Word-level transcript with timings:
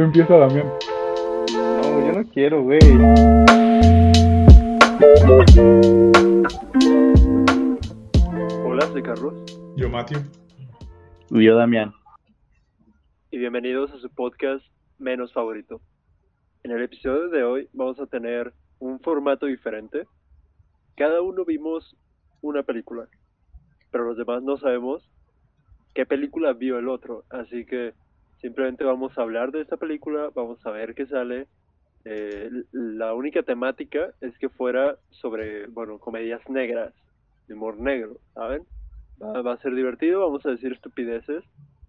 Tú 0.00 0.04
empieza, 0.04 0.34
Damián. 0.34 0.66
No, 1.52 2.06
yo 2.06 2.12
no 2.14 2.24
quiero, 2.30 2.62
güey. 2.62 2.80
Hola, 8.64 8.86
soy 8.86 9.02
Carlos 9.02 9.34
Yo, 9.76 9.90
Matthew. 9.90 10.20
Y 11.28 11.44
yo, 11.44 11.54
Damián. 11.54 11.92
y 13.30 13.36
bienvenidos 13.36 13.92
a 13.92 13.98
su 13.98 14.08
podcast 14.08 14.64
menos 14.98 15.34
favorito. 15.34 15.82
En 16.62 16.70
el 16.70 16.80
episodio 16.80 17.28
de 17.28 17.44
hoy 17.44 17.68
vamos 17.74 18.00
a 18.00 18.06
tener 18.06 18.54
un 18.78 19.00
formato 19.00 19.44
diferente. 19.44 20.06
Cada 20.96 21.20
uno 21.20 21.44
vimos 21.44 21.94
una 22.40 22.62
película, 22.62 23.06
pero 23.90 24.04
los 24.04 24.16
demás 24.16 24.42
no 24.42 24.56
sabemos 24.56 25.06
qué 25.92 26.06
película 26.06 26.54
vio 26.54 26.78
el 26.78 26.88
otro, 26.88 27.24
así 27.28 27.66
que 27.66 27.92
simplemente 28.40 28.84
vamos 28.84 29.16
a 29.16 29.22
hablar 29.22 29.52
de 29.52 29.60
esta 29.60 29.76
película, 29.76 30.30
vamos 30.34 30.64
a 30.66 30.70
ver 30.70 30.94
qué 30.94 31.06
sale. 31.06 31.46
Eh, 32.04 32.50
la 32.72 33.14
única 33.14 33.42
temática 33.42 34.10
es 34.20 34.36
que 34.38 34.48
fuera 34.48 34.96
sobre, 35.10 35.66
bueno, 35.66 35.98
comedias 35.98 36.40
negras, 36.48 36.92
de 37.46 37.54
humor 37.54 37.78
negro, 37.78 38.16
¿saben? 38.34 38.62
Va, 39.22 39.42
va 39.42 39.52
a 39.54 39.58
ser 39.58 39.74
divertido, 39.74 40.20
vamos 40.20 40.44
a 40.46 40.50
decir 40.50 40.72
estupideces. 40.72 41.44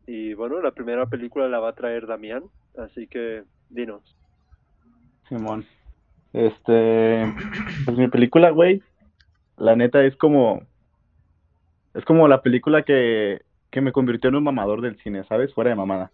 Y 0.07 0.33
bueno, 0.33 0.61
la 0.61 0.71
primera 0.71 1.05
película 1.05 1.47
la 1.47 1.59
va 1.59 1.69
a 1.69 1.75
traer 1.75 2.07
Damián, 2.07 2.43
así 2.77 3.07
que 3.07 3.43
dinos. 3.69 4.03
Simón. 5.29 5.65
Este. 6.33 7.25
Pues 7.85 7.97
mi 7.97 8.07
película, 8.07 8.49
güey. 8.51 8.81
La 9.57 9.75
neta 9.75 10.03
es 10.03 10.15
como. 10.17 10.63
Es 11.93 12.05
como 12.05 12.27
la 12.27 12.41
película 12.41 12.83
que, 12.83 13.41
que 13.69 13.81
me 13.81 13.91
convirtió 13.91 14.29
en 14.29 14.35
un 14.35 14.43
mamador 14.43 14.81
del 14.81 14.97
cine, 15.01 15.23
¿sabes? 15.25 15.53
Fuera 15.53 15.69
de 15.69 15.75
mamada. 15.75 16.11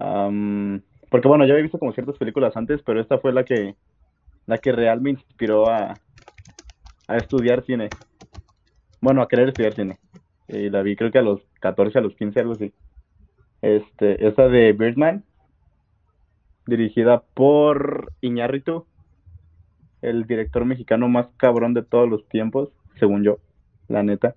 Am, 0.00 0.82
porque 1.10 1.28
bueno, 1.28 1.44
ya 1.44 1.52
había 1.52 1.62
visto 1.62 1.78
como 1.78 1.92
ciertas 1.92 2.16
películas 2.16 2.56
antes, 2.56 2.82
pero 2.82 3.00
esta 3.00 3.18
fue 3.18 3.32
la 3.32 3.44
que. 3.44 3.76
La 4.46 4.58
que 4.58 4.72
real 4.72 5.00
me 5.00 5.10
inspiró 5.10 5.68
a. 5.68 5.94
A 7.06 7.16
estudiar 7.16 7.64
cine. 7.64 7.88
Bueno, 9.00 9.22
a 9.22 9.28
querer 9.28 9.48
estudiar 9.48 9.74
cine. 9.74 9.98
Y 10.48 10.70
la 10.70 10.82
vi 10.82 10.96
creo 10.96 11.10
que 11.10 11.18
a 11.18 11.22
los 11.22 11.40
14, 11.60 11.98
a 11.98 12.02
los 12.02 12.14
15, 12.16 12.40
algo 12.40 12.52
así. 12.52 12.72
Este, 13.62 14.26
esa 14.26 14.48
de 14.48 14.72
Birdman 14.72 15.24
dirigida 16.66 17.22
por 17.34 18.12
Iñárritu, 18.20 18.86
el 20.02 20.24
director 20.26 20.64
mexicano 20.64 21.08
más 21.08 21.26
cabrón 21.36 21.74
de 21.74 21.82
todos 21.82 22.08
los 22.08 22.26
tiempos, 22.28 22.70
según 22.98 23.22
yo, 23.22 23.38
la 23.88 24.02
neta. 24.02 24.34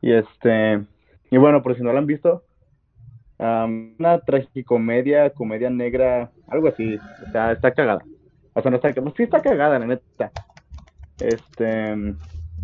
Y 0.00 0.12
este, 0.12 0.82
y 1.30 1.36
bueno, 1.36 1.62
por 1.62 1.76
si 1.76 1.82
no 1.82 1.92
la 1.92 1.98
han 1.98 2.06
visto, 2.06 2.44
am, 3.42 3.94
una 3.98 4.18
tragicomedia, 4.20 5.30
comedia 5.30 5.70
negra, 5.70 6.30
algo 6.48 6.68
así, 6.68 6.96
o 6.96 7.30
sea, 7.32 7.52
está 7.52 7.72
cagada. 7.72 8.04
O 8.54 8.62
sea, 8.62 8.70
no 8.70 8.76
está, 8.76 8.92
pues 8.92 9.14
sí 9.16 9.22
está 9.24 9.40
cagada, 9.40 9.78
la 9.78 9.86
neta. 9.86 10.30
Este, 11.18 12.14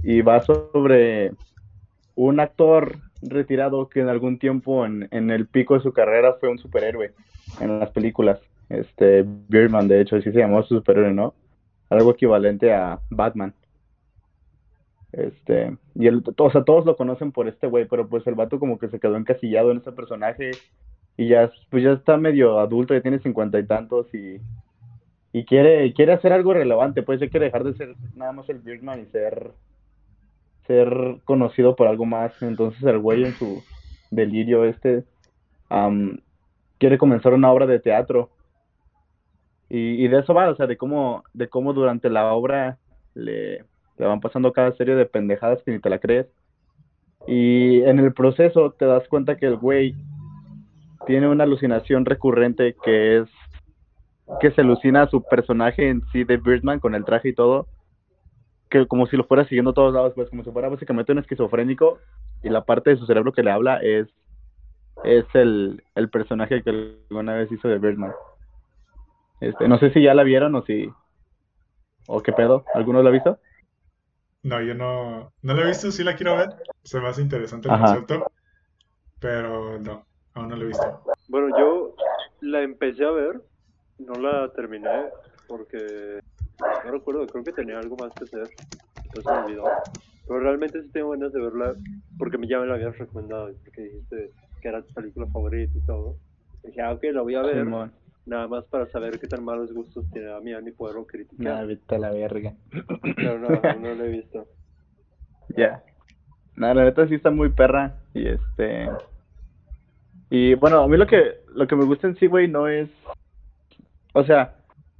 y 0.02 0.20
va 0.22 0.40
sobre 0.40 1.32
un 2.14 2.40
actor 2.40 2.96
retirado 3.22 3.88
que 3.88 4.00
en 4.00 4.08
algún 4.08 4.38
tiempo 4.38 4.84
en, 4.84 5.08
en 5.10 5.30
el 5.30 5.46
pico 5.46 5.74
de 5.74 5.80
su 5.80 5.92
carrera 5.92 6.34
fue 6.40 6.48
un 6.48 6.58
superhéroe 6.58 7.12
en 7.60 7.78
las 7.78 7.90
películas. 7.90 8.40
Este, 8.68 9.24
Birdman, 9.24 9.88
de 9.88 10.00
hecho, 10.00 10.16
así 10.16 10.30
se 10.30 10.38
llamó 10.38 10.62
su 10.62 10.76
superhéroe, 10.76 11.12
¿no? 11.12 11.34
Algo 11.90 12.10
equivalente 12.12 12.72
a 12.72 13.00
Batman. 13.10 13.54
Este, 15.12 15.76
y 15.94 16.06
el, 16.06 16.22
o 16.36 16.50
sea, 16.50 16.64
todos 16.64 16.84
lo 16.84 16.96
conocen 16.96 17.32
por 17.32 17.48
este 17.48 17.66
güey, 17.66 17.86
pero 17.86 18.08
pues 18.08 18.26
el 18.26 18.34
vato 18.34 18.58
como 18.58 18.78
que 18.78 18.88
se 18.88 19.00
quedó 19.00 19.16
encasillado 19.16 19.70
en 19.70 19.78
ese 19.78 19.92
personaje 19.92 20.50
y 21.16 21.28
ya, 21.28 21.50
pues 21.70 21.82
ya 21.82 21.92
está 21.92 22.16
medio 22.16 22.58
adulto, 22.58 22.94
ya 22.94 23.00
tiene 23.00 23.18
cincuenta 23.18 23.58
y 23.58 23.66
tantos 23.66 24.12
y, 24.14 24.40
y 25.32 25.44
quiere, 25.44 25.92
quiere 25.94 26.12
hacer 26.12 26.32
algo 26.32 26.52
relevante, 26.52 27.02
pues 27.02 27.20
ya 27.20 27.28
quiere 27.28 27.46
dejar 27.46 27.64
de 27.64 27.74
ser 27.74 27.94
nada 28.14 28.32
más 28.32 28.48
el 28.48 28.58
Birdman 28.58 29.00
y 29.00 29.06
ser, 29.06 29.52
ser 30.66 31.18
conocido 31.24 31.74
por 31.74 31.88
algo 31.88 32.04
más. 32.04 32.40
Entonces 32.42 32.82
el 32.84 32.98
güey 32.98 33.24
en 33.24 33.32
su 33.32 33.62
delirio 34.10 34.64
este, 34.64 35.04
quiere 36.78 36.98
comenzar 36.98 37.32
una 37.32 37.50
obra 37.50 37.66
de 37.66 37.80
teatro. 37.80 38.30
Y, 39.70 40.04
y 40.04 40.08
de 40.08 40.20
eso 40.20 40.32
va, 40.32 40.48
o 40.48 40.56
sea, 40.56 40.66
de 40.66 40.76
cómo, 40.76 41.24
de 41.34 41.48
cómo 41.48 41.72
durante 41.72 42.08
la 42.08 42.32
obra 42.32 42.78
le, 43.14 43.64
le 43.98 44.06
van 44.06 44.20
pasando 44.20 44.52
cada 44.52 44.72
serie 44.76 44.94
de 44.94 45.06
pendejadas 45.06 45.62
que 45.62 45.72
ni 45.72 45.80
te 45.80 45.90
la 45.90 45.98
crees. 45.98 46.26
Y 47.26 47.82
en 47.82 47.98
el 47.98 48.12
proceso 48.12 48.72
te 48.72 48.86
das 48.86 49.06
cuenta 49.08 49.36
que 49.36 49.46
el 49.46 49.56
güey 49.56 49.94
tiene 51.06 51.28
una 51.28 51.44
alucinación 51.44 52.04
recurrente 52.04 52.76
que 52.84 53.18
es 53.18 53.28
que 54.40 54.50
se 54.50 54.60
alucina 54.60 55.02
a 55.02 55.08
su 55.08 55.22
personaje 55.22 55.88
en 55.88 56.02
sí 56.12 56.24
de 56.24 56.36
Birdman 56.36 56.80
con 56.80 56.94
el 56.94 57.04
traje 57.04 57.30
y 57.30 57.34
todo, 57.34 57.66
que 58.68 58.86
como 58.86 59.06
si 59.06 59.16
lo 59.16 59.24
fuera 59.24 59.44
siguiendo 59.44 59.70
a 59.70 59.74
todos 59.74 59.94
lados, 59.94 60.12
pues 60.14 60.28
como 60.28 60.44
si 60.44 60.50
fuera 60.50 60.68
básicamente 60.68 61.12
un 61.12 61.18
esquizofrénico 61.18 61.98
y 62.42 62.50
la 62.50 62.64
parte 62.64 62.90
de 62.90 62.96
su 62.96 63.06
cerebro 63.06 63.32
que 63.32 63.42
le 63.42 63.50
habla 63.50 63.78
es 63.78 64.06
es 65.04 65.24
el, 65.34 65.82
el 65.94 66.10
personaje 66.10 66.62
que 66.62 66.70
alguna 67.10 67.34
vez 67.34 67.50
hizo 67.52 67.68
de 67.68 67.78
Birdman. 67.78 68.12
Este, 69.40 69.68
no 69.68 69.78
sé 69.78 69.90
si 69.92 70.02
ya 70.02 70.12
la 70.12 70.24
vieron 70.24 70.54
o 70.56 70.62
si 70.62 70.90
o 72.06 72.20
qué 72.20 72.32
pedo, 72.32 72.64
¿alguno 72.74 73.02
la 73.02 73.10
ha 73.10 73.12
visto? 73.12 73.38
No, 74.42 74.62
yo 74.62 74.74
no, 74.74 75.32
no 75.42 75.54
la 75.54 75.62
he 75.62 75.66
visto, 75.66 75.90
sí 75.90 76.04
la 76.04 76.16
quiero 76.16 76.36
ver. 76.36 76.48
Se 76.84 77.00
me 77.00 77.08
hace 77.08 77.22
interesante 77.22 77.68
el 77.68 77.74
Ajá. 77.74 77.94
concepto. 77.94 78.26
Pero 79.20 79.78
no, 79.80 80.06
aún 80.34 80.48
no 80.48 80.56
la 80.56 80.64
he 80.64 80.68
visto. 80.68 81.02
Bueno, 81.28 81.58
yo 81.58 81.94
la 82.40 82.62
empecé 82.62 83.04
a 83.04 83.10
ver, 83.10 83.42
no 83.98 84.18
la 84.18 84.50
terminé 84.52 85.10
porque 85.46 86.20
no 86.58 86.90
recuerdo, 86.90 87.28
creo 87.30 87.44
que 87.44 87.52
tenía 87.52 87.78
algo 87.78 87.96
más 87.96 88.12
que 88.16 88.24
hacer, 88.24 88.48
entonces 89.04 89.32
me 89.32 89.38
olvidó. 89.44 89.64
Pero 90.26 90.40
realmente 90.40 90.82
sí 90.82 90.90
tengo 90.92 91.10
ganas 91.10 91.32
de 91.32 91.40
verla 91.40 91.76
porque 92.18 92.38
ya 92.48 92.60
me 92.60 92.66
la 92.66 92.74
habías 92.74 92.96
recomendado, 92.98 93.50
porque 93.64 93.82
dijiste 93.82 94.32
que 94.60 94.68
era 94.68 94.82
tu 94.82 94.92
película 94.92 95.26
favorita 95.28 95.76
y 95.76 95.80
todo. 95.82 96.16
dije, 96.62 96.80
ah, 96.80 96.92
ok, 96.92 97.04
la 97.12 97.22
voy 97.22 97.34
a 97.34 97.42
ver, 97.42 97.64
Simón. 97.64 97.92
Nada 98.28 98.46
más 98.48 98.64
para 98.66 98.86
saber 98.90 99.18
qué 99.18 99.26
tan 99.26 99.44
malos 99.44 99.72
gustos 99.72 100.04
tiene 100.12 100.28
Damián 100.28 100.66
y 100.68 100.70
poderlo 100.72 101.00
Nah, 101.00 101.06
criticar. 101.06 101.66
vete 101.66 101.94
a 101.94 101.98
la 101.98 102.10
verga. 102.10 102.54
Pero 103.16 103.38
no, 103.38 103.48
no 103.48 103.94
la 103.94 104.04
he 104.04 104.08
visto. 104.08 104.46
Ya. 105.56 105.82
Nada, 106.56 106.74
la 106.74 106.84
neta 106.84 107.08
sí 107.08 107.14
está 107.14 107.30
muy 107.30 107.48
perra. 107.48 107.96
Y 108.12 108.28
este. 108.28 108.90
Y 110.28 110.54
bueno, 110.54 110.82
a 110.82 110.88
mí 110.88 110.96
lo 110.98 111.06
que, 111.06 111.36
lo 111.54 111.66
que 111.66 111.74
me 111.74 111.86
gusta 111.86 112.06
en 112.06 112.16
sí, 112.16 112.26
güey, 112.26 112.48
no 112.48 112.68
es. 112.68 112.90
O 114.12 114.24
sea, 114.24 114.56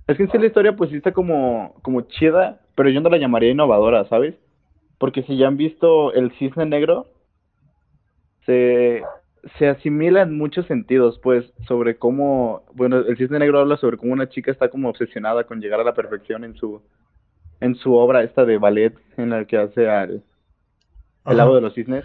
es 0.06 0.16
que 0.16 0.22
en 0.22 0.30
sí 0.30 0.38
la 0.38 0.46
historia, 0.46 0.74
pues 0.74 0.88
sí 0.90 0.96
está 0.96 1.12
como, 1.12 1.74
como 1.82 2.00
chida, 2.00 2.60
pero 2.74 2.88
yo 2.88 3.00
no 3.02 3.10
la 3.10 3.18
llamaría 3.18 3.50
innovadora, 3.50 4.04
¿sabes? 4.08 4.34
Porque 4.96 5.22
si 5.24 5.36
ya 5.36 5.48
han 5.48 5.58
visto 5.58 6.14
El 6.14 6.32
Cisne 6.38 6.64
Negro, 6.64 7.08
se, 8.46 9.02
se 9.58 9.68
asimila 9.68 10.22
en 10.22 10.36
muchos 10.36 10.66
sentidos, 10.66 11.18
pues, 11.22 11.52
sobre 11.66 11.96
cómo. 11.98 12.64
Bueno, 12.74 12.98
El 12.98 13.16
Cisne 13.16 13.38
Negro 13.38 13.60
habla 13.60 13.76
sobre 13.76 13.96
cómo 13.96 14.12
una 14.12 14.28
chica 14.28 14.50
está 14.50 14.68
como 14.70 14.88
obsesionada 14.90 15.44
con 15.44 15.60
llegar 15.60 15.80
a 15.80 15.84
la 15.84 15.94
perfección 15.94 16.44
en 16.44 16.54
su, 16.56 16.82
en 17.60 17.74
su 17.76 17.94
obra 17.94 18.22
esta 18.24 18.44
de 18.44 18.58
ballet, 18.58 18.94
en 19.16 19.30
la 19.30 19.44
que 19.46 19.58
hace 19.58 19.88
al. 19.88 20.22
El 21.26 21.36
lago 21.36 21.54
de 21.54 21.60
los 21.60 21.74
cisnes. 21.74 22.04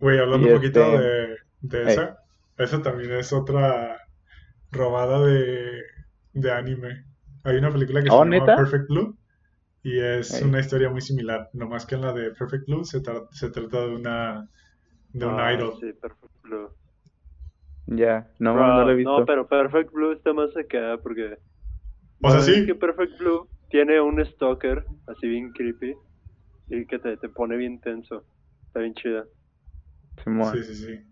Güey, 0.00 0.18
hablando 0.18 0.46
un 0.48 0.54
poquito 0.54 0.80
este- 0.80 1.02
de, 1.02 1.36
de 1.84 1.92
esa, 1.92 2.18
esa 2.58 2.82
también 2.82 3.12
es 3.12 3.32
otra 3.32 3.98
robada 4.70 5.24
de, 5.24 5.82
de 6.32 6.52
anime. 6.52 7.04
Hay 7.44 7.56
una 7.56 7.70
película 7.70 8.02
que 8.02 8.08
se 8.08 8.14
¿Oh, 8.14 8.24
llama 8.24 8.30
neta? 8.38 8.56
Perfect 8.56 8.88
Blue 8.88 9.16
y 9.82 9.98
es 10.00 10.40
una 10.42 10.60
historia 10.60 10.90
muy 10.90 11.00
similar, 11.00 11.50
nomás 11.52 11.86
que 11.86 11.96
en 11.96 12.02
la 12.02 12.12
de 12.12 12.30
Perfect 12.32 12.66
Blue 12.68 12.84
se, 12.84 13.02
tra- 13.02 13.28
se 13.32 13.50
trata 13.50 13.82
de 13.86 13.96
una 13.96 14.48
de 15.12 15.26
un 15.26 15.38
Ah, 15.40 15.52
idol. 15.54 15.74
Sí, 15.80 15.92
Perfect 15.92 16.32
Blue. 16.42 16.70
Ya, 17.86 18.30
no, 18.38 18.54
Bro, 18.54 18.66
no 18.66 18.84
lo 18.84 18.90
he 18.90 18.94
visto. 18.94 19.18
No, 19.20 19.26
pero 19.26 19.46
Perfect 19.48 19.92
Blue 19.92 20.12
está 20.12 20.32
más 20.32 20.56
acá 20.56 20.98
porque... 21.02 21.38
O 22.22 22.30
sea, 22.30 22.40
¿sabes 22.40 22.60
sí. 22.60 22.66
que 22.66 22.74
Perfect 22.74 23.18
Blue 23.18 23.48
tiene 23.68 24.00
un 24.00 24.24
stalker 24.24 24.84
así 25.06 25.26
bien 25.28 25.50
creepy 25.52 25.94
y 26.68 26.86
que 26.86 26.98
te, 26.98 27.16
te 27.16 27.28
pone 27.28 27.56
bien 27.56 27.80
tenso. 27.80 28.24
Está 28.68 28.80
bien 28.80 28.94
chida. 28.94 29.26
Simón. 30.22 30.54
Sí, 30.54 30.62
sí, 30.62 30.74
sí. 30.74 31.04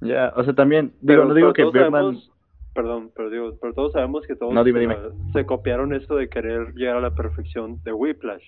Ya, 0.00 0.32
o 0.36 0.42
sea, 0.44 0.54
también, 0.54 0.88
digo, 1.00 1.22
Pero, 1.22 1.24
no 1.26 1.34
digo 1.34 1.52
que 1.52 1.64
Birdman, 1.64 1.92
sabemos- 1.92 2.32
perdón, 2.72 3.12
pero 3.14 3.30
digo, 3.30 3.58
pero 3.60 3.74
todos 3.74 3.92
sabemos 3.92 4.26
que 4.26 4.36
todos 4.36 4.52
No, 4.52 4.64
dime, 4.64 4.80
se, 4.80 4.86
dime. 4.86 4.98
se 5.32 5.46
copiaron 5.46 5.94
esto 5.94 6.16
de 6.16 6.28
querer 6.28 6.72
llegar 6.74 6.96
a 6.96 7.00
la 7.00 7.14
perfección 7.14 7.80
de 7.84 7.92
Whiplash. 7.92 8.44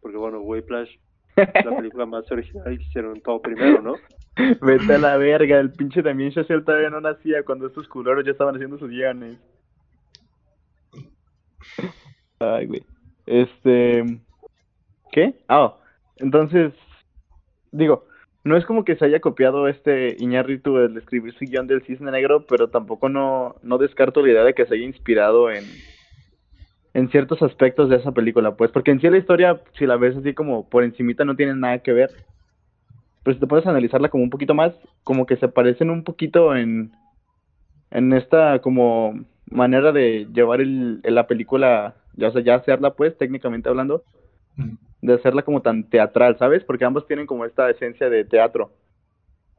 Porque 0.00 0.16
bueno, 0.16 0.40
Whiplash 0.40 0.90
la 1.38 1.76
película 1.76 2.06
más 2.06 2.30
original 2.30 2.72
y 2.72 2.82
hicieron 2.82 3.20
todo 3.20 3.40
primero, 3.40 3.80
¿no? 3.80 3.94
vete 4.62 4.94
a 4.94 4.98
la 4.98 5.16
verga, 5.16 5.58
el 5.58 5.72
pinche 5.72 6.02
Damien 6.02 6.30
Chazelle 6.30 6.62
todavía 6.62 6.90
no 6.90 7.00
nacía 7.00 7.42
cuando 7.44 7.66
estos 7.66 7.88
culeros 7.88 8.24
ya 8.24 8.32
estaban 8.32 8.54
haciendo 8.54 8.78
sus 8.78 8.90
guiones. 8.90 9.38
Ay, 12.38 12.66
güey. 12.66 12.82
Este, 13.26 14.04
¿qué? 15.12 15.34
Ah, 15.48 15.76
entonces, 16.16 16.72
digo, 17.72 18.06
no 18.44 18.56
es 18.56 18.64
como 18.64 18.84
que 18.84 18.96
se 18.96 19.04
haya 19.04 19.20
copiado 19.20 19.68
este 19.68 20.16
Iñárritu 20.18 20.78
el 20.78 20.96
escribir 20.96 21.34
su 21.34 21.44
guion 21.44 21.66
del 21.66 21.82
Cisne 21.82 22.10
Negro, 22.10 22.46
pero 22.46 22.68
tampoco 22.68 23.08
no, 23.08 23.56
no 23.62 23.78
descarto 23.78 24.22
la 24.22 24.32
idea 24.32 24.44
de 24.44 24.54
que 24.54 24.66
se 24.66 24.74
haya 24.74 24.84
inspirado 24.84 25.50
en, 25.50 25.64
en 26.98 27.08
ciertos 27.10 27.40
aspectos 27.42 27.88
de 27.88 27.96
esa 27.96 28.10
película, 28.10 28.56
pues, 28.56 28.72
porque 28.72 28.90
en 28.90 29.00
sí 29.00 29.08
la 29.08 29.18
historia, 29.18 29.60
si 29.78 29.86
la 29.86 29.96
ves 29.96 30.16
así 30.16 30.34
como 30.34 30.68
por 30.68 30.82
encimita, 30.82 31.24
no 31.24 31.36
tiene 31.36 31.54
nada 31.54 31.78
que 31.78 31.92
ver. 31.92 32.10
Pero 33.22 33.34
si 33.34 33.40
te 33.40 33.46
puedes 33.46 33.66
analizarla 33.66 34.08
como 34.08 34.24
un 34.24 34.30
poquito 34.30 34.52
más, 34.52 34.74
como 35.04 35.24
que 35.24 35.36
se 35.36 35.46
parecen 35.46 35.90
un 35.90 36.02
poquito 36.02 36.56
en, 36.56 36.90
en 37.92 38.12
esta 38.12 38.58
como 38.58 39.14
manera 39.48 39.92
de 39.92 40.26
llevar 40.32 40.60
el, 40.60 41.00
la 41.04 41.28
película, 41.28 41.94
ya, 42.14 42.28
o 42.28 42.32
sea, 42.32 42.42
ya 42.42 42.56
hacerla 42.56 42.94
pues, 42.94 43.16
técnicamente 43.16 43.68
hablando, 43.68 44.02
de 45.00 45.14
hacerla 45.14 45.42
como 45.42 45.62
tan 45.62 45.84
teatral, 45.84 46.36
¿sabes? 46.36 46.64
Porque 46.64 46.84
ambos 46.84 47.06
tienen 47.06 47.26
como 47.26 47.44
esta 47.44 47.70
esencia 47.70 48.10
de 48.10 48.24
teatro. 48.24 48.72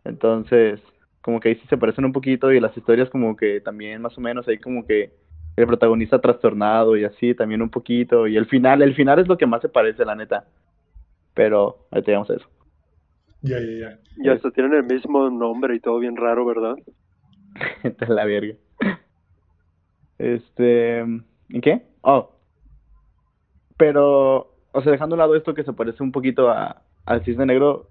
Entonces, 0.03 0.81
como 1.21 1.39
que 1.39 1.50
ahí 1.50 1.56
sí 1.56 1.68
se 1.69 1.77
parecen 1.77 2.03
un 2.03 2.12
poquito 2.12 2.51
y 2.51 2.59
las 2.59 2.75
historias 2.75 3.09
como 3.09 3.38
que 3.38 3.62
también 3.62 4.01
más 4.01 4.18
o 4.18 4.21
menos 4.21 4.45
ahí 4.50 4.57
como 4.57 4.86
que 4.86 5.13
el 5.56 5.68
protagonista 5.68 6.19
trastornado 6.19 6.96
y 6.96 7.04
así 7.04 7.34
también 7.36 7.62
un 7.62 7.69
poquito 7.69 8.28
y 8.28 8.38
el 8.38 8.46
final, 8.46 8.81
el 8.81 8.96
final 8.96 9.19
es 9.19 9.28
lo 9.28 9.38
que 9.38 9.46
más 9.46 9.62
se 9.62 9.69
parece, 9.69 10.06
la 10.06 10.16
neta. 10.16 10.46
Pero 11.34 11.88
ahí 11.92 12.01
te 12.01 12.16
a 12.16 12.22
eso. 12.22 12.50
Ya, 13.42 13.60
ya, 13.60 13.72
ya. 13.80 14.00
Y 14.18 14.30
hasta 14.30 14.51
tienen 14.51 14.74
el 14.74 14.84
mismo 14.84 15.30
nombre 15.30 15.75
y 15.75 15.80
todo 15.80 16.00
bien 16.00 16.16
raro, 16.16 16.46
¿verdad? 16.46 16.75
Esta 17.84 18.06
es 18.06 18.10
la 18.10 18.25
verga. 18.25 18.56
Este, 20.18 21.06
¿y 21.48 21.62
qué? 21.62 21.81
Oh. 22.01 22.31
Pero, 23.78 24.54
o 24.74 24.81
sea, 24.81 24.92
dejando 24.92 25.13
a 25.13 25.18
un 25.18 25.19
lado 25.19 25.36
esto 25.36 25.54
que 25.54 25.63
se 25.63 25.72
parece 25.72 26.04
un 26.04 26.12
poquito 26.12 26.50
a, 26.50 26.81
al 27.06 27.24
Cisne 27.24 27.46
Negro, 27.46 27.90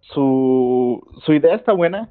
su, 0.00 1.06
su 1.24 1.32
idea 1.34 1.54
está 1.54 1.72
buena, 1.72 2.08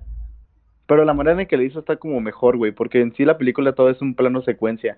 pero 0.89 1.05
la 1.05 1.13
manera 1.13 1.39
en 1.39 1.47
que 1.47 1.55
le 1.55 1.65
hizo 1.65 1.79
está 1.79 1.97
como 1.97 2.19
mejor, 2.19 2.57
güey, 2.57 2.71
porque 2.71 2.99
en 2.99 3.13
sí 3.13 3.23
la 3.23 3.37
película 3.37 3.73
todo 3.73 3.91
es 3.91 4.01
un 4.01 4.15
plano 4.15 4.41
secuencia. 4.41 4.97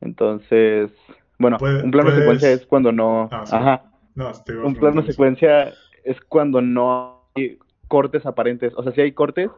Entonces, 0.00 0.90
bueno, 1.38 1.58
un 1.60 1.92
plano 1.92 2.10
secuencia 2.10 2.50
es 2.50 2.66
cuando 2.66 2.90
no... 2.90 3.28
Ah, 3.30 3.44
ajá. 3.52 3.84
No, 4.16 4.32
un 4.64 4.74
plano 4.74 5.02
secuencia 5.02 5.72
es 6.02 6.20
cuando 6.22 6.60
no 6.60 7.22
hay 7.36 7.56
cortes 7.86 8.26
aparentes. 8.26 8.72
O 8.76 8.82
sea, 8.82 8.90
sí 8.90 9.00
hay 9.00 9.12
cortes, 9.12 9.48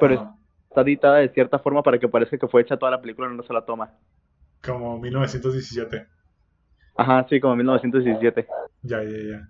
pero 0.00 0.34
está 0.68 0.80
editada 0.80 1.18
de 1.18 1.28
cierta 1.28 1.60
forma 1.60 1.84
para 1.84 2.00
que 2.00 2.08
parezca 2.08 2.36
que 2.36 2.48
fue 2.48 2.62
hecha 2.62 2.76
toda 2.76 2.90
la 2.90 3.00
película 3.00 3.28
en 3.28 3.34
una 3.34 3.44
sola 3.44 3.64
toma. 3.64 3.92
Como 4.64 4.98
1917. 4.98 6.04
Ajá, 6.96 7.24
sí, 7.30 7.38
como 7.38 7.54
1917. 7.54 8.44
Ya, 8.82 9.04
ya, 9.04 9.08
ya. 9.08 9.48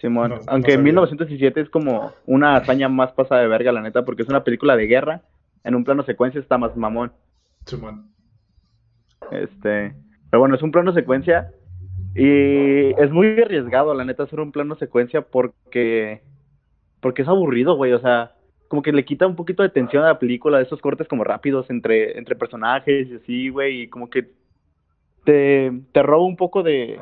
Simón, 0.00 0.34
aunque 0.46 0.76
1917 0.76 1.60
es 1.60 1.70
como 1.70 2.12
una 2.26 2.56
hazaña 2.56 2.88
más 2.88 3.12
pasada 3.12 3.40
de 3.40 3.48
verga, 3.48 3.72
la 3.72 3.80
neta, 3.80 4.04
porque 4.04 4.22
es 4.22 4.28
una 4.28 4.44
película 4.44 4.76
de 4.76 4.86
guerra, 4.86 5.22
en 5.64 5.74
un 5.74 5.84
plano 5.84 6.02
secuencia 6.02 6.40
está 6.40 6.58
más 6.58 6.76
mamón. 6.76 7.12
Simón. 7.64 8.10
Este, 9.30 9.94
pero 10.30 10.40
bueno, 10.40 10.54
es 10.54 10.62
un 10.62 10.70
plano 10.70 10.92
secuencia 10.92 11.50
y 12.14 12.92
es 13.00 13.10
muy 13.10 13.40
arriesgado, 13.40 13.94
la 13.94 14.04
neta, 14.04 14.24
hacer 14.24 14.40
un 14.40 14.52
plano 14.52 14.76
secuencia 14.76 15.22
porque 15.22 16.22
porque 17.00 17.22
es 17.22 17.28
aburrido, 17.28 17.76
güey, 17.76 17.92
o 17.92 18.00
sea, 18.00 18.32
como 18.68 18.82
que 18.82 18.92
le 18.92 19.04
quita 19.04 19.26
un 19.26 19.36
poquito 19.36 19.62
de 19.62 19.68
tensión 19.68 20.04
a 20.04 20.08
la 20.08 20.18
película, 20.18 20.58
de 20.58 20.64
esos 20.64 20.80
cortes 20.80 21.08
como 21.08 21.24
rápidos 21.24 21.70
entre, 21.70 22.18
entre 22.18 22.36
personajes 22.36 23.08
y 23.08 23.14
así, 23.14 23.48
güey, 23.48 23.82
y 23.82 23.88
como 23.88 24.10
que 24.10 24.28
te, 25.24 25.72
te 25.92 26.02
roba 26.02 26.24
un 26.24 26.36
poco 26.36 26.62
de, 26.62 27.00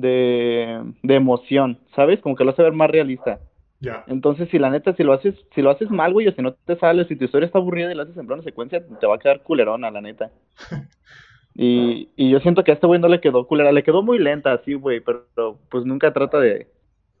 de, 0.00 0.82
de 1.02 1.14
emoción, 1.14 1.78
¿sabes? 1.94 2.20
Como 2.20 2.36
que 2.36 2.44
lo 2.44 2.50
hace 2.50 2.62
ver 2.62 2.72
más 2.72 2.90
realista. 2.90 3.40
Ya. 3.80 4.04
Entonces, 4.08 4.48
si 4.50 4.58
la 4.58 4.70
neta, 4.70 4.94
si 4.94 5.04
lo 5.04 5.12
haces, 5.12 5.34
si 5.54 5.62
lo 5.62 5.70
haces 5.70 5.90
mal, 5.90 6.12
güey, 6.12 6.26
o 6.26 6.32
si 6.32 6.42
no 6.42 6.52
te 6.52 6.76
sale, 6.76 7.04
si 7.04 7.16
tu 7.16 7.24
historia 7.24 7.46
está 7.46 7.58
aburrida 7.58 7.92
y 7.92 7.94
la 7.94 8.02
haces 8.02 8.16
en 8.16 8.26
plano 8.26 8.42
secuencia, 8.42 8.84
te 9.00 9.06
va 9.06 9.16
a 9.16 9.18
quedar 9.18 9.42
culerona, 9.42 9.90
la 9.90 10.00
neta. 10.00 10.30
y, 11.54 12.08
y 12.16 12.30
yo 12.30 12.40
siento 12.40 12.64
que 12.64 12.72
a 12.72 12.74
este 12.74 12.86
güey 12.86 13.00
no 13.00 13.08
le 13.08 13.20
quedó 13.20 13.46
culera, 13.46 13.70
le 13.70 13.84
quedó 13.84 14.02
muy 14.02 14.18
lenta, 14.18 14.52
así, 14.52 14.74
güey, 14.74 15.00
pero, 15.00 15.58
pues 15.70 15.84
nunca 15.84 16.12
trata 16.12 16.40
de, 16.40 16.66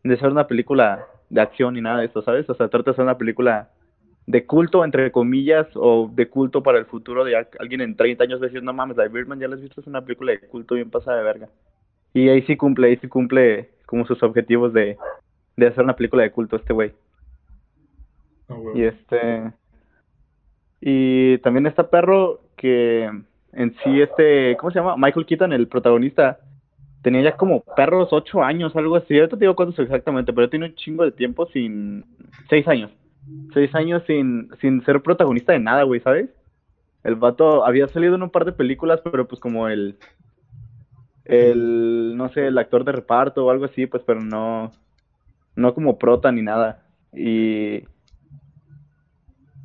de 0.02 0.16
ser 0.16 0.30
una 0.30 0.48
película 0.48 1.06
de 1.30 1.40
acción 1.40 1.74
ni 1.74 1.80
nada 1.80 2.00
de 2.00 2.06
eso, 2.06 2.22
¿sabes? 2.22 2.48
O 2.50 2.54
sea, 2.54 2.68
trata 2.68 2.90
de 2.90 2.96
ser 2.96 3.04
una 3.04 3.18
película 3.18 3.70
de 4.26 4.44
culto, 4.44 4.84
entre 4.84 5.12
comillas, 5.12 5.66
o 5.74 6.10
de 6.12 6.28
culto 6.28 6.62
para 6.62 6.78
el 6.78 6.86
futuro 6.86 7.24
de 7.24 7.46
alguien 7.58 7.80
en 7.80 7.96
30 7.96 8.24
años 8.24 8.40
decir, 8.40 8.62
no 8.62 8.72
mames, 8.72 8.96
la 8.96 9.08
Birdman 9.08 9.38
ya 9.38 9.48
la 9.48 9.54
has 9.54 9.62
visto, 9.62 9.80
es 9.80 9.86
una 9.86 10.02
película 10.02 10.32
de 10.32 10.40
culto 10.40 10.74
bien 10.74 10.90
pasada 10.90 11.18
de 11.18 11.24
verga. 11.24 11.48
Y 12.14 12.28
ahí 12.28 12.42
sí 12.42 12.56
cumple, 12.56 12.88
ahí 12.88 12.96
sí 12.96 13.08
cumple 13.08 13.70
como 13.86 14.06
sus 14.06 14.22
objetivos 14.22 14.72
de, 14.72 14.96
de 15.56 15.66
hacer 15.66 15.84
una 15.84 15.96
película 15.96 16.22
de 16.22 16.32
culto 16.32 16.56
este 16.56 16.72
güey. 16.72 16.92
Ah, 18.48 18.56
y 18.74 18.82
este... 18.82 19.52
Y 20.80 21.38
también 21.38 21.66
está 21.66 21.90
perro 21.90 22.40
que 22.56 23.10
en 23.52 23.76
sí 23.82 24.00
este, 24.00 24.56
¿cómo 24.58 24.70
se 24.70 24.78
llama? 24.78 24.96
Michael 24.96 25.26
Keaton, 25.26 25.52
el 25.52 25.66
protagonista, 25.66 26.38
tenía 27.02 27.22
ya 27.22 27.36
como 27.36 27.64
perros 27.76 28.08
ocho 28.12 28.42
años, 28.42 28.76
algo 28.76 28.96
así. 28.96 29.16
Ahorita 29.18 29.36
te 29.36 29.40
digo 29.40 29.56
cuántos 29.56 29.78
exactamente, 29.78 30.32
pero 30.32 30.48
tiene 30.48 30.66
un 30.66 30.74
chingo 30.74 31.04
de 31.04 31.12
tiempo 31.12 31.46
sin... 31.46 32.04
Seis 32.48 32.68
años. 32.68 32.92
Seis 33.52 33.74
años 33.74 34.02
sin, 34.06 34.50
sin 34.60 34.84
ser 34.84 35.02
protagonista 35.02 35.52
de 35.52 35.58
nada, 35.58 35.82
güey, 35.82 36.00
¿sabes? 36.00 36.30
El 37.02 37.16
vato 37.16 37.64
había 37.64 37.88
salido 37.88 38.14
en 38.14 38.22
un 38.22 38.30
par 38.30 38.44
de 38.44 38.52
películas, 38.52 39.00
pero 39.02 39.26
pues 39.26 39.40
como 39.40 39.68
el... 39.68 39.96
El, 41.28 42.16
no 42.16 42.30
sé, 42.30 42.48
el 42.48 42.58
actor 42.58 42.84
de 42.84 42.92
reparto 42.92 43.46
o 43.46 43.50
algo 43.50 43.66
así, 43.66 43.86
pues, 43.86 44.02
pero 44.04 44.20
no... 44.20 44.72
No 45.54 45.74
como 45.74 45.98
prota 45.98 46.32
ni 46.32 46.42
nada. 46.42 46.82
Y... 47.12 47.84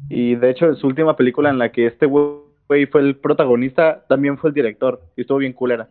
Y 0.10 0.36
de 0.36 0.50
hecho, 0.52 0.76
su 0.76 0.86
última 0.86 1.16
película 1.16 1.50
en 1.50 1.58
la 1.58 1.72
que 1.72 1.88
este 1.88 2.06
güey 2.06 2.86
fue 2.92 3.02
el 3.02 3.16
protagonista, 3.16 4.06
también 4.08 4.38
fue 4.38 4.50
el 4.50 4.54
director. 4.54 5.02
Y 5.16 5.22
estuvo 5.22 5.40
bien 5.40 5.54
culera. 5.54 5.88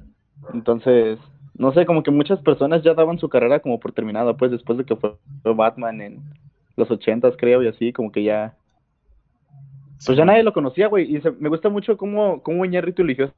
Entonces, 0.53 1.19
no 1.57 1.73
sé, 1.73 1.87
como 1.87 2.03
que 2.03 2.11
muchas 2.11 2.41
personas 2.41 2.83
ya 2.83 2.95
daban 2.95 3.19
su 3.19 3.29
carrera 3.29 3.61
como 3.61 3.79
por 3.79 3.93
terminada, 3.93 4.37
pues 4.37 4.51
después 4.51 4.79
de 4.79 4.85
que 4.85 4.97
fue 4.97 5.17
Batman 5.43 6.01
en 6.01 6.21
los 6.77 6.91
ochentas, 6.91 7.35
creo, 7.37 7.63
y 7.63 7.69
así, 7.69 7.93
como 7.93 8.11
que 8.11 8.23
ya... 8.23 8.55
Pues 10.05 10.19
ya 10.19 10.25
nadie 10.25 10.43
lo 10.43 10.53
conocía, 10.53 10.89
güey, 10.89 11.17
y 11.17 11.23
me 11.39 11.49
gusta 11.49 11.69
mucho 11.69 11.97
cómo, 11.97 12.43
cómo 12.43 12.65
Iñárritu 12.65 13.03
eligió, 13.03 13.33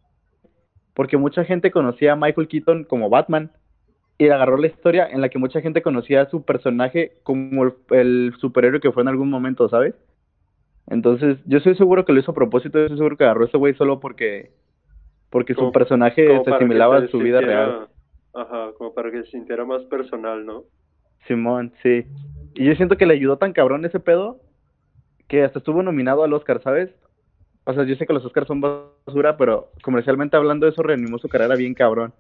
porque 0.95 1.17
mucha 1.17 1.45
gente 1.45 1.71
conocía 1.71 2.13
a 2.13 2.17
Michael 2.17 2.49
Keaton 2.49 2.85
como 2.85 3.11
Batman, 3.11 3.51
y 4.19 4.29
agarró 4.29 4.57
la 4.57 4.69
historia 4.69 5.09
en 5.11 5.21
la 5.21 5.29
que 5.29 5.39
mucha 5.39 5.61
gente 5.61 5.83
conocía 5.83 6.23
a 6.23 6.31
su 6.31 6.45
personaje 6.45 7.13
como 7.23 7.73
el, 7.91 8.33
superhéroe 8.39 8.81
que 8.81 8.93
fue 8.93 9.03
en 9.03 9.09
algún 9.09 9.29
momento, 9.29 9.69
¿sabes? 9.69 9.95
Entonces, 10.87 11.39
yo 11.47 11.59
estoy 11.59 11.75
seguro 11.77 12.05
que 12.05 12.13
lo 12.13 12.21
hizo 12.21 12.31
a 12.31 12.35
propósito, 12.35 12.79
yo 12.79 12.85
estoy 12.85 12.99
seguro 12.99 13.17
que 13.17 13.25
agarró 13.25 13.45
a 13.45 13.49
ese 13.49 13.57
güey 13.57 13.75
solo 13.75 14.01
porque 14.01 14.51
porque 15.31 15.55
su 15.55 15.73
personaje 15.73 16.29
se 16.45 16.51
asimilaba 16.51 16.99
a 16.99 17.09
su 17.09 17.19
vida 17.19 17.41
real. 17.41 17.89
Ajá, 18.35 18.71
como 18.79 18.95
para 18.95 19.11
que 19.11 19.25
se 19.25 19.31
sintiera 19.33 19.65
más 19.65 19.83
personal, 19.87 20.47
¿no? 20.47 20.65
Simón, 21.27 21.73
sí. 21.83 22.05
Y 22.55 22.67
yo 22.67 22.75
siento 22.77 22.97
que 22.97 23.07
le 23.07 23.15
ayudó 23.15 23.37
tan 23.37 23.53
cabrón 23.53 23.85
ese 23.85 23.99
pedo 23.99 24.39
que 25.27 25.43
hasta 25.43 25.59
estuvo 25.59 25.83
nominado 25.83 26.23
al 26.23 26.33
Oscar, 26.33 26.63
¿sabes? 26.63 26.91
O 27.65 27.73
sea, 27.73 27.85
yo 27.85 27.97
sé 27.97 28.07
que 28.07 28.13
los 28.13 28.25
Oscars 28.25 28.47
son 28.47 28.61
basura, 28.61 29.37
pero 29.37 29.71
comercialmente 29.83 30.37
hablando 30.37 30.69
eso 30.69 30.83
reanimó 30.83 31.19
su 31.19 31.29
carrera 31.29 31.57
bien 31.57 31.75
cabrón. 31.75 32.13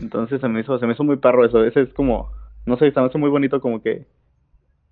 Entonces 0.00 0.40
se 0.40 0.48
me 0.48 0.60
hizo, 0.60 0.78
se 0.78 0.86
me 0.86 0.94
hizo 0.94 1.04
muy 1.04 1.16
perro 1.16 1.44
eso. 1.44 1.64
Ese 1.64 1.82
es 1.82 1.94
como, 1.94 2.32
no 2.66 2.76
sé, 2.76 2.90
se 2.90 3.00
me 3.00 3.06
hace 3.06 3.18
muy 3.18 3.30
bonito 3.30 3.60
como 3.60 3.80
que, 3.80 4.06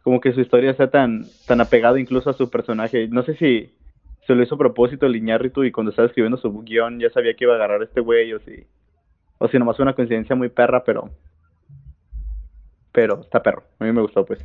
como 0.02 0.20
que 0.20 0.32
su 0.32 0.40
historia 0.40 0.74
sea 0.74 0.90
tan, 0.90 1.24
tan 1.46 1.60
apegada 1.60 1.98
incluso 1.98 2.30
a 2.30 2.34
su 2.34 2.48
personaje. 2.48 3.08
No 3.08 3.24
sé 3.24 3.34
si, 3.34 3.74
se 4.26 4.36
lo 4.36 4.42
hizo 4.44 4.54
a 4.54 4.58
propósito 4.58 5.06
el 5.06 5.16
Iñárritu 5.16 5.64
y 5.64 5.72
cuando 5.72 5.90
estaba 5.90 6.06
escribiendo 6.06 6.38
su 6.38 6.62
guion 6.62 7.00
ya 7.00 7.10
sabía 7.10 7.34
que 7.34 7.44
iba 7.44 7.54
a 7.54 7.56
agarrar 7.56 7.80
a 7.80 7.84
este 7.84 8.00
güey 8.00 8.32
o 8.32 8.38
si, 8.38 8.64
o 9.38 9.48
si 9.48 9.58
nomás 9.58 9.76
fue 9.76 9.82
una 9.82 9.94
coincidencia 9.94 10.36
muy 10.36 10.48
perra, 10.48 10.84
pero, 10.84 11.10
pero 12.92 13.22
está 13.22 13.42
perro, 13.42 13.64
a 13.80 13.84
mí 13.84 13.92
me 13.92 14.02
gustó 14.02 14.24
pues. 14.24 14.44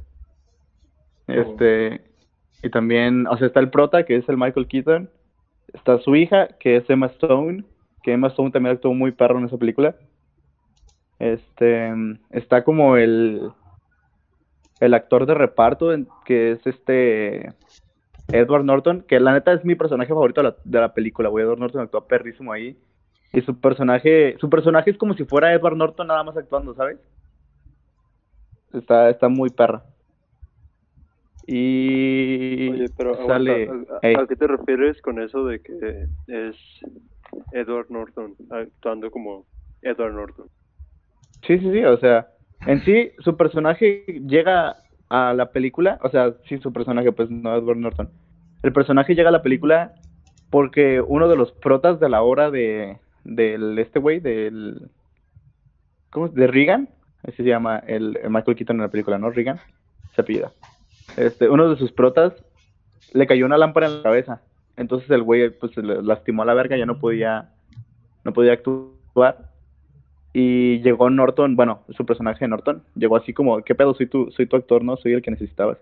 Este, 1.27 2.01
y 2.65 2.71
también, 2.71 3.27
o 3.27 3.37
sea, 3.37 3.45
está 3.45 3.59
el 3.59 3.69
prota 3.69 4.05
que 4.05 4.15
es 4.15 4.27
el 4.27 4.37
Michael 4.37 4.67
Keaton, 4.67 5.07
está 5.71 5.99
su 5.99 6.15
hija 6.15 6.47
que 6.59 6.77
es 6.77 6.89
Emma 6.89 7.05
Stone, 7.05 7.63
que 8.01 8.13
Emma 8.13 8.29
Stone 8.29 8.49
también 8.49 8.75
actuó 8.75 8.91
muy 8.95 9.11
perro 9.11 9.37
en 9.37 9.45
esa 9.45 9.59
película. 9.59 9.95
Este, 11.19 11.93
está 12.31 12.63
como 12.63 12.97
el, 12.97 13.51
el 14.79 14.93
actor 14.95 15.27
de 15.27 15.35
reparto 15.35 15.91
que 16.25 16.53
es 16.53 16.65
este 16.65 17.53
Edward 18.29 18.65
Norton, 18.65 19.03
que 19.07 19.19
la 19.19 19.33
neta 19.33 19.53
es 19.53 19.63
mi 19.63 19.75
personaje 19.75 20.09
favorito 20.09 20.41
de 20.41 20.49
la, 20.49 20.55
de 20.63 20.79
la 20.79 20.93
película, 20.95 21.29
güey. 21.29 21.45
Edward 21.45 21.59
Norton 21.59 21.81
actúa 21.81 22.07
perrísimo 22.07 22.51
ahí. 22.51 22.75
Y 23.31 23.41
su 23.41 23.59
personaje, 23.59 24.37
su 24.39 24.49
personaje 24.49 24.89
es 24.89 24.97
como 24.97 25.13
si 25.13 25.23
fuera 25.23 25.53
Edward 25.53 25.77
Norton 25.77 26.07
nada 26.07 26.23
más 26.23 26.35
actuando, 26.35 26.73
¿sabes? 26.73 26.97
Está, 28.73 29.11
está 29.11 29.29
muy 29.29 29.51
perra. 29.51 29.83
Y 31.47 32.69
Oye, 32.69 32.85
pero 32.97 33.27
sale... 33.27 33.69
¿a, 34.01 34.27
qué 34.27 34.35
te 34.35 34.47
refieres 34.47 35.01
con 35.01 35.21
eso 35.21 35.45
de 35.45 35.59
que 35.61 36.07
es 36.27 36.55
Edward 37.51 37.87
Norton 37.89 38.35
actuando 38.49 39.11
como 39.11 39.45
Edward 39.81 40.13
Norton? 40.13 40.47
Sí, 41.45 41.59
sí, 41.59 41.71
sí, 41.71 41.83
o 41.83 41.97
sea, 41.97 42.27
En 42.65 42.83
sí, 42.83 43.11
su 43.19 43.37
personaje 43.37 44.05
llega 44.25 44.77
a 45.09 45.33
la 45.33 45.51
película, 45.51 45.99
o 46.01 46.09
sea, 46.09 46.33
sí, 46.49 46.57
su 46.57 46.73
personaje, 46.73 47.11
pues 47.11 47.29
no 47.29 47.55
Edward 47.55 47.77
Norton. 47.77 48.09
El 48.63 48.73
personaje 48.73 49.13
llega 49.13 49.29
a 49.29 49.33
la 49.33 49.43
película 49.43 49.93
porque 50.49 51.01
uno 51.01 51.27
de 51.27 51.35
los 51.35 51.51
protas 51.51 51.99
de 51.99 52.09
la 52.09 52.23
obra 52.23 52.49
de 52.49 52.97
del 53.23 53.77
este 53.79 53.99
güey, 53.99 54.19
del 54.19 54.89
¿cómo? 56.11 56.29
de 56.29 56.47
Reagan, 56.47 56.89
así 57.23 57.37
se 57.37 57.43
llama 57.43 57.79
el, 57.87 58.17
el 58.21 58.29
Michael 58.29 58.55
Keaton 58.55 58.77
en 58.77 58.83
la 58.83 58.89
película, 58.89 59.17
¿no? 59.17 59.31
Reagan, 59.31 59.59
se 60.15 60.23
pida. 60.23 60.51
Este, 61.17 61.49
uno 61.49 61.69
de 61.69 61.77
sus 61.77 61.91
protas 61.91 62.33
le 63.13 63.27
cayó 63.27 63.45
una 63.45 63.57
lámpara 63.57 63.87
en 63.87 63.97
la 63.97 64.03
cabeza. 64.03 64.41
Entonces 64.77 65.09
el 65.09 65.23
güey 65.23 65.49
pues 65.49 65.71
se 65.73 65.81
lastimó 65.81 66.43
a 66.43 66.45
la 66.45 66.53
verga, 66.53 66.77
ya 66.77 66.85
no 66.85 66.99
podía 66.99 67.49
no 68.23 68.33
podía 68.33 68.53
actuar. 68.53 69.49
Y 70.33 70.81
llegó 70.81 71.09
Norton, 71.09 71.55
bueno, 71.55 71.83
su 71.95 72.05
personaje 72.05 72.45
Norton, 72.45 72.83
llegó 72.95 73.15
así 73.15 73.33
como, 73.33 73.61
¿qué 73.61 73.73
pedo? 73.73 73.93
Soy 73.93 74.07
tu, 74.07 74.31
soy 74.31 74.47
tu 74.47 74.57
actor, 74.57 74.83
¿no? 74.83 74.97
Soy 74.97 75.13
el 75.13 75.21
que 75.21 75.31
necesitabas. 75.31 75.77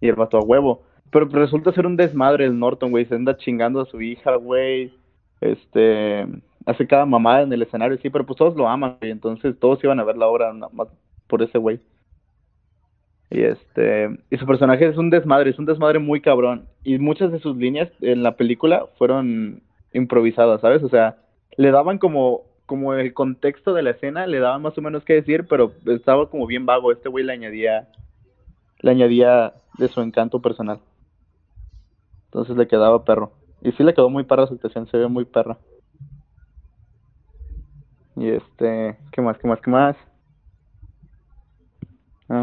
Y 0.00 0.08
el 0.08 0.14
vato 0.14 0.38
a 0.38 0.44
huevo. 0.44 0.82
Pero 1.10 1.26
resulta 1.26 1.72
ser 1.72 1.86
un 1.86 1.96
desmadre 1.96 2.44
el 2.44 2.56
Norton, 2.56 2.92
güey. 2.92 3.06
Se 3.06 3.16
anda 3.16 3.36
chingando 3.36 3.80
a 3.80 3.86
su 3.86 4.00
hija, 4.00 4.36
güey. 4.36 4.92
Este, 5.40 6.24
hace 6.66 6.86
cada 6.86 7.04
mamada 7.04 7.42
en 7.42 7.52
el 7.52 7.62
escenario, 7.62 7.98
sí, 7.98 8.10
pero 8.10 8.24
pues 8.24 8.36
todos 8.36 8.54
lo 8.54 8.68
aman, 8.68 8.96
güey. 9.00 9.10
Entonces 9.10 9.58
todos 9.58 9.82
iban 9.82 9.98
a 9.98 10.04
ver 10.04 10.16
la 10.16 10.28
obra 10.28 10.52
más 10.52 10.88
por 11.26 11.42
ese 11.42 11.58
güey. 11.58 11.80
Y 13.30 13.42
este, 13.42 14.08
y 14.30 14.36
su 14.36 14.46
personaje 14.46 14.86
es 14.86 14.96
un 14.96 15.10
desmadre, 15.10 15.50
es 15.50 15.58
un 15.58 15.66
desmadre 15.66 15.98
muy 15.98 16.20
cabrón. 16.20 16.66
Y 16.84 16.98
muchas 16.98 17.32
de 17.32 17.40
sus 17.40 17.56
líneas 17.56 17.90
en 18.00 18.22
la 18.22 18.36
película 18.36 18.86
fueron 18.98 19.62
improvisadas, 19.92 20.60
¿sabes? 20.60 20.82
O 20.82 20.88
sea, 20.88 21.16
le 21.56 21.70
daban 21.70 21.98
como, 21.98 22.42
como 22.66 22.94
el 22.94 23.12
contexto 23.14 23.74
de 23.74 23.82
la 23.82 23.90
escena, 23.90 24.26
le 24.26 24.38
daban 24.38 24.62
más 24.62 24.78
o 24.78 24.82
menos 24.82 25.04
qué 25.04 25.14
decir, 25.14 25.46
pero 25.48 25.72
estaba 25.86 26.30
como 26.30 26.46
bien 26.46 26.66
vago. 26.66 26.92
Este 26.92 27.08
güey 27.08 27.24
le 27.24 27.32
añadía, 27.32 27.88
le 28.80 28.90
añadía 28.90 29.54
de 29.78 29.88
su 29.88 30.00
encanto 30.02 30.40
personal. 30.40 30.78
Entonces 32.26 32.56
le 32.56 32.68
quedaba 32.68 33.04
perro. 33.04 33.32
Y 33.62 33.72
sí 33.72 33.82
le 33.82 33.94
quedó 33.94 34.08
muy 34.08 34.24
perra 34.24 34.46
su 34.46 34.54
actuación, 34.54 34.86
se 34.86 34.98
ve 34.98 35.08
muy 35.08 35.24
perra. 35.24 35.58
Y 38.14 38.28
este, 38.28 38.96
¿qué 39.12 39.20
más, 39.20 39.36
qué 39.38 39.48
más, 39.48 39.60
qué 39.60 39.70
más? 39.70 39.96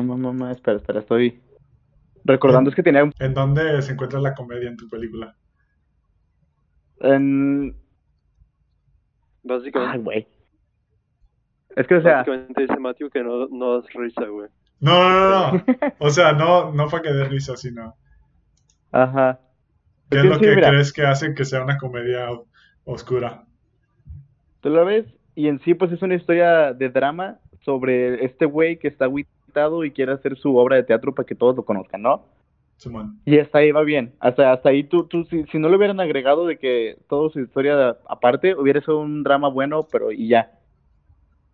Mamá, 0.04 0.32
mamá, 0.32 0.52
espera, 0.52 0.78
espera, 0.78 1.00
estoy 1.00 1.42
recordando, 2.26 2.70
es 2.70 2.76
que 2.76 2.84
tenía 2.84 3.04
un... 3.04 3.14
¿En 3.20 3.34
dónde 3.34 3.82
se 3.82 3.94
encuentra 3.94 4.20
la 4.20 4.34
comedia 4.34 4.70
en 4.70 4.78
tu 4.78 4.88
película? 4.88 5.36
En... 7.00 7.76
Básicamente, 9.44 9.98
Ay, 9.98 10.04
güey. 10.04 10.28
Es 11.76 11.88
que, 11.88 11.96
o 11.96 12.02
sea, 12.02 12.18
básicamente 12.18 12.62
dice 12.62 12.80
Matthew 12.80 13.10
que 13.10 13.24
no, 13.24 13.48
no 13.48 13.82
das 13.82 13.92
risa, 13.94 14.26
güey. 14.26 14.50
No, 14.80 15.10
no, 15.10 15.30
no, 15.30 15.54
no. 15.54 15.64
O 16.00 16.10
sea, 16.10 16.34
no, 16.34 16.72
no 16.72 16.90
fue 16.90 17.02
que 17.02 17.12
dé 17.12 17.26
risa, 17.26 17.58
sino. 17.58 17.96
ajá. 18.92 19.40
¿Qué 20.10 20.20
Es 20.20 20.26
lo 20.26 20.40
que 20.40 20.54
crees 20.54 20.94
que 20.94 21.04
hace 21.04 21.34
que 21.34 21.46
sea 21.46 21.64
una 21.64 21.78
comedia 21.78 22.28
oscura? 22.84 23.46
Tú 24.62 24.70
lo 24.70 24.86
ves 24.86 25.06
y 25.36 25.48
en 25.48 25.60
sí 25.62 25.74
pues 25.74 25.92
es 25.92 26.02
una 26.02 26.16
historia 26.16 26.74
de 26.74 26.90
drama 26.90 27.40
sobre 27.62 28.24
este 28.24 28.46
güey 28.46 28.78
que 28.78 28.88
está 28.88 29.08
agüitado 29.54 29.84
y 29.84 29.92
quiere 29.92 30.14
hacer 30.14 30.38
su 30.38 30.56
obra 30.58 30.76
de 30.76 30.84
teatro 30.84 31.14
para 31.14 31.26
que 31.26 31.36
todos 31.36 31.56
lo 31.56 31.64
conozcan, 31.64 32.02
¿no? 32.02 32.26
Simón. 32.78 33.20
Y 33.26 33.38
hasta 33.40 33.60
ahí 33.60 33.72
va 33.72 33.84
bien. 33.84 34.14
Hasta, 34.20 34.52
hasta 34.52 34.70
ahí 34.70 34.84
tú, 34.84 35.06
tú 35.06 35.24
si, 35.26 35.44
si 35.46 35.60
no 35.60 35.70
le 35.70 35.78
hubieran 35.78 36.00
agregado 36.00 36.46
de 36.46 36.58
que 36.58 36.98
toda 37.08 37.30
su 37.30 37.40
historia 37.40 37.98
aparte 38.08 38.56
hubiera 38.56 38.82
sido 38.82 39.00
un 39.00 39.24
drama 39.24 39.48
bueno, 39.48 39.88
pero 39.92 40.12
y 40.12 40.28
ya. 40.28 40.52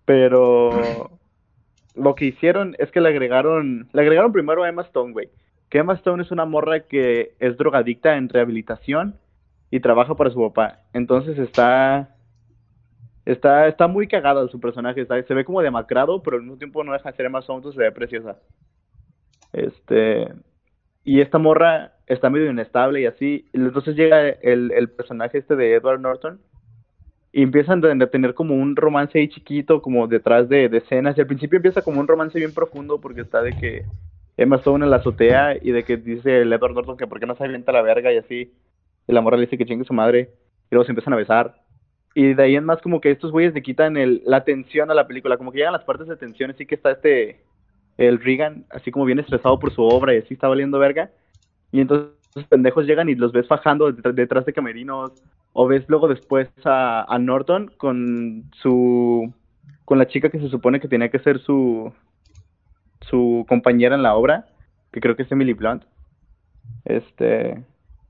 Pero 0.05 0.71
lo 1.95 2.15
que 2.15 2.25
hicieron 2.25 2.75
es 2.79 2.91
que 2.91 3.01
le 3.01 3.09
agregaron, 3.09 3.89
le 3.91 4.01
agregaron 4.01 4.31
primero 4.31 4.63
a 4.63 4.69
Emma 4.69 4.83
Stone, 4.83 5.13
güey. 5.13 5.29
Que 5.69 5.79
Emma 5.79 5.93
Stone 5.93 6.23
es 6.23 6.31
una 6.31 6.45
morra 6.45 6.81
que 6.81 7.35
es 7.39 7.57
drogadicta 7.57 8.15
en 8.15 8.29
rehabilitación 8.29 9.15
y 9.69 9.81
trabaja 9.81 10.15
para 10.15 10.31
su 10.31 10.39
papá. 10.39 10.79
Entonces 10.93 11.37
está 11.37 12.15
está 13.31 13.67
está 13.67 13.87
muy 13.87 14.07
cagada 14.07 14.47
su 14.47 14.59
personaje, 14.59 15.05
se 15.05 15.33
ve 15.33 15.45
como 15.45 15.61
demacrado, 15.61 16.21
pero 16.23 16.37
al 16.37 16.43
mismo 16.43 16.57
tiempo 16.57 16.83
no 16.83 16.93
deja 16.93 17.11
de 17.11 17.17
ser 17.17 17.25
Emma 17.25 17.39
Stone, 17.39 17.71
se 17.71 17.77
ve 17.77 17.91
preciosa. 17.91 18.37
Este 19.53 20.27
y 21.03 21.21
esta 21.21 21.37
morra 21.37 21.93
está 22.07 22.29
medio 22.29 22.51
inestable 22.51 23.01
y 23.01 23.05
así. 23.05 23.49
Entonces 23.53 23.95
llega 23.95 24.29
el, 24.29 24.71
el 24.71 24.89
personaje 24.89 25.37
este 25.37 25.55
de 25.55 25.73
Edward 25.73 26.01
Norton 26.01 26.39
y 27.31 27.43
empiezan 27.43 27.83
a 28.01 28.07
tener 28.07 28.33
como 28.33 28.55
un 28.55 28.75
romance 28.75 29.19
ahí 29.19 29.29
chiquito, 29.29 29.81
como 29.81 30.07
detrás 30.07 30.49
de, 30.49 30.67
de 30.67 30.77
escenas. 30.79 31.17
Y 31.17 31.21
al 31.21 31.27
principio 31.27 31.57
empieza 31.57 31.81
como 31.81 31.99
un 31.99 32.07
romance 32.07 32.37
bien 32.37 32.53
profundo 32.53 32.99
porque 32.99 33.21
está 33.21 33.41
de 33.41 33.53
que 33.53 33.85
Emma 34.37 34.57
Stone 34.57 34.83
en 34.83 34.91
la 34.91 34.97
azotea 34.97 35.55
y 35.61 35.71
de 35.71 35.83
que 35.83 35.97
dice 35.97 36.41
el 36.41 36.51
Edward 36.51 36.73
Norton 36.73 36.97
que 36.97 37.07
por 37.07 37.19
qué 37.19 37.25
no 37.25 37.35
se 37.35 37.43
avienta 37.43 37.71
la 37.71 37.81
verga 37.81 38.11
y 38.11 38.17
así. 38.17 38.53
Y 39.07 39.13
la 39.13 39.21
morra 39.21 39.37
le 39.37 39.45
dice 39.45 39.57
que 39.57 39.65
chingue 39.65 39.85
su 39.85 39.93
madre. 39.93 40.31
Y 40.71 40.75
luego 40.75 40.85
se 40.85 40.91
empiezan 40.91 41.13
a 41.13 41.17
besar. 41.17 41.55
Y 42.15 42.33
de 42.33 42.43
ahí 42.43 42.55
en 42.55 42.65
más 42.65 42.81
como 42.81 43.01
que 43.01 43.11
estos 43.11 43.31
güeyes 43.31 43.53
le 43.53 43.61
quitan 43.61 43.97
el, 43.97 44.21
la 44.25 44.43
tensión 44.43 44.89
a 44.91 44.93
la 44.93 45.07
película. 45.07 45.37
Como 45.37 45.51
que 45.51 45.59
llegan 45.59 45.73
las 45.73 45.83
partes 45.83 46.07
de 46.07 46.17
tensión, 46.17 46.51
así 46.51 46.65
que 46.65 46.75
está 46.75 46.91
este 46.91 47.41
el 47.97 48.19
Regan, 48.19 48.65
así 48.69 48.91
como 48.91 49.05
bien 49.05 49.19
estresado 49.19 49.59
por 49.59 49.73
su 49.73 49.83
obra 49.83 50.13
y 50.15 50.19
así 50.19 50.33
está 50.33 50.47
valiendo 50.47 50.79
verga. 50.79 51.11
Y 51.71 51.81
entonces 51.81 52.11
los 52.33 52.45
pendejos 52.45 52.85
llegan 52.85 53.09
y 53.09 53.15
los 53.15 53.31
ves 53.31 53.47
fajando 53.47 53.91
detrás, 53.91 54.45
de 54.45 54.53
camerinos. 54.53 55.11
O 55.51 55.67
ves 55.67 55.83
luego 55.87 56.07
después 56.07 56.49
a, 56.63 57.05
a 57.13 57.19
Norton 57.19 57.71
con 57.77 58.45
su. 58.61 59.33
con 59.83 59.97
la 59.97 60.07
chica 60.07 60.29
que 60.29 60.39
se 60.39 60.49
supone 60.49 60.79
que 60.79 60.87
tenía 60.87 61.09
que 61.09 61.19
ser 61.19 61.39
su. 61.39 61.91
su 63.01 63.45
compañera 63.49 63.95
en 63.95 64.03
la 64.03 64.15
obra, 64.15 64.47
que 64.91 65.01
creo 65.01 65.15
que 65.15 65.23
es 65.23 65.31
Emily 65.31 65.53
Blunt. 65.53 65.83
Este. 66.85 67.63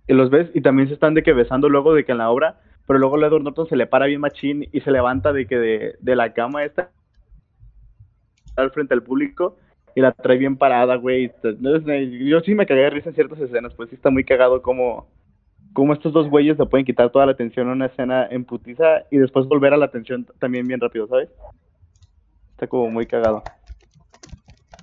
Y 0.08 0.14
los 0.14 0.30
ves 0.30 0.50
y 0.54 0.62
también 0.62 0.88
se 0.88 0.96
están 0.96 1.14
de 1.14 1.24
que 1.24 1.34
besando 1.34 1.70
luego 1.70 1.94
de 1.94 2.06
que 2.06 2.12
en 2.12 2.18
la 2.20 2.30
obra. 2.30 2.62
Pero 2.90 2.98
luego 2.98 3.24
Edward 3.24 3.44
Norton 3.44 3.68
se 3.68 3.76
le 3.76 3.86
para 3.86 4.08
bien 4.08 4.20
machín 4.20 4.68
y 4.72 4.82
se 4.82 4.90
levanta 4.90 5.32
de 5.32 5.46
que 5.46 5.56
de, 5.60 5.96
de 6.00 6.16
la 6.16 6.34
cama 6.34 6.64
esta 6.66 6.90
al 8.56 8.72
frente 8.72 8.96
al 8.96 9.04
público 9.04 9.58
y 9.94 10.02
la 10.02 10.12
trae 10.12 10.38
bien 10.40 10.58
parada, 10.58 10.96
güey. 10.96 11.32
Entonces, 11.44 12.10
Yo 12.26 12.40
sí 12.42 12.56
me 12.56 12.66
cagué 12.66 12.82
de 12.82 12.90
risa 12.90 13.10
en 13.10 13.16
ciertas 13.16 13.40
escenas, 13.42 13.76
pues 13.76 13.90
sí 13.90 13.96
está 13.96 14.10
muy 14.10 14.24
cagado 14.24 14.64
como, 14.64 15.08
como 15.74 15.94
estos 15.94 16.14
dos 16.14 16.28
güeyes 16.32 16.58
le 16.58 16.66
pueden 16.66 16.84
quitar 16.84 17.12
toda 17.12 17.28
la 17.28 17.34
atención 17.34 17.70
a 17.70 17.74
una 17.74 17.86
escena 17.86 18.26
en 18.32 18.44
putiza 18.44 19.04
y 19.12 19.18
después 19.20 19.46
volver 19.46 19.72
a 19.74 19.78
la 19.78 19.86
atención 19.86 20.26
también 20.40 20.68
bien 20.68 20.80
rápido, 20.82 21.06
¿sabes? 21.08 21.30
Está 22.54 22.66
como 22.66 22.90
muy 22.90 23.06
cagado. 23.06 23.44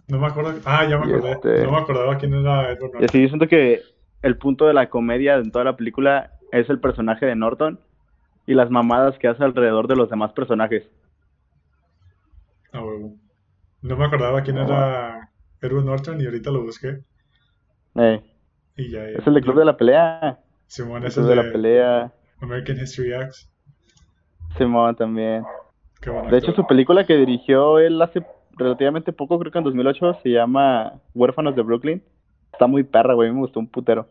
No 0.06 0.20
me 0.20 0.28
acuerdo. 0.28 0.60
Ah, 0.64 0.86
ya 0.88 0.96
me 0.96 1.08
Y 1.08 1.12
acordé. 1.12 1.32
este- 1.32 1.64
No 1.64 1.72
me 1.72 1.78
acordaba 1.78 2.16
quién 2.18 2.34
era 2.34 2.70
Edward 2.70 2.78
Y 2.78 2.82
Norton. 2.82 3.04
así 3.04 3.20
yo 3.22 3.28
siento 3.30 3.48
que 3.48 3.82
el 4.22 4.38
punto 4.38 4.68
de 4.68 4.74
la 4.74 4.88
comedia 4.90 5.34
en 5.34 5.50
toda 5.50 5.64
la 5.64 5.76
película 5.76 6.30
es 6.52 6.70
el 6.70 6.78
personaje 6.78 7.26
de 7.26 7.34
Norton 7.34 7.80
y 8.46 8.54
las 8.54 8.70
mamadas 8.70 9.18
que 9.18 9.28
hace 9.28 9.42
alrededor 9.44 9.88
de 9.88 9.96
los 9.96 10.08
demás 10.10 10.32
personajes. 10.32 10.84
Ah, 12.72 12.82
huevo. 12.82 13.16
No 13.82 13.96
me 13.96 14.04
acordaba 14.04 14.42
quién 14.42 14.58
era 14.58 15.30
Edward 15.60 15.84
Norton 15.84 16.20
y 16.20 16.24
ahorita 16.26 16.50
lo 16.50 16.62
busqué. 16.62 17.00
Eh, 17.96 18.22
Y 18.76 18.90
ya. 18.90 19.04
es 19.08 19.26
el 19.26 19.34
de 19.34 19.40
Club 19.42 19.58
de 19.58 19.64
la 19.64 19.76
Pelea. 19.76 20.40
Simón, 20.66 21.02
El 21.02 21.08
ese 21.08 21.20
Club 21.20 21.30
es 21.30 21.36
de 21.36 21.36
de 21.36 21.42
la 21.42 21.52
Pelea. 21.52 22.12
American 22.40 22.76
History 22.76 23.14
X. 23.14 23.50
Simón 24.58 24.94
también. 24.96 25.44
Qué 26.00 26.10
buen 26.10 26.28
De 26.30 26.38
hecho, 26.38 26.52
su 26.52 26.66
película 26.66 27.06
que 27.06 27.16
dirigió 27.16 27.78
él 27.78 28.00
hace 28.02 28.24
relativamente 28.52 29.12
poco, 29.12 29.38
creo 29.38 29.52
que 29.52 29.58
en 29.58 29.64
2008, 29.64 30.18
se 30.22 30.30
llama 30.30 31.00
Huérfanos 31.14 31.54
de 31.56 31.62
Brooklyn. 31.62 32.02
Está 32.52 32.66
muy 32.66 32.84
perra, 32.84 33.14
güey, 33.14 33.30
me 33.30 33.40
gustó 33.40 33.60
un 33.60 33.68
putero. 33.68 34.08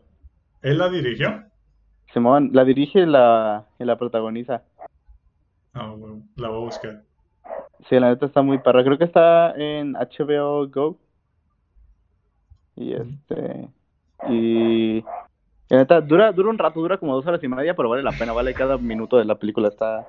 ¿Él 0.62 0.78
la 0.78 0.88
dirigió? 0.88 1.44
Simón, 2.16 2.48
la 2.54 2.64
dirige 2.64 3.00
y 3.00 3.04
la, 3.04 3.66
y 3.78 3.84
la 3.84 3.98
protagoniza. 3.98 4.62
Ah, 5.74 5.92
huevo. 5.92 6.22
La 6.36 6.48
voy 6.48 6.62
a 6.62 6.64
buscar. 6.64 7.02
Sí, 7.90 8.00
la 8.00 8.08
neta 8.08 8.24
está 8.24 8.40
muy 8.40 8.56
perra. 8.56 8.82
Creo 8.82 8.96
que 8.96 9.04
está 9.04 9.50
en 9.50 9.92
HBO 9.92 10.66
Go. 10.66 10.96
Y 12.74 12.94
este. 12.94 13.68
Y. 14.30 15.04
La 15.68 15.76
neta, 15.76 16.00
dura, 16.00 16.32
dura 16.32 16.48
un 16.48 16.56
rato, 16.56 16.80
dura 16.80 16.96
como 16.96 17.14
dos 17.14 17.26
horas 17.26 17.44
y 17.44 17.48
media, 17.48 17.76
pero 17.76 17.90
vale 17.90 18.02
la 18.02 18.12
pena, 18.12 18.32
vale 18.32 18.54
cada 18.54 18.78
minuto 18.78 19.18
de 19.18 19.26
la 19.26 19.34
película, 19.34 19.68
está, 19.68 20.06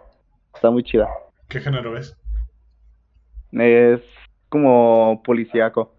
está 0.54 0.72
muy 0.72 0.84
chida. 0.84 1.10
¿Qué 1.50 1.60
género 1.60 1.98
es? 1.98 2.16
Es 3.52 4.00
como 4.48 5.22
policíaco. 5.26 5.94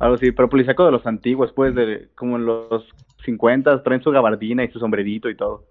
Algo 0.00 0.16
así, 0.16 0.32
pero 0.32 0.48
policíaco 0.48 0.84
de 0.84 0.90
los 0.90 1.06
antiguos, 1.06 1.52
pues, 1.52 1.76
de 1.76 2.08
como 2.16 2.38
en 2.38 2.46
los 2.46 2.92
50, 3.24 3.82
traen 3.82 4.02
su 4.02 4.10
gabardina 4.10 4.64
y 4.64 4.70
su 4.70 4.78
sombrerito 4.78 5.28
y 5.28 5.36
todo. 5.36 5.66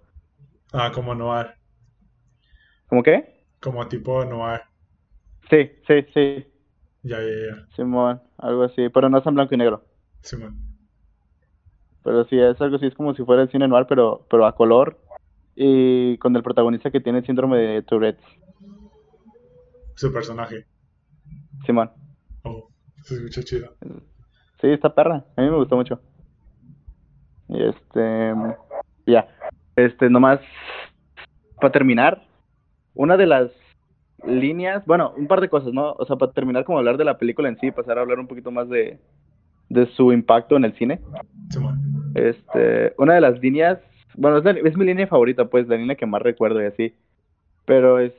Ah, 0.72 0.90
como 0.92 1.14
noir. 1.14 1.46
¿Cómo 2.88 3.02
qué? 3.02 3.44
Como 3.60 3.86
tipo 3.88 4.24
noir. 4.24 4.60
Sí, 5.50 5.70
sí, 5.86 6.06
sí, 6.14 6.46
Ya, 7.02 7.20
ya, 7.20 7.26
ya. 7.26 7.66
Simón, 7.76 8.20
algo 8.38 8.64
así, 8.64 8.88
pero 8.88 9.08
no 9.08 9.18
es 9.18 9.26
en 9.26 9.34
blanco 9.34 9.54
y 9.54 9.58
negro. 9.58 9.84
Simón. 10.22 10.56
Pero 12.02 12.24
sí, 12.24 12.38
es 12.38 12.60
algo 12.60 12.76
así, 12.76 12.86
es 12.86 12.94
como 12.94 13.14
si 13.14 13.24
fuera 13.24 13.42
el 13.42 13.50
cine 13.50 13.68
noir, 13.68 13.86
pero, 13.88 14.26
pero 14.30 14.46
a 14.46 14.54
color 14.54 14.98
y 15.54 16.18
con 16.18 16.34
el 16.34 16.42
protagonista 16.42 16.90
que 16.90 17.00
tiene 17.00 17.20
el 17.20 17.26
síndrome 17.26 17.58
de 17.58 17.82
Tourette, 17.82 18.20
Su 19.94 20.12
personaje. 20.12 20.66
Simón. 21.64 21.90
Oh. 22.42 22.68
Se 23.04 23.14
escucha 23.14 23.42
chido. 23.42 23.76
Sí, 24.60 24.68
está 24.68 24.94
perra. 24.94 25.24
A 25.36 25.42
mí 25.42 25.48
me 25.48 25.56
gustó 25.56 25.76
mucho. 25.76 26.00
Y 27.54 27.62
este. 27.62 28.34
Ya. 29.06 29.28
Este, 29.76 30.08
nomás. 30.10 30.40
Para 31.60 31.72
terminar, 31.72 32.22
una 32.94 33.16
de 33.16 33.26
las 33.26 33.50
líneas. 34.26 34.84
Bueno, 34.86 35.12
un 35.16 35.26
par 35.26 35.40
de 35.40 35.48
cosas, 35.48 35.72
¿no? 35.72 35.92
O 35.92 36.04
sea, 36.04 36.16
para 36.16 36.32
terminar, 36.32 36.64
como 36.64 36.78
hablar 36.78 36.96
de 36.96 37.04
la 37.04 37.18
película 37.18 37.48
en 37.48 37.58
sí, 37.58 37.70
pasar 37.70 37.98
a 37.98 38.02
hablar 38.02 38.18
un 38.18 38.26
poquito 38.26 38.50
más 38.50 38.68
de, 38.68 38.98
de 39.68 39.86
su 39.86 40.12
impacto 40.12 40.56
en 40.56 40.64
el 40.64 40.74
cine. 40.74 41.00
Este, 42.14 42.92
una 42.98 43.14
de 43.14 43.20
las 43.20 43.40
líneas, 43.40 43.78
bueno, 44.16 44.38
es, 44.38 44.44
la- 44.44 44.50
es 44.52 44.76
mi 44.76 44.84
línea 44.84 45.06
favorita, 45.06 45.46
pues, 45.46 45.66
la 45.68 45.76
línea 45.76 45.96
que 45.96 46.06
más 46.06 46.22
recuerdo 46.22 46.62
y 46.62 46.66
así. 46.66 46.94
Pero 47.64 47.98
es, 47.98 48.12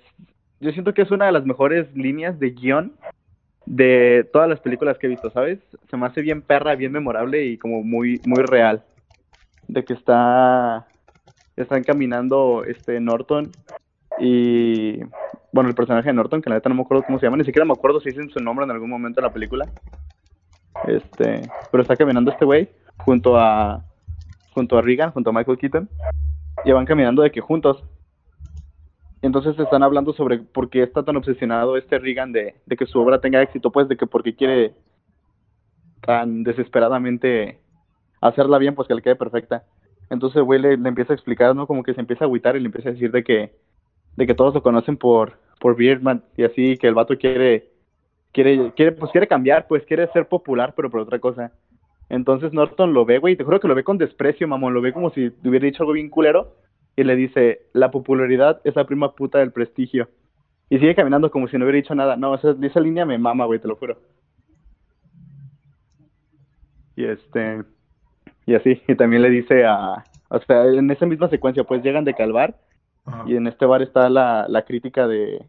yo 0.60 0.72
siento 0.72 0.94
que 0.94 1.02
es 1.04 1.12
una 1.12 1.28
de 1.28 1.32
las 1.32 1.46
mejores 1.46 1.94
líneas 1.96 2.40
de 2.40 2.52
guion 2.52 2.94
de 3.66 4.28
todas 4.32 4.50
las 4.50 4.60
películas 4.60 4.98
que 4.98 5.08
he 5.08 5.10
visto, 5.10 5.30
¿sabes? 5.32 5.60
Se 5.90 5.98
me 5.98 6.06
hace 6.06 6.22
bien 6.22 6.42
perra, 6.42 6.76
bien 6.76 6.92
memorable 6.92 7.44
y 7.46 7.58
como 7.58 7.84
muy, 7.84 8.22
muy 8.26 8.44
real. 8.44 8.84
De 9.68 9.84
que 9.84 9.94
está, 9.94 10.88
están 11.56 11.84
caminando 11.84 12.64
este 12.66 13.00
Norton 13.00 13.52
y, 14.20 15.00
bueno, 15.52 15.70
el 15.70 15.76
personaje 15.76 16.10
de 16.10 16.14
Norton, 16.14 16.42
que 16.42 16.50
la 16.50 16.58
neta 16.58 16.70
no 16.70 16.76
me 16.76 16.82
acuerdo 16.82 17.04
cómo 17.04 17.20
se 17.20 17.26
llama, 17.26 17.38
ni 17.38 17.44
siquiera 17.44 17.66
me 17.66 17.74
acuerdo 17.74 18.00
si 18.00 18.10
dicen 18.10 18.30
su 18.30 18.40
nombre 18.40 18.66
en 18.66 18.72
algún 18.72 18.90
momento 18.90 19.20
en 19.20 19.26
la 19.26 19.34
película. 19.34 19.68
Este, 20.88 21.42
pero 21.72 21.82
está 21.82 21.96
caminando 21.96 22.32
este 22.32 22.46
güey 22.46 22.70
junto 22.98 23.38
a 23.38 23.84
junto 24.54 24.78
a 24.78 24.82
Regan, 24.82 25.12
junto 25.12 25.30
a 25.30 25.34
Michael 25.34 25.58
Keaton, 25.58 25.90
y 26.64 26.72
van 26.72 26.86
caminando 26.86 27.22
de 27.22 27.32
que 27.32 27.42
juntos. 27.42 27.84
Entonces 29.22 29.58
están 29.60 29.84
hablando 29.84 30.14
sobre 30.14 30.40
por 30.40 30.70
qué 30.70 30.84
está 30.84 31.04
tan 31.04 31.18
obsesionado 31.18 31.78
este 31.78 32.00
Regan 32.00 32.32
de, 32.32 32.56
de 32.66 32.78
que 32.78 32.86
su 32.86 33.00
obra 33.00 33.20
tenga 33.20 33.42
éxito, 33.42 33.72
pues 33.72 33.90
de 33.90 33.98
que 33.98 34.08
por 34.08 34.24
qué 34.24 34.36
quiere 34.36 34.74
tan 36.02 36.44
desesperadamente 36.44 37.60
hacerla 38.28 38.58
bien, 38.58 38.76
pues 38.76 38.88
que 38.88 38.96
le 38.96 39.02
quede 39.02 39.16
perfecta. 39.16 39.64
Entonces 40.10 40.42
güey 40.44 40.60
le, 40.60 40.78
le 40.78 40.90
empieza 40.90 41.14
a 41.14 41.16
explicar, 41.16 41.56
¿no? 41.56 41.68
Como 41.68 41.84
que 41.84 41.94
se 41.94 42.02
empieza 42.02 42.26
a 42.26 42.28
agüitar 42.28 42.56
y 42.56 42.60
le 42.60 42.68
empieza 42.68 42.90
a 42.90 42.94
decir 42.94 43.12
de 43.12 43.24
que, 43.24 43.56
de 44.16 44.28
que 44.28 44.36
todos 44.36 44.54
lo 44.54 44.62
conocen 44.62 44.98
por, 44.98 45.34
por 45.60 45.76
Birdman 45.76 46.24
y 46.38 46.44
así, 46.44 46.78
que 46.78 46.88
el 46.88 46.94
vato 46.94 47.18
quiere, 47.18 47.70
quiere, 48.32 48.72
quiere, 48.76 48.92
pues 48.92 49.12
quiere 49.12 49.28
cambiar, 49.28 49.68
pues 49.68 49.84
quiere 49.86 50.08
ser 50.12 50.28
popular, 50.28 50.74
pero 50.76 50.90
por 50.90 51.02
otra 51.02 51.20
cosa. 51.20 51.52
Entonces 52.10 52.54
Norton 52.54 52.94
lo 52.94 53.06
ve, 53.06 53.18
güey, 53.18 53.36
te 53.36 53.44
juro 53.44 53.60
que 53.60 53.68
lo 53.68 53.76
ve 53.76 53.84
con 53.84 53.98
desprecio, 53.98 54.48
mamón, 54.48 54.74
lo 54.74 54.82
ve 54.82 54.94
como 54.94 55.10
si 55.10 55.32
hubiera 55.44 55.66
dicho 55.66 55.84
algo 55.84 55.94
bien 55.94 56.10
culero 56.10 56.56
y 56.96 57.04
le 57.04 57.16
dice, 57.16 57.68
la 57.74 57.92
popularidad 57.92 58.62
es 58.64 58.76
la 58.76 58.86
prima 58.86 59.14
puta 59.16 59.40
del 59.40 59.52
prestigio. 59.52 60.10
Y 60.70 60.80
sigue 60.80 60.96
caminando 60.96 61.30
como 61.30 61.48
si 61.48 61.58
no 61.58 61.66
hubiera 61.66 61.78
dicho 61.78 61.94
nada. 61.96 62.16
No, 62.16 62.34
esa, 62.36 62.56
esa 62.62 62.80
línea 62.80 63.06
me 63.06 63.18
mama, 63.18 63.46
güey, 63.46 63.60
te 63.60 63.68
lo 63.68 63.76
juro. 63.76 63.98
Y 66.96 67.06
este, 67.06 67.64
y 68.46 68.56
así, 68.56 68.82
y 68.88 68.96
también 68.96 69.22
le 69.22 69.30
dice 69.30 69.66
a, 69.66 70.04
o 70.30 70.40
sea, 70.40 70.66
en 70.66 70.90
esa 70.92 71.06
misma 71.06 71.30
secuencia, 71.30 71.64
pues 71.64 71.84
llegan 71.84 72.06
de 72.06 72.14
Calvar 72.14 72.56
Ajá. 73.06 73.24
y 73.28 73.36
en 73.36 73.48
este 73.48 73.66
bar 73.66 73.82
está 73.82 74.10
la, 74.10 74.46
la 74.50 74.64
crítica 74.64 75.08
de, 75.08 75.44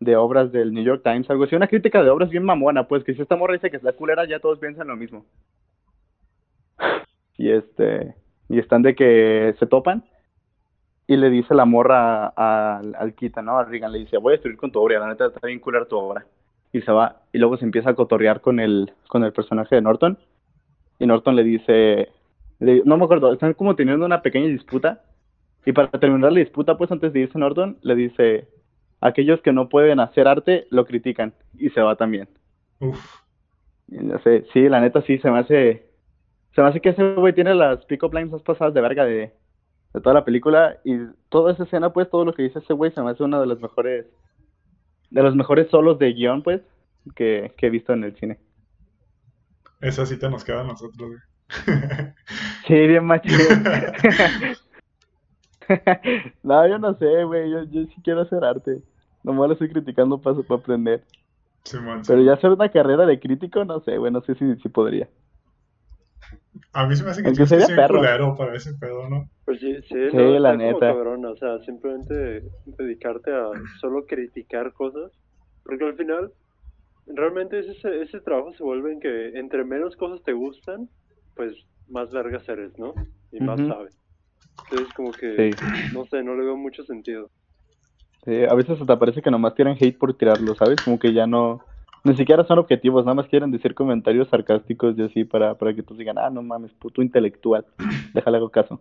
de 0.00 0.16
obras 0.16 0.50
del 0.52 0.72
New 0.72 0.84
York 0.84 1.02
Times, 1.04 1.28
algo 1.30 1.44
así, 1.44 1.54
una 1.56 1.68
crítica 1.68 2.02
de 2.02 2.10
obras 2.10 2.30
bien 2.30 2.44
mamona, 2.44 2.88
pues 2.88 3.04
que 3.04 3.14
si 3.14 3.22
esta 3.22 3.36
morra 3.36 3.54
dice 3.54 3.70
que 3.70 3.76
es 3.76 3.82
la 3.82 3.92
culera, 3.92 4.24
ya 4.26 4.40
todos 4.40 4.58
piensan 4.58 4.88
lo 4.88 4.96
mismo. 4.96 5.24
Y 7.38 7.50
este, 7.50 8.14
y 8.48 8.58
están 8.58 8.82
de 8.82 8.94
que 8.94 9.54
se 9.58 9.66
topan 9.66 10.04
y 11.06 11.16
le 11.16 11.30
dice 11.30 11.54
la 11.54 11.64
morra 11.64 12.32
a- 12.36 12.80
al 12.98 13.14
Kita, 13.14 13.42
¿no? 13.42 13.58
A 13.58 13.64
Regan 13.64 13.92
le 13.92 13.98
dice, 14.00 14.16
voy 14.18 14.32
a 14.32 14.34
destruir 14.34 14.56
con 14.56 14.70
tu 14.70 14.80
obra, 14.80 14.98
la 15.00 15.08
neta 15.08 15.26
está 15.26 15.46
bien 15.46 15.58
culera 15.58 15.84
tu 15.86 15.96
obra. 15.96 16.24
Y 16.72 16.80
se 16.82 16.92
va, 16.92 17.16
y 17.32 17.38
luego 17.38 17.56
se 17.56 17.64
empieza 17.64 17.90
a 17.90 17.94
cotorrear 17.94 18.40
con 18.40 18.58
el, 18.60 18.92
con 19.08 19.24
el 19.24 19.32
personaje 19.32 19.74
de 19.74 19.82
Norton. 19.82 20.16
Y 21.02 21.06
Norton 21.06 21.36
le 21.36 21.44
dice, 21.44 22.08
le- 22.60 22.82
no 22.84 22.96
me 22.96 23.04
acuerdo, 23.04 23.32
están 23.32 23.54
como 23.54 23.76
teniendo 23.76 24.06
una 24.06 24.22
pequeña 24.22 24.46
disputa. 24.48 25.02
Y 25.66 25.72
para 25.72 25.90
terminar 25.90 26.32
la 26.32 26.40
disputa, 26.40 26.76
pues 26.78 26.90
antes 26.92 27.12
de 27.12 27.20
irse 27.20 27.38
Norton, 27.38 27.78
le 27.82 27.94
dice, 27.94 28.48
aquellos 29.00 29.40
que 29.42 29.52
no 29.52 29.68
pueden 29.68 30.00
hacer 30.00 30.28
arte, 30.28 30.66
lo 30.70 30.84
critican. 30.86 31.34
Y 31.58 31.70
se 31.70 31.80
va 31.82 31.96
también. 31.96 32.28
Uf. 32.80 32.98
No 33.88 34.18
sé, 34.20 34.44
sí, 34.52 34.68
la 34.68 34.80
neta 34.80 35.02
sí, 35.02 35.18
se 35.18 35.30
me 35.30 35.38
hace, 35.40 35.90
se 36.54 36.62
me 36.62 36.68
hace 36.68 36.80
que 36.80 36.90
ese 36.90 37.14
güey 37.14 37.34
tiene 37.34 37.54
las 37.54 37.84
pick-up 37.86 38.14
lines 38.14 38.30
más 38.32 38.42
pasadas 38.42 38.74
de 38.74 38.80
verga 38.80 39.04
de, 39.04 39.32
de 39.94 40.00
toda 40.00 40.14
la 40.14 40.24
película. 40.24 40.78
Y 40.84 40.96
toda 41.30 41.52
esa 41.52 41.64
escena, 41.64 41.92
pues, 41.92 42.10
todo 42.10 42.24
lo 42.24 42.34
que 42.34 42.42
dice 42.44 42.60
ese 42.60 42.74
güey 42.74 42.92
se 42.92 43.02
me 43.02 43.10
hace 43.10 43.22
una 43.24 43.40
de 43.40 43.46
las 43.46 43.60
mejores, 43.60 44.06
de 45.10 45.22
los 45.22 45.34
mejores 45.36 45.68
solos 45.70 45.98
de 45.98 46.12
guion, 46.12 46.42
pues, 46.42 46.62
que, 47.14 47.52
que 47.56 47.66
he 47.66 47.70
visto 47.70 47.92
en 47.92 48.04
el 48.04 48.16
cine. 48.16 48.38
Esa 49.82 50.06
cita 50.06 50.30
nos 50.30 50.44
queda 50.44 50.60
a 50.62 50.64
nosotros, 50.64 51.10
güey. 51.10 51.20
Sí, 52.66 52.74
bien 52.86 53.04
machín. 53.04 53.36
No, 56.42 56.66
yo 56.68 56.78
no 56.78 56.94
sé, 56.98 57.24
güey, 57.24 57.50
yo, 57.50 57.62
yo 57.64 57.82
sí 57.86 57.94
quiero 58.02 58.22
hacer 58.22 58.44
arte. 58.44 58.82
Nomás 59.22 59.46
lo 59.48 59.52
estoy 59.54 59.70
criticando 59.70 60.20
para, 60.20 60.36
para 60.42 60.60
aprender. 60.60 61.04
Simón, 61.64 62.02
Pero 62.06 62.18
sí. 62.20 62.24
ya 62.26 62.34
hacer 62.34 62.50
una 62.50 62.70
carrera 62.70 63.06
de 63.06 63.20
crítico, 63.20 63.64
no 63.64 63.80
sé, 63.80 63.96
güey, 63.96 64.12
no 64.12 64.20
sé 64.22 64.34
si, 64.34 64.56
si 64.56 64.68
podría. 64.68 65.08
A 66.72 66.86
mí 66.86 66.96
se 66.96 67.04
me 67.04 67.10
hace 67.10 67.22
que 67.22 67.46
ser 67.46 67.74
perro. 67.74 67.98
culero 67.98 68.34
para 68.36 68.54
ese 68.56 68.74
pedo, 68.74 69.08
¿no? 69.08 69.30
Pues 69.44 69.60
sí, 69.60 69.74
sí, 69.88 70.10
Sí, 70.10 70.16
no, 70.16 70.38
la 70.40 70.52
como 70.52 70.64
neta. 70.64 70.78
cabrón, 70.92 71.24
o 71.24 71.36
sea, 71.36 71.58
simplemente 71.60 72.42
dedicarte 72.66 73.30
a 73.32 73.46
solo 73.80 74.04
criticar 74.06 74.72
cosas, 74.72 75.12
porque 75.64 75.84
al 75.84 75.96
final, 75.96 76.32
realmente 77.06 77.58
ese, 77.58 78.02
ese 78.02 78.20
trabajo 78.20 78.52
se 78.54 78.62
vuelve 78.62 78.92
en 78.92 79.00
que 79.00 79.38
entre 79.38 79.64
menos 79.64 79.96
cosas 79.96 80.22
te 80.24 80.32
gustan, 80.32 80.88
pues 81.34 81.54
más 81.88 82.10
vergas 82.12 82.48
eres, 82.48 82.78
¿no? 82.78 82.94
Y 83.32 83.40
más 83.40 83.60
sabes. 83.60 83.94
Entonces 84.64 84.94
como 84.94 85.12
que, 85.12 85.54
Sí. 85.54 85.92
no 85.92 86.04
sé, 86.06 86.22
no 86.22 86.34
le 86.34 86.44
veo 86.44 86.56
mucho 86.56 86.84
sentido. 86.84 87.28
Sí, 88.24 88.44
a 88.44 88.54
veces 88.54 88.80
hasta 88.80 88.98
parece 88.98 89.20
que 89.20 89.30
nomás 89.30 89.54
tiran 89.54 89.76
hate 89.78 89.98
por 89.98 90.14
tirarlo, 90.14 90.54
¿sabes? 90.54 90.80
Como 90.80 90.98
que 90.98 91.12
ya 91.12 91.26
no, 91.26 91.64
ni 92.04 92.16
siquiera 92.16 92.44
son 92.44 92.60
objetivos, 92.60 93.04
nada 93.04 93.14
más 93.16 93.26
quieren 93.26 93.50
decir 93.50 93.74
comentarios 93.74 94.28
sarcásticos 94.28 94.96
y 94.96 95.02
así 95.02 95.24
para, 95.24 95.56
para 95.56 95.74
que 95.74 95.82
todos 95.82 95.98
digan, 95.98 96.18
ah, 96.18 96.30
no 96.30 96.42
mames, 96.42 96.72
puto 96.74 97.02
intelectual, 97.02 97.66
déjale 98.14 98.36
hago 98.36 98.50
caso. 98.50 98.80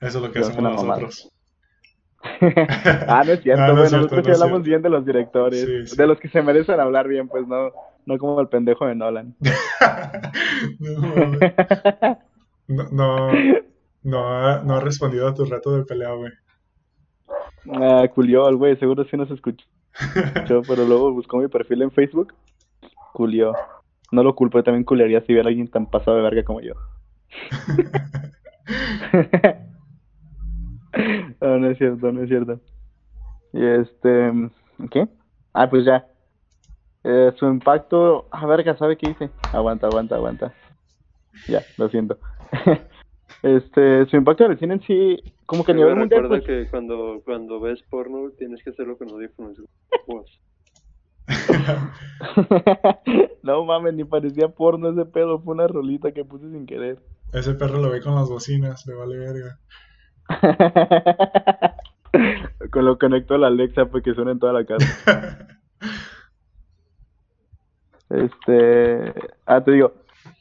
Eso 0.00 0.18
es 0.18 0.22
lo 0.22 0.28
que 0.28 0.34
Pero 0.34 0.46
hacemos 0.46 0.58
una 0.74 0.82
mamada. 0.82 1.08
ah, 3.08 3.22
no 3.26 3.32
es 3.32 3.42
cierto, 3.42 3.66
no 3.74 3.76
güey, 3.76 3.84
es 3.84 3.90
cierto, 3.90 4.16
nosotros 4.16 4.26
no 4.26 4.32
hablamos 4.34 4.62
cierto. 4.62 4.64
bien 4.68 4.82
de 4.82 4.88
los 4.90 5.04
directores, 5.04 5.60
Sí, 5.60 5.86
sí. 5.88 5.96
de 5.96 6.06
los 6.06 6.18
que 6.20 6.28
se 6.28 6.42
merecen 6.42 6.80
hablar 6.80 7.08
bien, 7.08 7.28
pues 7.28 7.46
no, 7.46 7.70
no 8.06 8.18
como 8.18 8.40
el 8.40 8.48
pendejo 8.48 8.86
de 8.86 8.94
Nolan. 8.94 9.34
No, 12.68 12.84
no, 12.90 13.32
no, 14.02 14.28
ha, 14.28 14.62
no 14.62 14.76
ha 14.76 14.80
respondido 14.80 15.28
a 15.28 15.34
tu 15.34 15.44
reto 15.44 15.76
de 15.76 15.84
pelea, 15.84 16.12
güey. 16.12 16.32
Ah, 17.74 18.06
culió 18.14 18.46
al 18.46 18.56
güey, 18.56 18.76
seguro 18.76 19.04
sí 19.04 19.16
nos 19.16 19.30
escuchó, 19.30 19.64
pero 20.66 20.84
luego 20.86 21.12
buscó 21.12 21.38
mi 21.38 21.48
perfil 21.48 21.82
en 21.82 21.90
Facebook, 21.90 22.34
culió. 23.12 23.52
No 24.10 24.22
lo 24.22 24.34
culpo, 24.34 24.58
yo 24.58 24.64
también 24.64 24.84
culiaría 24.84 25.20
si 25.22 25.32
viera 25.32 25.46
a 25.46 25.50
alguien 25.50 25.68
tan 25.68 25.86
pasado 25.86 26.16
de 26.16 26.22
verga 26.22 26.44
como 26.44 26.60
yo. 26.60 26.74
no, 31.40 31.58
no 31.58 31.70
es 31.70 31.78
cierto, 31.78 32.12
no 32.12 32.22
es 32.22 32.28
cierto. 32.28 32.60
Y 33.52 33.64
este, 33.64 34.32
¿qué? 34.90 35.08
Ah, 35.52 35.68
pues 35.68 35.84
ya. 35.84 36.06
Eh, 37.04 37.32
su 37.36 37.46
impacto, 37.46 38.28
ah, 38.30 38.46
verga, 38.46 38.76
¿sabe 38.76 38.96
qué 38.96 39.10
hice? 39.10 39.30
Aguanta, 39.52 39.88
aguanta, 39.88 40.14
aguanta. 40.14 40.54
Ya, 41.48 41.62
lo 41.76 41.88
siento. 41.88 42.18
este, 43.42 44.06
su 44.06 44.16
impacto 44.16 44.44
en 44.44 44.52
el 44.52 44.58
cine 44.58 44.74
en 44.74 44.82
sí, 44.82 45.34
como 45.46 45.64
que 45.64 45.72
a 45.72 45.74
nivel 45.74 45.96
mundial, 45.96 46.22
recuerda 46.22 46.44
pues, 46.44 46.64
que 46.64 46.70
cuando, 46.70 47.20
cuando 47.24 47.60
ves 47.60 47.82
porno 47.90 48.30
tienes 48.38 48.62
que 48.62 48.70
hacerlo 48.70 48.96
con 48.96 49.10
audífonos. 49.10 49.58
Pues, 50.06 50.26
no 53.42 53.64
mames, 53.64 53.94
ni 53.94 54.04
parecía 54.04 54.48
porno 54.48 54.90
ese 54.90 55.06
pedo, 55.06 55.40
fue 55.40 55.54
una 55.54 55.66
rolita 55.66 56.12
que 56.12 56.24
puse 56.24 56.50
sin 56.50 56.66
querer. 56.66 56.98
Ese 57.32 57.54
perro 57.54 57.78
lo 57.78 57.90
ve 57.90 58.00
con 58.00 58.14
las 58.14 58.28
bocinas, 58.28 58.86
le 58.86 58.94
vale 58.94 59.18
verga. 59.18 59.58
Con 62.70 62.84
lo 62.84 62.98
conecto 62.98 63.34
a 63.34 63.38
la 63.38 63.48
Alexa 63.48 63.86
para 63.86 64.02
que 64.02 64.14
suene 64.14 64.30
en 64.32 64.38
toda 64.38 64.52
la 64.52 64.64
casa. 64.64 65.48
Este, 68.10 69.14
ah, 69.46 69.64
te 69.64 69.72
digo, 69.72 69.94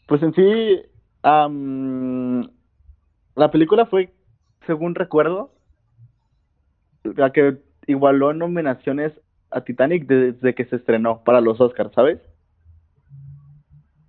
pues 0.06 0.22
en 0.24 0.34
sí, 0.34 0.82
la 3.36 3.52
película 3.52 3.86
fue, 3.86 4.13
según 4.67 4.96
recuerdo, 4.96 5.54
la 7.04 7.32
que 7.32 7.62
igualó 7.88 8.34
nominaciones 8.34 9.13
a 9.52 9.62
Titanic 9.62 10.06
desde 10.06 10.54
que 10.54 10.65
se 10.65 10.76
estrenó 10.78 11.24
para 11.24 11.41
los 11.41 11.62
Oscars, 11.62 11.94
¿sabes? 11.94 12.20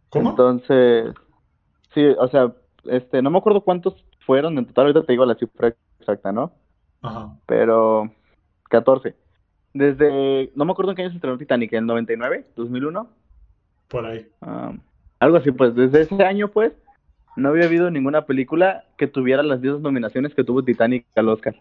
¿Cómo? 0.08 0.30
Entonces, 0.30 1.14
sí, 1.94 2.04
o 2.18 2.28
sea, 2.28 2.52
este, 2.85 3.22
no 3.22 3.30
me 3.30 3.38
acuerdo 3.38 3.62
cuántos 3.62 4.04
fueron 4.26 4.58
en 4.58 4.66
total, 4.66 4.87
ahorita 4.87 5.04
te 5.04 5.12
digo 5.12 5.24
la 5.24 5.35
cifra 5.35 5.74
exacta, 5.98 6.32
¿no? 6.32 6.52
Ajá. 7.02 7.37
Pero 7.46 8.11
14. 8.70 9.14
Desde, 9.74 10.52
no 10.54 10.64
me 10.64 10.72
acuerdo 10.72 10.92
en 10.92 10.96
qué 10.96 11.02
año 11.02 11.11
se 11.11 11.16
estrenó 11.16 11.38
Titanic, 11.38 11.72
¿en 11.72 11.80
el 11.80 11.87
99? 11.87 12.46
¿2001? 12.56 13.08
por 13.92 14.06
ahí. 14.06 14.26
Ah, 14.40 14.72
algo 15.20 15.37
así, 15.37 15.52
pues 15.52 15.74
desde 15.74 16.00
ese 16.00 16.24
año, 16.24 16.48
pues, 16.48 16.72
no 17.37 17.50
había 17.50 17.66
habido 17.66 17.90
ninguna 17.90 18.24
película 18.24 18.85
que 18.96 19.06
tuviera 19.06 19.42
las 19.42 19.61
10 19.61 19.80
nominaciones 19.80 20.35
que 20.35 20.44
tuvo 20.44 20.64
Titanic 20.64 21.06
al 21.14 21.28
Oscar. 21.28 21.54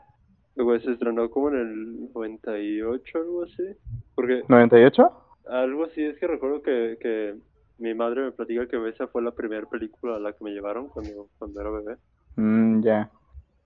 Luego 0.55 0.79
se 0.79 0.93
estrenó 0.93 1.29
como 1.29 1.49
en 1.49 1.55
el 1.57 2.13
98, 2.13 3.17
algo 3.17 3.43
así. 3.43 3.63
Porque 4.15 4.43
¿98? 4.43 5.11
algo 5.47 5.85
así 5.85 6.03
es 6.03 6.17
que 6.17 6.27
recuerdo 6.27 6.61
que, 6.61 6.97
que 6.99 7.35
mi 7.77 7.93
madre 7.93 8.23
me 8.23 8.31
platica 8.31 8.67
que 8.67 8.89
esa 8.89 9.07
fue 9.07 9.21
la 9.21 9.31
primera 9.31 9.67
película 9.67 10.15
a 10.15 10.19
la 10.19 10.33
que 10.33 10.43
me 10.43 10.51
llevaron 10.51 10.87
cuando, 10.87 11.27
cuando 11.37 11.61
era 11.61 11.69
bebé. 11.69 11.97
Mm, 12.35 12.81
ya. 12.83 13.09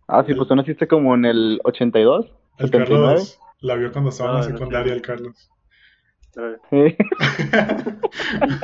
Ah, 0.08 0.24
sí, 0.26 0.34
pues 0.36 0.48
tú 0.48 0.56
naciste 0.56 0.88
como 0.88 1.16
en 1.16 1.26
el 1.26 1.60
82, 1.64 2.26
El 2.58 2.66
79. 2.68 3.06
Carlos 3.08 3.40
la 3.62 3.76
vio 3.76 3.92
cuando 3.92 4.10
estaba 4.12 4.30
en 4.32 4.36
Ah, 4.36 4.40
la 4.42 4.46
no, 4.50 4.58
secundaria, 4.58 4.94
sí. 4.94 4.98
el 4.98 5.02
Carlos. 5.02 5.52
Sí. 6.70 6.98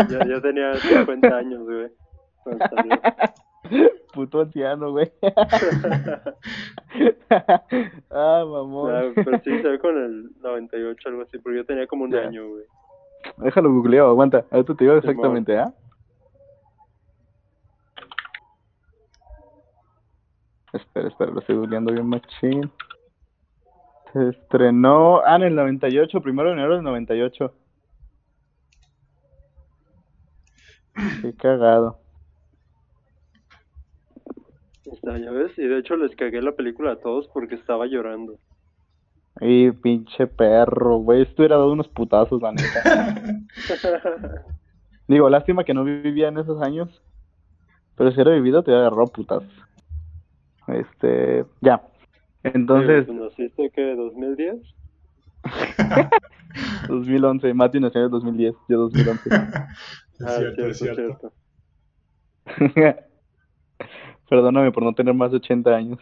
ya, 0.09 0.25
ya 0.27 0.41
tenía 0.41 0.75
50 0.75 1.27
años, 1.37 1.63
güey. 1.63 1.87
Puto 4.13 4.41
anciano, 4.41 4.91
güey. 4.91 5.09
ah, 8.09 8.43
mamón. 8.45 8.93
Ah, 8.93 9.03
pero 9.15 9.39
sí, 9.43 9.61
se 9.61 9.67
ve 9.69 9.79
con 9.79 9.97
el 9.97 10.29
98, 10.41 11.09
algo 11.09 11.21
así, 11.23 11.37
porque 11.39 11.57
yo 11.59 11.65
tenía 11.65 11.87
como 11.87 12.03
un 12.05 12.11
Ya. 12.11 12.19
año, 12.21 12.47
güey. 12.49 12.63
Déjalo 13.37 13.71
googleo, 13.71 14.07
aguanta. 14.09 14.45
Ahorita 14.51 14.75
te 14.75 14.83
digo 14.83 14.97
exactamente, 14.97 15.57
¿ah? 15.57 15.73
Espera, 20.73 21.09
espera, 21.09 21.31
lo 21.31 21.39
estoy 21.39 21.55
googleando 21.55 21.91
bien 21.91 22.07
machín. 22.07 22.71
Se 24.13 24.29
estrenó, 24.29 25.21
ah, 25.25 25.35
en 25.37 25.43
el 25.43 25.55
98, 25.55 26.21
primero 26.21 26.49
de 26.49 26.55
enero 26.55 26.75
del 26.75 26.83
98. 26.83 27.53
Qué 31.21 31.33
cagado. 31.35 31.99
Está, 34.91 35.17
ya 35.17 35.31
ves, 35.31 35.57
y 35.57 35.65
de 35.65 35.79
hecho 35.79 35.95
les 35.95 36.15
cagué 36.15 36.41
la 36.41 36.51
película 36.51 36.91
a 36.91 36.95
todos 36.97 37.27
porque 37.29 37.55
estaba 37.55 37.85
llorando. 37.85 38.37
Y 39.39 39.71
pinche 39.71 40.27
perro, 40.27 40.97
güey. 40.97 41.21
Esto 41.21 41.41
hubiera 41.41 41.55
dado 41.55 41.71
unos 41.71 41.87
putazos, 41.87 42.41
la 42.41 42.51
neta. 42.51 43.25
Digo, 45.07 45.29
lástima 45.29 45.63
que 45.63 45.73
no 45.73 45.83
vivía 45.83 46.27
en 46.27 46.37
esos 46.37 46.61
años. 46.61 47.01
Pero 47.95 48.11
si 48.11 48.15
hubiera 48.15 48.31
vivido, 48.31 48.63
te 48.63 48.71
hubiera 48.71 48.87
agarrado 48.87 49.07
putazos. 49.07 49.49
Este, 50.73 51.45
ya. 51.61 51.81
Entonces, 52.43 53.07
¿Naciste 53.07 53.69
qué? 53.71 53.95
¿2010? 53.95 54.61
2011. 56.87 57.53
Mati 57.53 57.79
nació 57.79 57.99
en 58.01 58.05
el 58.05 58.11
2010. 58.11 58.55
Yo 58.67 58.77
2011. 58.77 59.29
Es 60.21 60.27
ah, 60.27 60.37
cierto, 60.37 60.67
es 60.67 60.77
cierto. 60.77 61.33
Perdóname 64.29 64.71
por 64.71 64.83
no 64.83 64.93
tener 64.93 65.15
más 65.15 65.31
de 65.31 65.37
80 65.37 65.75
años. 65.75 65.99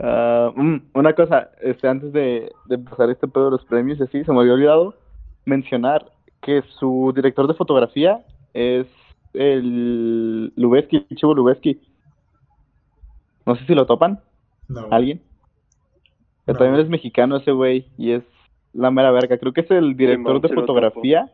Ah, 0.00 0.50
mm, 0.56 0.76
una 0.94 1.12
cosa, 1.12 1.50
este, 1.62 1.86
antes 1.86 2.12
de, 2.12 2.50
de 2.66 2.74
empezar 2.74 3.10
este 3.10 3.28
pedo 3.28 3.44
de 3.44 3.50
los 3.52 3.64
premios 3.64 4.00
y 4.00 4.02
así, 4.02 4.24
se 4.24 4.32
me 4.32 4.40
había 4.40 4.54
olvidado 4.54 4.96
mencionar 5.44 6.10
que 6.42 6.62
su 6.62 7.12
director 7.14 7.46
de 7.46 7.54
fotografía 7.54 8.24
es 8.54 8.88
el 9.34 10.52
Lubeski, 10.56 11.06
Chivo 11.14 11.34
Lubeski. 11.34 11.80
No 13.46 13.56
sé 13.56 13.66
si 13.66 13.74
lo 13.74 13.86
topan, 13.86 14.20
No. 14.68 14.88
alguien. 14.90 15.18
Que 16.46 16.52
No. 16.52 16.58
también 16.58 16.80
es 16.80 16.88
mexicano 16.88 17.36
ese 17.36 17.52
güey 17.52 17.86
y 17.98 18.12
es 18.12 18.22
la 18.72 18.90
mera 18.90 19.10
verga. 19.10 19.38
Creo 19.38 19.52
que 19.52 19.60
es 19.62 19.70
el 19.70 19.96
director 19.96 20.40
de 20.40 20.48
fotografía 20.48 21.30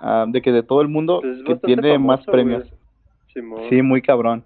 ah, 0.00 0.26
de 0.28 0.42
que 0.42 0.52
de 0.52 0.62
todo 0.62 0.82
el 0.82 0.88
mundo 0.88 1.20
Pues 1.22 1.38
es 1.38 1.44
que 1.44 1.56
tiene 1.56 1.98
más 1.98 2.24
premios. 2.26 2.64
Sí, 3.68 3.82
muy 3.82 4.00
cabrón. 4.02 4.44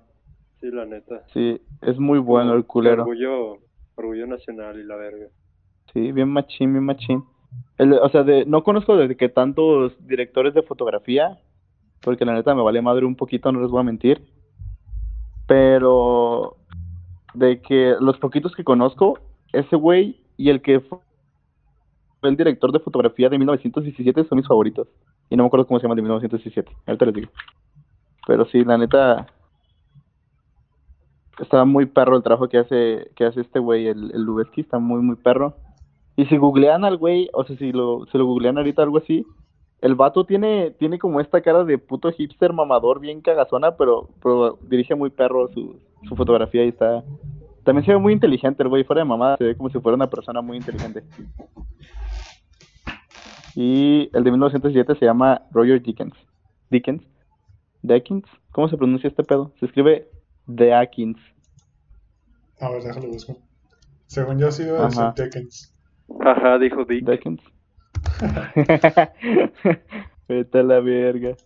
sí, 0.61 0.71
la 0.71 0.85
neta. 0.85 1.23
Sí, 1.33 1.61
es 1.83 1.99
muy 1.99 2.19
bueno 2.19 2.55
el 2.55 2.65
culero. 2.67 3.03
Orgullo, 3.03 3.59
orgullo 3.97 4.27
nacional 4.27 4.79
y 4.79 4.85
la 4.85 4.97
verga. 4.97 5.27
Sí, 5.93 6.13
bien 6.13 6.29
machín, 6.29 6.73
bien 6.73 6.85
machín. 6.85 7.25
El- 7.79 7.95
o 7.95 8.09
sea, 8.11 8.23
de, 8.25 8.45
no 8.47 8.63
conozco 8.63 8.97
desde 8.97 9.17
que 9.17 9.29
tantos 9.29 9.93
directores 10.07 10.55
de 10.55 10.63
fotografía, 10.63 11.39
porque 12.03 12.25
la 12.25 12.35
neta 12.35 12.55
me 12.55 12.63
vale 12.63 12.83
madre 12.83 13.05
un 13.05 13.17
poquito, 13.17 13.53
no 13.53 13.61
les 13.61 13.71
voy 13.71 13.81
a 13.81 13.85
mentir. 13.85 14.23
Pero 15.47 16.57
de 17.35 17.61
que 17.61 17.95
los 18.01 18.19
poquitos 18.19 18.55
que 18.55 18.65
conozco, 18.65 19.19
ese 19.53 19.77
güey 19.77 20.21
y 20.37 20.51
el 20.51 20.63
que 20.63 20.81
fue 20.81 20.99
el 22.23 22.37
director 22.37 22.73
de 22.73 22.81
fotografía 22.81 23.29
de 23.29 23.39
1917 23.39 24.25
son 24.25 24.37
mis 24.37 24.47
favoritos. 24.47 24.89
Y 25.29 25.37
no 25.37 25.45
me 25.45 25.47
acuerdo 25.49 25.67
cómo 25.67 25.79
se 25.79 25.85
llama 25.85 25.95
el 25.95 25.97
de 25.97 26.03
1917, 26.03 26.73
ahorita 26.87 27.05
les 27.07 27.15
digo. 27.15 27.31
Pero 28.27 28.45
sí, 28.47 28.65
la 28.65 28.79
neta, 28.79 29.27
está 31.39 31.65
muy 31.65 31.87
perro 31.87 32.17
el 32.17 32.23
trabajo 32.23 32.49
que 32.49 32.59
hace, 32.59 33.11
que 33.17 33.25
hace 33.25 33.41
este 33.41 33.59
güey, 33.59 33.87
el, 33.87 34.11
el 34.13 34.23
Lubeski, 34.23 34.63
está 34.63 34.79
muy, 34.79 35.01
muy 35.01 35.17
perro. 35.17 35.55
Y 36.17 36.27
si 36.27 36.37
googlean 36.37 36.85
al 36.85 36.99
güey, 36.99 37.31
o 37.33 37.45
sea, 37.45 37.57
si 37.57 37.73
lo, 37.73 38.07
si 38.11 38.19
lo 38.19 38.27
googlean 38.27 38.59
ahorita 38.59 38.83
algo 38.83 38.99
así, 38.99 39.25
el 39.83 39.95
vato 39.95 40.25
tiene, 40.25 40.73
tiene 40.73 40.99
como 40.99 41.21
esta 41.21 41.41
cara 41.41 41.65
de 41.65 41.79
puto 41.79 42.13
hipster 42.13 42.53
mamador 42.53 43.01
bien 43.01 43.21
cagazona, 43.21 43.77
pero, 43.77 44.11
pero 44.23 44.59
dirige 44.63 44.95
muy 44.95 45.11
perro 45.11 45.49
su, 45.49 45.81
su 46.09 46.17
fotografía 46.17 46.65
y 46.65 46.69
está... 46.69 47.03
También 47.65 47.85
se 47.85 47.93
ve 47.93 47.99
muy 47.99 48.13
inteligente 48.13 48.63
el 48.63 48.69
güey, 48.69 48.85
fuera 48.85 49.01
de 49.01 49.09
mamada, 49.09 49.37
se 49.37 49.45
ve 49.45 49.57
como 49.57 49.69
si 49.69 49.79
fuera 49.81 49.97
una 49.97 50.09
persona 50.09 50.41
muy 50.41 50.57
inteligente. 50.57 51.05
Y 53.55 54.11
el 54.13 54.25
de 54.25 54.31
1907 54.31 54.95
se 54.95 55.05
llama 55.05 55.43
Roger 55.51 55.83
Dickens. 55.83 56.15
Dickens. 56.71 57.03
Dickens. 57.83 58.25
¿Cómo 58.53 58.69
se 58.69 58.77
pronuncia 58.77 59.09
este 59.09 59.25
pedo? 59.25 59.53
Se 59.61 59.67
escribe 59.67 60.09
Deakins. 60.47 61.21
A 62.61 62.71
ver, 62.71 62.83
déjalo 62.83 63.09
busco. 63.09 63.37
Según 64.07 64.39
yo, 64.39 64.51
sí 64.51 64.63
iba 64.63 64.81
a 64.81 64.87
decir 64.87 65.03
Ajá. 65.03 65.15
Tekens. 65.15 65.75
Ajá, 66.21 66.59
dijo 66.59 66.85
Dick. 66.85 67.09
Dickens. 67.09 67.43
Vete 70.29 70.59
a 70.59 70.63
la 70.63 70.81
verga. 70.81 71.37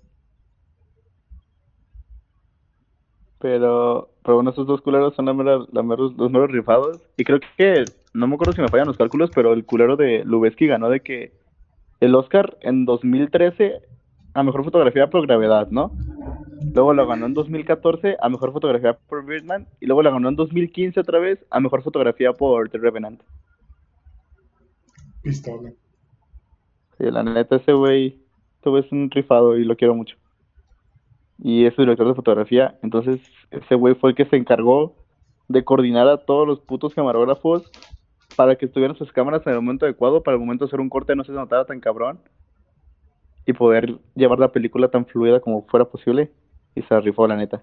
Pero, 3.39 4.11
pero 4.23 4.37
bueno, 4.37 4.51
esos 4.51 4.67
dos 4.67 4.81
culeros 4.81 5.15
son 5.15 5.27
la 5.27 5.35
la 5.35 5.83
los 5.83 6.31
meros 6.31 6.51
rifados. 6.51 7.01
Y 7.17 7.25
creo 7.25 7.41
que, 7.57 7.85
no 8.15 8.27
me 8.27 8.35
acuerdo 8.35 8.55
si 8.55 8.63
me 8.63 8.69
fallan 8.69 8.87
los 8.87 8.97
cálculos, 8.97 9.31
pero 9.35 9.53
el 9.53 9.65
culero 9.65 9.97
de 9.97 10.25
Lubeski 10.25 10.67
ganó 10.67 10.89
de 10.89 11.01
que 11.01 11.33
el 12.01 12.15
Oscar 12.15 12.57
en 12.61 12.85
2013 12.85 13.83
a 14.35 14.43
mejor 14.43 14.65
fotografía 14.65 15.11
por 15.11 15.27
gravedad, 15.27 15.69
¿no? 15.71 15.93
Luego 16.75 16.93
lo 16.93 17.07
ganó 17.07 17.27
en 17.27 17.35
2014 17.35 18.17
a 18.21 18.29
mejor 18.29 18.53
fotografía 18.53 18.95
por 18.95 19.25
Birdman. 19.25 19.69
Y 19.81 19.87
luego 19.87 20.03
lo 20.03 20.13
ganó 20.13 20.29
en 20.29 20.37
2015 20.37 21.01
otra 21.01 21.19
vez 21.19 21.45
a 21.51 21.61
mejor 21.61 21.83
fotografía 21.83 22.33
por 22.33 22.71
The 22.71 22.79
Revenant. 22.79 23.23
Pistola. 25.23 25.73
Sí, 26.99 27.11
la 27.11 27.23
neta, 27.23 27.57
ese 27.57 27.73
güey, 27.73 28.21
ese 28.61 28.71
güey 28.71 28.85
es 28.85 28.93
un 28.93 29.11
rifado 29.11 29.57
y 29.57 29.65
lo 29.65 29.77
quiero 29.77 29.95
mucho. 29.95 30.17
Y 31.39 31.65
es 31.67 31.77
director 31.77 32.07
de 32.07 32.15
fotografía, 32.15 32.79
entonces 32.83 33.21
ese 33.51 33.75
güey 33.75 33.95
fue 33.95 34.11
el 34.11 34.17
que 34.17 34.25
se 34.27 34.37
encargó 34.37 34.95
de 35.49 35.65
coordinar 35.65 36.09
a 36.09 36.19
todos 36.19 36.47
los 36.47 36.61
putos 36.61 36.95
camarógrafos 36.95 37.71
para 38.37 38.57
que 38.57 38.67
estuvieran 38.67 38.97
sus 38.97 39.13
cámaras 39.13 39.47
en 39.47 39.53
el 39.53 39.61
momento 39.61 39.85
adecuado, 39.85 40.23
para 40.23 40.37
el 40.37 40.41
momento 40.41 40.65
de 40.65 40.69
hacer 40.69 40.81
un 40.81 40.89
corte 40.89 41.15
no 41.15 41.25
se 41.25 41.33
notara 41.33 41.65
tan 41.65 41.81
cabrón 41.81 42.21
y 43.47 43.53
poder 43.53 43.99
llevar 44.15 44.39
la 44.39 44.53
película 44.53 44.89
tan 44.89 45.07
fluida 45.07 45.41
como 45.41 45.67
fuera 45.67 45.85
posible. 45.85 46.31
Y 46.75 46.83
se 46.83 47.01
rifó, 47.01 47.27
la 47.27 47.37
neta. 47.37 47.63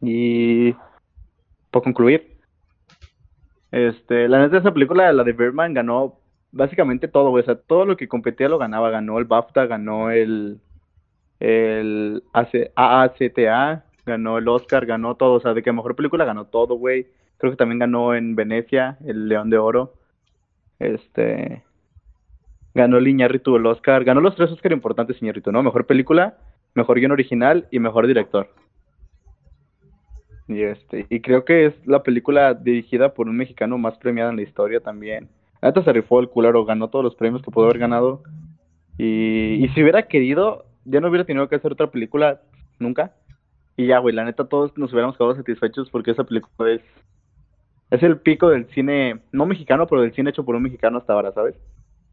Y 0.00 0.72
por 1.70 1.82
concluir, 1.82 2.38
este, 3.70 4.28
la 4.28 4.40
neta 4.40 4.58
esa 4.58 4.72
película, 4.72 5.12
la 5.12 5.24
de 5.24 5.32
Birdman, 5.32 5.74
ganó 5.74 6.20
básicamente 6.52 7.08
todo. 7.08 7.32
O 7.32 7.42
sea, 7.42 7.56
todo 7.56 7.84
lo 7.84 7.96
que 7.96 8.08
competía 8.08 8.48
lo 8.48 8.58
ganaba. 8.58 8.90
Ganó 8.90 9.18
el 9.18 9.24
BAFTA, 9.24 9.66
ganó 9.66 10.10
el, 10.10 10.60
el 11.40 12.22
AC 12.32 12.72
AACTA, 12.74 13.84
ganó 14.04 14.38
el 14.38 14.48
Oscar, 14.48 14.86
ganó 14.86 15.16
todo. 15.16 15.34
O 15.34 15.40
sea, 15.40 15.54
de 15.54 15.62
que 15.62 15.72
mejor 15.72 15.96
película 15.96 16.24
ganó 16.24 16.46
todo, 16.46 16.76
güey. 16.76 17.06
Creo 17.38 17.52
que 17.52 17.56
también 17.56 17.78
ganó 17.78 18.14
en 18.14 18.34
Venecia 18.34 18.98
el 19.04 19.28
León 19.28 19.50
de 19.50 19.58
Oro. 19.58 19.94
Este. 20.78 21.62
Ganó 22.74 22.98
el 22.98 23.06
el 23.08 23.66
Oscar. 23.66 24.04
Ganó 24.04 24.20
los 24.20 24.36
tres 24.36 24.50
Oscar 24.50 24.72
importantes, 24.72 25.20
Iñárritu, 25.20 25.50
¿no? 25.50 25.62
Mejor 25.62 25.86
película, 25.86 26.36
mejor 26.74 26.98
guion 26.98 27.12
original 27.12 27.66
y 27.70 27.78
mejor 27.78 28.06
director. 28.06 28.50
Y 30.48 30.62
este, 30.62 31.06
y 31.08 31.20
creo 31.20 31.44
que 31.44 31.66
es 31.66 31.86
la 31.86 32.02
película 32.02 32.54
dirigida 32.54 33.14
por 33.14 33.28
un 33.28 33.36
mexicano 33.36 33.78
más 33.78 33.98
premiada 33.98 34.30
en 34.30 34.36
la 34.36 34.42
historia 34.42 34.80
también. 34.80 35.28
La 35.62 35.68
neta 35.68 35.82
se 35.82 35.92
rifó 35.92 36.20
el 36.20 36.28
culero, 36.28 36.64
ganó 36.64 36.88
todos 36.88 37.04
los 37.04 37.14
premios 37.14 37.42
que 37.42 37.50
pudo 37.50 37.64
haber 37.64 37.78
ganado. 37.78 38.22
Y, 38.98 39.64
y 39.64 39.68
si 39.70 39.82
hubiera 39.82 40.08
querido, 40.08 40.66
ya 40.84 41.00
no 41.00 41.08
hubiera 41.08 41.24
tenido 41.24 41.48
que 41.48 41.56
hacer 41.56 41.72
otra 41.72 41.90
película 41.90 42.40
nunca. 42.78 43.14
Y 43.76 43.86
ya, 43.86 43.98
güey, 43.98 44.14
la 44.14 44.24
neta 44.24 44.48
todos 44.48 44.76
nos 44.76 44.92
hubiéramos 44.92 45.16
quedado 45.16 45.36
satisfechos 45.36 45.90
porque 45.90 46.12
esa 46.12 46.24
película 46.24 46.72
es 46.72 46.82
es 47.90 48.02
el 48.02 48.18
pico 48.18 48.48
del 48.48 48.66
cine, 48.70 49.20
no 49.32 49.46
mexicano, 49.46 49.86
pero 49.86 50.02
del 50.02 50.12
cine 50.12 50.30
hecho 50.30 50.44
por 50.44 50.56
un 50.56 50.62
mexicano 50.62 50.98
hasta 50.98 51.12
ahora, 51.12 51.32
¿sabes? 51.32 51.54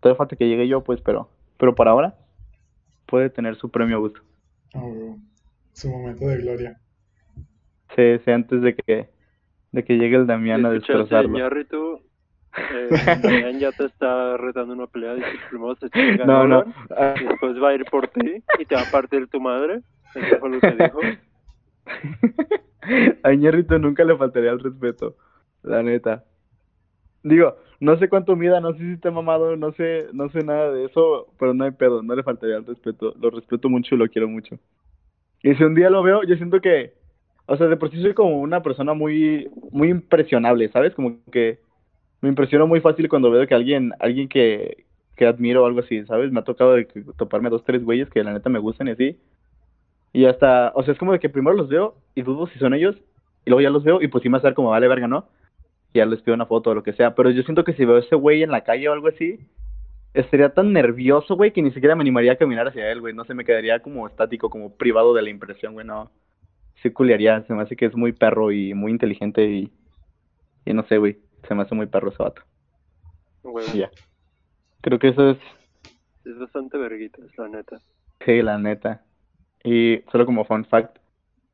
todavía 0.04 0.18
falta 0.18 0.36
que 0.36 0.48
llegue 0.48 0.68
yo, 0.68 0.84
pues, 0.84 1.00
pero, 1.02 1.30
pero 1.58 1.74
por 1.74 1.88
ahora 1.88 2.16
puede 3.06 3.30
tener 3.30 3.56
su 3.56 3.72
premio 3.72 3.96
a 3.96 4.00
gusto. 4.00 4.20
Huevo. 4.74 5.18
Su 5.72 5.90
momento 5.90 6.28
de 6.28 6.38
gloria. 6.38 6.80
Sí, 7.96 8.20
sí, 8.24 8.32
antes 8.32 8.62
de 8.62 8.76
que, 8.76 9.10
de 9.72 9.84
que 9.84 9.98
llegue 9.98 10.18
el 10.18 10.28
Damián 10.28 10.66
a 10.66 10.74
¿Escuchaste, 10.74 10.98
destrozarlo. 10.98 11.38
Ñarritu? 11.38 12.02
Eh, 12.58 12.90
Damián 13.24 13.60
ya 13.60 13.72
te 13.72 13.86
está 13.86 14.38
retando 14.38 14.74
una 14.74 14.88
pelea. 14.88 15.16
Dice 15.16 15.28
primero 15.50 15.76
se 15.76 15.90
chinga 15.90 16.26
No, 16.26 16.48
no. 16.48 16.64
Y 17.20 17.26
después 17.26 17.62
va 17.62 17.70
a 17.70 17.74
ir 17.76 17.86
por 17.86 18.08
ti 18.10 18.44
y 18.60 18.66
te 18.66 18.76
va 18.76 18.82
a 18.82 18.92
partir 18.92 19.28
tu 19.28 19.40
madre. 19.40 19.82
Eso 20.16 20.38
fue 20.40 20.50
lo 20.50 20.60
que 20.60 20.72
dijo. 20.72 21.00
A 23.24 23.32
Ñerrito 23.32 23.80
nunca 23.80 24.04
le 24.04 24.18
faltaría 24.18 24.52
el 24.52 24.60
respeto, 24.60 25.16
la 25.64 25.82
neta. 25.84 26.26
Digo, 27.24 27.56
no 27.80 27.98
sé 27.98 28.10
cuánto 28.10 28.36
mida, 28.36 28.60
no 28.60 28.74
sé 28.74 28.80
si 28.80 28.92
está 28.94 29.10
mamado, 29.10 29.56
no 29.56 29.72
sé, 29.74 30.08
no 30.12 30.30
sé 30.30 30.40
nada 30.44 30.72
de 30.72 30.86
eso, 30.86 31.28
pero 31.40 31.54
no 31.54 31.64
hay 31.64 31.72
pedo, 31.72 32.04
no 32.04 32.16
le 32.16 32.24
faltaría 32.24 32.58
el 32.58 32.66
respeto. 32.66 33.14
Lo 33.20 33.30
respeto 33.30 33.70
mucho 33.70 33.96
y 33.96 33.98
lo 33.98 34.08
quiero 34.10 34.28
mucho. 34.28 34.58
Y 35.42 35.56
si 35.56 35.64
un 35.64 35.76
día 35.76 35.90
lo 35.90 36.04
veo, 36.04 36.24
yo 36.24 36.36
siento 36.36 36.60
que, 36.60 36.94
o 37.46 37.56
sea, 37.56 37.68
de 37.68 37.78
por 37.78 37.90
sí 37.92 38.02
soy 38.02 38.14
como 38.14 38.42
una 38.42 38.62
persona 38.62 38.94
muy, 38.94 39.50
muy 39.72 39.90
impresionable, 39.90 40.70
¿sabes? 40.70 40.94
Como 40.94 41.18
que 41.32 41.60
me 42.24 42.30
impresiono 42.30 42.68
muy 42.68 42.80
fácil 42.80 43.10
cuando 43.10 43.30
veo 43.30 43.46
que 43.46 43.54
alguien, 43.54 43.92
alguien 44.00 44.30
que, 44.30 44.86
que 45.18 45.26
admiro 45.26 45.62
o 45.62 45.66
algo 45.66 45.82
así, 45.82 46.06
¿sabes? 46.06 46.32
Me 46.32 46.40
ha 46.40 46.44
tocado 46.46 46.72
de 46.72 46.86
toparme 47.18 47.50
dos, 47.50 47.66
tres 47.66 47.84
güeyes 47.84 48.10
que 48.10 48.24
la 48.24 48.32
neta 48.32 48.50
me 48.50 48.60
gustan 48.60 48.88
y 48.88 48.92
así. 48.92 49.20
Y 50.14 50.24
hasta, 50.24 50.72
o 50.74 50.84
sea, 50.84 50.94
es 50.94 50.98
como 51.00 51.12
de 51.12 51.20
que 51.20 51.28
primero 51.28 51.54
los 51.54 51.68
veo 51.68 51.96
y 52.16 52.22
dudo 52.22 52.48
si 52.48 52.60
son 52.60 52.74
ellos, 52.74 52.96
y 53.44 53.50
luego 53.50 53.60
ya 53.60 53.70
los 53.70 53.84
veo 53.84 54.02
y 54.02 54.08
pues 54.08 54.22
sí 54.22 54.30
me 54.30 54.38
hacer 54.38 54.54
como 54.54 54.70
vale 54.70 54.88
verga, 54.88 55.06
¿no? 55.06 55.28
Y 55.92 55.98
ya 55.98 56.06
les 56.06 56.22
pido 56.22 56.34
una 56.34 56.46
foto 56.46 56.70
o 56.70 56.76
lo 56.76 56.82
que 56.82 56.94
sea. 56.94 57.14
Pero 57.14 57.30
yo 57.30 57.44
siento 57.44 57.66
que 57.66 57.74
si 57.74 57.84
veo 57.84 57.98
a 57.98 58.00
ese 58.00 58.16
güey 58.16 58.42
en 58.42 58.52
la 58.52 58.64
calle 58.64 58.88
o 58.88 58.94
algo 58.94 59.10
así, 59.10 59.42
estaría 60.14 60.54
tan 60.54 60.72
nervioso, 60.72 61.36
güey, 61.36 61.52
que 61.52 61.62
ni 61.62 61.72
siquiera 61.72 61.94
me 61.94 62.04
animaría 62.04 62.32
a 62.32 62.38
caminar 62.38 62.70
hacia 62.70 62.90
él, 62.90 63.02
güey. 63.02 63.14
No 63.14 63.26
sé, 63.26 63.34
me 63.34 63.44
quedaría 63.44 63.82
como 63.82 64.08
estático, 64.08 64.50
como 64.50 64.74
privado 64.78 65.14
de 65.14 65.24
la 65.24 65.30
impresión, 65.30 65.74
güey, 65.74 65.86
no. 65.86 66.10
Sí 66.82 66.90
culiaría, 66.90 67.44
se 67.44 67.54
me 67.54 67.64
hace 67.64 67.76
que 67.76 67.88
es 67.88 67.96
muy 67.98 68.14
perro 68.14 68.54
y 68.54 68.74
muy 68.74 68.94
inteligente 68.94 69.44
y, 69.44 69.70
y 70.66 70.74
no 70.74 70.84
sé, 70.84 70.98
güey, 70.98 71.18
se 71.48 71.56
me 71.56 71.64
hace 71.64 71.76
muy 71.76 71.88
perro 71.88 72.10
ese 72.10 72.24
vato. 72.24 72.42
Y 73.74 73.80
ya. 73.80 73.92
Creo 74.82 75.00
que 75.00 75.10
eso 75.10 75.32
es, 75.32 75.38
es 76.26 76.38
bastante 76.40 76.78
verguitas, 76.78 77.26
la 77.38 77.48
neta. 77.50 77.80
sí, 78.26 78.42
la 78.42 78.58
neta. 78.58 79.04
Y 79.64 80.02
solo 80.12 80.26
como 80.26 80.46
fun 80.46 80.66
fact, 80.66 80.98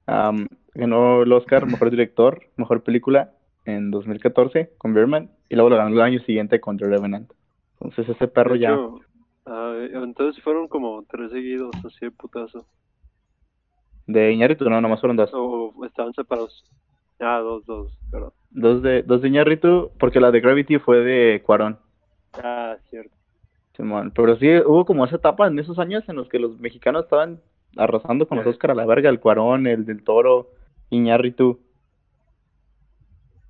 am, 0.08 0.47
ganó 0.73 1.23
el 1.23 1.32
Oscar 1.32 1.65
Mejor 1.65 1.89
Director, 1.91 2.41
Mejor 2.58 2.84
Película 2.84 3.34
en 3.65 3.91
2014 3.91 4.71
con 4.78 4.93
Birdman 4.93 5.30
y 5.47 5.56
luego 5.56 5.69
lo 5.69 5.78
ganó 5.78 5.89
el 5.89 6.02
año 6.02 6.19
siguiente 6.21 6.60
con 6.60 6.78
The 6.78 6.86
Revenant. 6.86 7.32
Entonces 7.73 8.10
ese 8.10 8.28
perro 8.28 8.56
ya... 8.56 8.78
entonces 9.93 10.43
fueron 10.43 10.67
como 10.67 11.04
tres 11.10 11.32
seguidos, 11.32 11.71
así 11.86 12.06
de 12.06 12.12
putazo. 12.12 12.65
De 14.06 14.32
Iñárritu 14.32 14.67
no, 14.69 14.82
nomás 14.82 14.99
fueron 14.99 15.17
dos. 15.17 15.30
O 15.34 15.73
estaban 15.86 16.13
separados. 16.13 16.63
Ah, 17.20 17.40
dos, 17.40 17.66
dos, 17.66 17.92
perdón. 18.12 18.32
Dos 18.52 18.82
de, 18.82 19.04
dos 19.04 19.22
de 19.22 19.28
Iñárritu, 19.28 19.92
porque 20.00 20.20
la 20.20 20.32
de 20.32 20.40
Gravity 20.40 20.80
fue 20.80 21.00
de 21.00 21.42
Cuarón. 21.46 21.78
Ah, 22.34 22.78
cierto. 22.90 23.16
Simón. 23.76 24.12
Pero 24.16 24.36
sí, 24.38 24.48
hubo 24.66 24.86
como 24.86 25.06
esa 25.06 25.18
etapa 25.18 25.48
en 25.48 25.58
esos 25.60 25.80
años 25.80 26.08
en 26.10 26.16
los 26.16 26.28
que 26.30 26.40
los 26.40 26.60
mexicanos 26.60 27.04
estaban 27.04 27.42
arrasando 27.78 28.28
con 28.28 28.40
los. 28.40 28.48
Oscar 28.48 28.72
a 28.72 28.76
la 28.76 28.86
verga, 28.86 29.10
el 29.10 29.20
Cuarón, 29.20 29.68
el 29.68 29.86
del 29.86 30.04
Toro, 30.04 30.50
Iñárritu. 30.90 31.60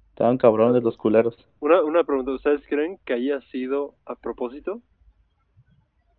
Estaban 0.10 0.38
cabrones 0.38 0.84
los 0.84 0.98
culeros. 0.98 1.36
Una, 1.62 1.82
una 1.82 2.04
pregunta, 2.04 2.32
¿ustedes 2.32 2.62
creen 2.68 3.00
que 3.06 3.14
haya 3.14 3.40
sido 3.52 3.96
a 4.06 4.16
propósito? 4.16 4.82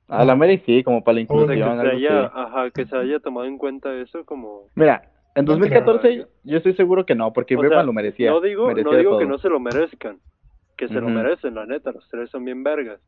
A 0.08 0.24
la 0.24 0.34
Mary 0.34 0.58
sí, 0.66 0.82
como 0.82 1.04
para 1.04 1.20
la 1.20 1.26
O 1.28 1.34
O 1.34 1.38
sea, 1.38 1.46
de 1.46 1.54
que 1.54 1.60
inclusión, 1.60 1.80
se 1.80 1.88
haya, 1.88 2.24
ajá, 2.34 2.70
que 2.70 2.86
se 2.86 2.96
haya 2.96 3.20
tomado 3.20 3.46
en 3.46 3.58
cuenta 3.58 3.94
eso 3.94 4.24
como... 4.24 4.64
Mira, 4.74 5.09
en 5.34 5.44
No 5.44 5.58
creo. 5.58 5.58
2014 5.58 6.26
yo 6.44 6.56
estoy 6.56 6.74
seguro 6.74 7.06
que 7.06 7.14
no, 7.14 7.32
porque 7.32 7.56
sea, 7.56 7.82
lo 7.82 7.92
merecía. 7.92 8.30
No 8.30 8.40
digo, 8.40 8.66
merecía 8.66 8.90
no 8.92 8.98
digo 8.98 9.18
que 9.18 9.26
no 9.26 9.38
se 9.38 9.48
lo 9.48 9.60
merezcan, 9.60 10.18
que 10.76 10.88
se 10.88 10.94
lo 11.00 11.08
merecen, 11.08 11.54
la 11.54 11.66
neta, 11.66 11.92
los 11.92 12.08
tres 12.08 12.30
son 12.30 12.44
bien 12.44 12.62
vergas. 12.64 13.00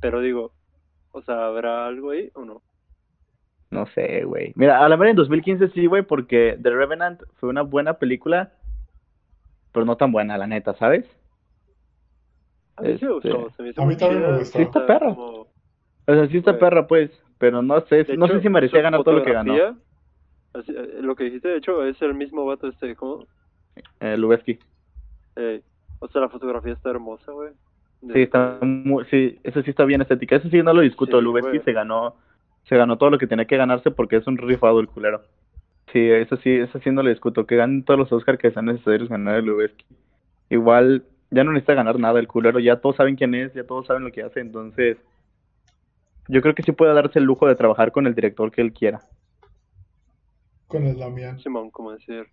Pero 0.00 0.20
digo, 0.20 0.52
o 1.12 1.22
sea, 1.22 1.46
¿habrá 1.46 1.86
algo 1.86 2.10
ahí 2.10 2.30
o 2.34 2.44
no? 2.44 2.62
No 3.70 3.86
sé, 3.86 4.24
güey. 4.24 4.52
Mira, 4.56 4.84
a 4.84 4.88
la 4.88 4.96
mera 4.96 5.10
en 5.10 5.16
2015 5.16 5.68
sí, 5.68 5.86
güey, 5.86 6.02
porque 6.02 6.58
The 6.60 6.70
Revenant 6.70 7.22
fue 7.36 7.48
una 7.50 7.62
buena 7.62 7.94
película, 7.94 8.52
pero 9.72 9.84
no 9.86 9.96
tan 9.96 10.10
buena, 10.12 10.36
la 10.38 10.46
neta, 10.46 10.74
¿sabes? 10.74 11.04
A 12.76 12.82
mí 12.82 12.96
sí 12.98 13.04
me 13.06 13.16
Este, 13.16 13.30
gustó, 13.30 13.50
se 13.56 13.62
me 13.62 13.68
hizo 13.70 13.82
a 13.82 13.84
mí 13.84 13.90
muy 13.92 13.96
también 13.96 14.22
me 14.22 14.38
gustó. 14.38 14.58
Sí 14.58 14.62
está 14.64 14.78
o 14.80 14.86
sea, 14.86 14.98
perra. 14.98 15.14
como- 15.14 15.40
O 16.06 16.14
sea, 16.14 16.26
sí 16.28 16.38
está 16.38 16.52
Güey. 16.52 16.60
perra, 16.60 16.86
pues, 16.86 17.10
pero 17.38 17.62
no 17.62 17.80
sé, 17.82 18.04
de 18.04 18.16
no 18.16 18.26
sé 18.26 18.40
si 18.40 18.48
merecía 18.48 18.80
ganar 18.80 19.02
todo 19.04 19.16
lo 19.16 19.22
que 19.22 19.32
ganó. 19.32 19.54
Así, 20.54 20.72
eh, 20.76 20.98
lo 21.00 21.14
que 21.16 21.24
dijiste, 21.24 21.48
de 21.48 21.56
hecho, 21.58 21.84
es 21.84 22.00
el 22.02 22.14
mismo 22.14 22.44
vato 22.44 22.68
este, 22.68 22.94
¿cómo? 22.96 23.26
Eh, 24.00 24.16
Lubeski. 24.16 24.58
Eh, 25.36 25.62
o 26.00 26.08
sea, 26.08 26.20
la 26.22 26.28
fotografía 26.28 26.72
está 26.72 26.90
hermosa, 26.90 27.32
güey. 27.32 27.50
De- 28.00 28.14
Sí, 28.14 28.22
está 28.22 28.58
muy, 28.62 29.04
sí, 29.06 29.38
eso 29.44 29.62
sí 29.62 29.70
está 29.70 29.84
bien 29.84 30.00
estética. 30.00 30.36
Eso 30.36 30.48
sí 30.48 30.62
no 30.62 30.72
lo 30.72 30.80
discuto. 30.80 31.18
Sí, 31.18 31.24
Lubeski 31.24 31.58
se 31.60 31.72
ganó, 31.72 32.14
se 32.64 32.76
ganó 32.76 32.96
todo 32.98 33.10
lo 33.10 33.18
que 33.18 33.26
tenía 33.26 33.44
que 33.44 33.56
ganarse 33.56 33.90
porque 33.90 34.16
es 34.16 34.26
un 34.26 34.38
rifado 34.38 34.80
el 34.80 34.88
culero. 34.88 35.22
Sí, 35.92 36.08
eso 36.10 36.36
sí, 36.36 36.50
eso 36.50 36.78
sí 36.80 36.90
no 36.90 37.02
lo 37.02 37.10
discuto. 37.10 37.46
Que 37.46 37.56
ganen 37.56 37.84
todos 37.84 37.98
los 37.98 38.12
Oscars 38.12 38.38
que 38.38 38.50
sean 38.50 38.66
necesarios 38.66 39.08
ganar 39.08 39.36
el 39.36 39.44
Lubeski. 39.46 39.84
Igual, 40.48 41.04
ya 41.30 41.44
no 41.44 41.52
necesita 41.52 41.74
ganar 41.74 41.98
nada 41.98 42.18
el 42.20 42.28
culero. 42.28 42.58
Ya 42.58 42.80
todos 42.80 42.96
saben 42.96 43.16
quién 43.16 43.34
es, 43.34 43.52
ya 43.54 43.64
todos 43.64 43.86
saben 43.86 44.04
lo 44.04 44.12
que 44.12 44.22
hace. 44.22 44.40
Entonces, 44.40 44.96
yo 46.28 46.40
creo 46.42 46.54
que 46.54 46.62
sí 46.62 46.72
puede 46.72 46.94
darse 46.94 47.18
el 47.18 47.24
lujo 47.24 47.46
de 47.46 47.54
trabajar 47.56 47.92
con 47.92 48.06
el 48.06 48.14
director 48.14 48.50
que 48.50 48.60
él 48.62 48.72
quiera. 48.72 49.00
Con 50.70 50.86
el 50.86 50.98
Damián. 50.98 51.38
Simón, 51.40 51.70
como 51.70 51.92
decir. 51.92 52.26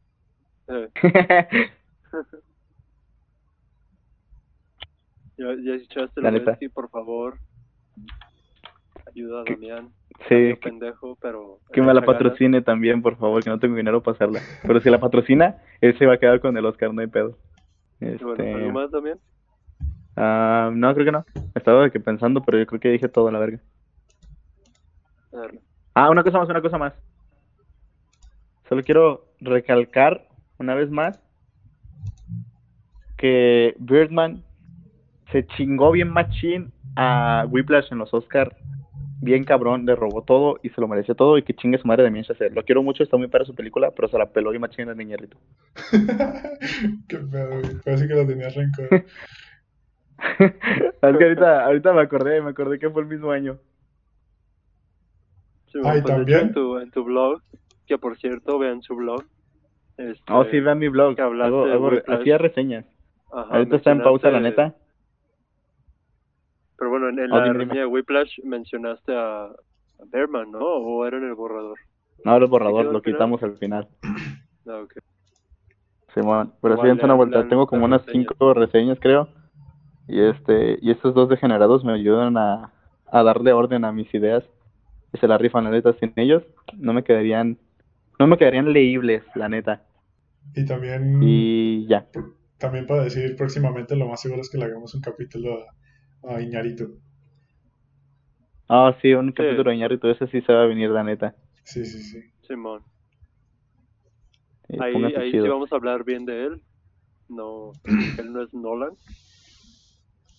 Eh, 0.67 0.89
ya, 5.38 5.45
ya 5.63 5.73
escuchaste 5.76 6.21
La 6.21 6.32
neta. 6.32 6.58
por 6.73 6.89
favor. 6.89 7.38
Ayuda 9.08 9.41
a 9.41 9.43
Damián. 9.45 9.89
sí, 10.28 10.36
que, 10.36 10.58
pendejo, 10.62 11.17
pero. 11.21 11.60
que 11.71 11.82
le 11.82 11.88
me 11.88 11.93
la 11.93 12.02
ganas. 12.02 12.15
patrocine 12.15 12.62
también, 12.62 13.02
por 13.02 13.17
favor, 13.17 13.43
que 13.43 13.50
no 13.50 13.60
tengo 13.60 13.76
dinero 13.76 14.02
para 14.04 14.15
hacerla. 14.15 14.41
Pero 14.63 14.80
si 14.82 14.89
la 14.89 15.00
patrocina, 15.00 15.58
él 15.82 15.97
se 15.97 16.06
va 16.06 16.13
a 16.13 16.17
quedar 16.17 16.39
con 16.39 16.56
el 16.58 16.65
Oscar, 16.65 16.93
no 16.93 17.02
hay 17.02 17.08
pedo. 17.08 17.38
Y 18.00 18.06
bueno, 18.23 18.34
Este, 18.43 18.54
¿algo 18.54 18.71
más 18.71 18.91
también? 18.91 19.19
ah, 20.15 20.69
no, 20.73 20.93
creo 20.93 21.06
que 21.06 21.12
no. 21.12 21.26
Estaba 21.56 21.84
de 21.84 21.91
que 21.91 22.00
pensando, 22.00 22.41
pero 22.43 22.60
yo 22.60 22.65
creo 22.67 22.80
que 22.80 22.89
dije 22.89 23.08
todo 23.10 23.32
la 23.32 23.39
verga. 23.39 23.60
A 25.34 25.38
ver, 25.38 25.60
Ah, 25.95 26.12
una 26.12 26.23
cosa 26.23 26.38
más, 26.38 26.50
una 26.50 26.62
cosa 26.62 26.78
más. 26.78 26.93
Solo 28.69 28.84
quiero 28.84 29.25
recalcar 29.39 30.27
una 30.58 30.75
vez 30.75 30.89
más 30.89 31.19
que 33.17 33.75
Birdman 33.80 34.43
se 35.32 35.45
chingó 35.47 35.91
bien 35.91 36.10
machín 36.10 36.71
a 36.95 37.45
Whiplash 37.49 37.91
en 37.91 37.99
los 37.99 38.13
Oscar. 38.13 38.56
Bien 39.19 39.43
cabrón, 39.43 39.86
le 39.86 39.95
robó 39.95 40.23
todo 40.23 40.60
y 40.62 40.69
se 40.69 40.80
lo 40.80 40.88
mereció 40.88 41.15
todo 41.15 41.38
y 41.38 41.43
que 41.43 41.56
chingue 41.56 41.80
su 41.80 41.88
madre 41.88 42.10
de 42.10 42.23
Chazelle. 42.23 42.53
Lo 42.53 42.63
quiero 42.63 42.84
mucho, 42.84 43.03
está 43.03 43.17
muy 43.17 43.27
para 43.27 43.45
su 43.45 43.56
película, 43.56 43.91
pero 43.91 44.08
se 44.10 44.17
la 44.17 44.27
peló 44.27 44.51
bien 44.51 44.62
machín 44.62 44.89
el 44.89 44.97
niñerito. 44.97 45.38
Qué 47.08 47.17
pedo, 47.17 47.62
güey. 47.62 47.75
Parece 47.84 48.08
que 48.08 48.13
lo 48.13 48.27
tenías 48.27 48.53
rencor. 48.53 48.88
es 50.39 51.17
que 51.17 51.23
ahorita, 51.23 51.65
ahorita 51.65 51.93
me 51.93 52.01
acordé, 52.01 52.41
me 52.41 52.51
acordé 52.51 52.77
que 52.77 52.89
fue 52.89 53.01
el 53.01 53.08
mismo 53.08 53.32
año. 53.32 53.58
Simón, 55.71 55.91
Ay, 55.91 56.01
pues, 56.01 56.15
¿también? 56.15 56.39
en 56.39 56.53
tu, 56.53 56.77
en 56.77 56.91
tu 56.91 57.03
blog, 57.03 57.41
que 57.88 57.97
por 57.97 58.17
cierto, 58.17 58.60
vean 58.60 58.82
su 58.82 58.95
blog. 58.95 59.23
Este, 59.97 60.32
Oh, 60.32 60.45
sí, 60.45 60.60
vean 60.60 60.78
mi 60.80 60.88
blog. 60.89 61.19
Hago, 61.19 61.65
hago, 61.65 61.91
hacía 62.08 62.38
reseñas. 62.38 62.86
ajá, 63.34 63.56
Ahorita 63.56 63.78
está 63.78 63.91
en 63.91 64.04
pausa, 64.04 64.30
la 64.30 64.39
neta. 64.39 64.76
Pero 66.78 66.89
bueno, 66.91 67.10
en, 67.10 67.19
en 67.19 67.32
Oh, 67.32 67.38
la 67.39 67.54
reseña 67.54 67.82
de 67.82 67.86
Whiplash 67.88 68.39
mencionaste 68.43 69.15
a, 69.15 69.45
a 69.45 69.54
Berman, 70.12 70.52
¿no? 70.52 70.60
¿O 70.60 71.06
era 71.06 71.17
en 71.17 71.23
el 71.23 71.34
borrador? 71.34 71.78
No, 72.23 72.36
el 72.36 72.45
borrador, 72.47 72.86
lo 72.86 73.02
quitamos 73.02 73.41
al 73.43 73.58
final. 73.58 73.88
Ah, 74.67 74.82
ok. 74.84 74.93
Simón, 76.13 76.54
pero 76.62 76.78
sí, 76.82 76.88
dense 76.88 77.06
una 77.06 77.13
vuelta. 77.13 77.47
Tengo 77.47 77.67
como 77.67 77.86
unas 77.86 78.06
reseñas. 78.06 78.28
cinco 78.30 78.54
reseñas, 78.54 78.97
creo. 79.00 79.30
Y 80.08 80.19
este, 80.21 80.78
y 80.82 80.91
estos 80.91 81.13
dos 81.13 81.30
degenerados 81.30 81.84
me 81.84 81.93
ayudan 81.93 82.38
a, 82.38 82.71
a 83.12 83.23
darle 83.23 83.54
orden 83.54 83.86
a 83.86 83.91
mis 83.91 84.12
ideas. 84.13 84.43
Y 85.13 85.17
se 85.19 85.28
la 85.28 85.38
rifan, 85.38 85.63
la 85.63 85.69
neta, 85.71 85.93
sin 85.93 86.13
ellos 86.15 86.43
no 86.76 86.93
me 86.93 87.04
quedarían, 87.04 87.58
no 88.19 88.27
me 88.27 88.38
quedarían 88.38 88.71
leíbles, 88.73 89.23
la 89.36 89.49
neta. 89.49 89.82
Y 90.56 90.65
también, 90.65 91.19
Y 91.21 91.88
ya. 91.88 92.06
también 92.58 92.86
para 92.88 93.03
decir 93.03 93.36
próximamente, 93.36 93.95
lo 93.95 94.08
más 94.08 94.21
seguro 94.21 94.41
es 94.41 94.49
que 94.49 94.58
le 94.58 94.65
hagamos 94.65 94.93
un 94.95 95.01
capítulo 95.01 95.60
a, 96.23 96.36
a 96.36 96.41
Iñárritu. 96.41 96.99
Ah, 98.69 98.95
sí, 99.01 99.13
un 99.13 99.32
capítulo 99.32 99.69
de 99.69 99.75
Iñárritu, 99.77 100.08
ese 100.10 100.27
sí 100.27 100.41
se 100.41 100.53
va 100.53 100.63
a 100.63 100.67
venir, 100.67 100.89
la 100.89 101.03
neta. 101.03 101.36
Sí, 101.63 101.86
sí, 101.86 102.01
sí. 102.01 102.19
Simón. 102.47 102.82
Ahí, 104.80 105.13
ahí 105.15 105.32
sí 105.32 105.39
vamos 105.39 105.71
a 105.71 105.75
hablar 105.75 106.03
bien 106.03 106.25
de 106.25 106.45
él. 106.45 106.62
No, 107.30 107.71
él 107.86 108.32
no 108.32 108.43
es 108.43 108.53
Nolan. 108.53 108.91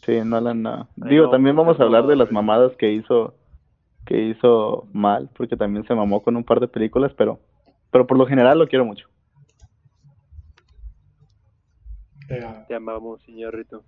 Sí, 0.05 0.21
Nolan 0.25 0.63
no. 0.63 0.89
Ay, 1.01 1.11
Digo, 1.11 1.25
no, 1.27 1.31
también 1.31 1.57
no 1.57 1.63
vamos 1.65 1.81
a 1.81 1.85
hablar 1.85 2.07
de 2.07 2.17
las 2.17 2.31
mamadas 2.33 2.77
que 2.77 2.93
hizo 2.93 3.35
que 4.07 4.23
hizo 4.31 4.89
mal, 4.93 5.31
porque 5.37 5.57
también 5.57 5.87
se 5.87 5.95
mamó 5.95 6.23
con 6.23 6.37
un 6.37 6.45
par 6.45 6.61
de 6.61 6.69
películas, 6.69 7.13
pero 7.17 7.41
pero 7.91 8.07
por 8.07 8.17
lo 8.19 8.27
general 8.27 8.59
lo 8.59 8.69
quiero 8.69 8.85
mucho. 8.85 9.09
Te 12.69 12.75
amamos, 12.75 13.23
señorito. 13.23 13.83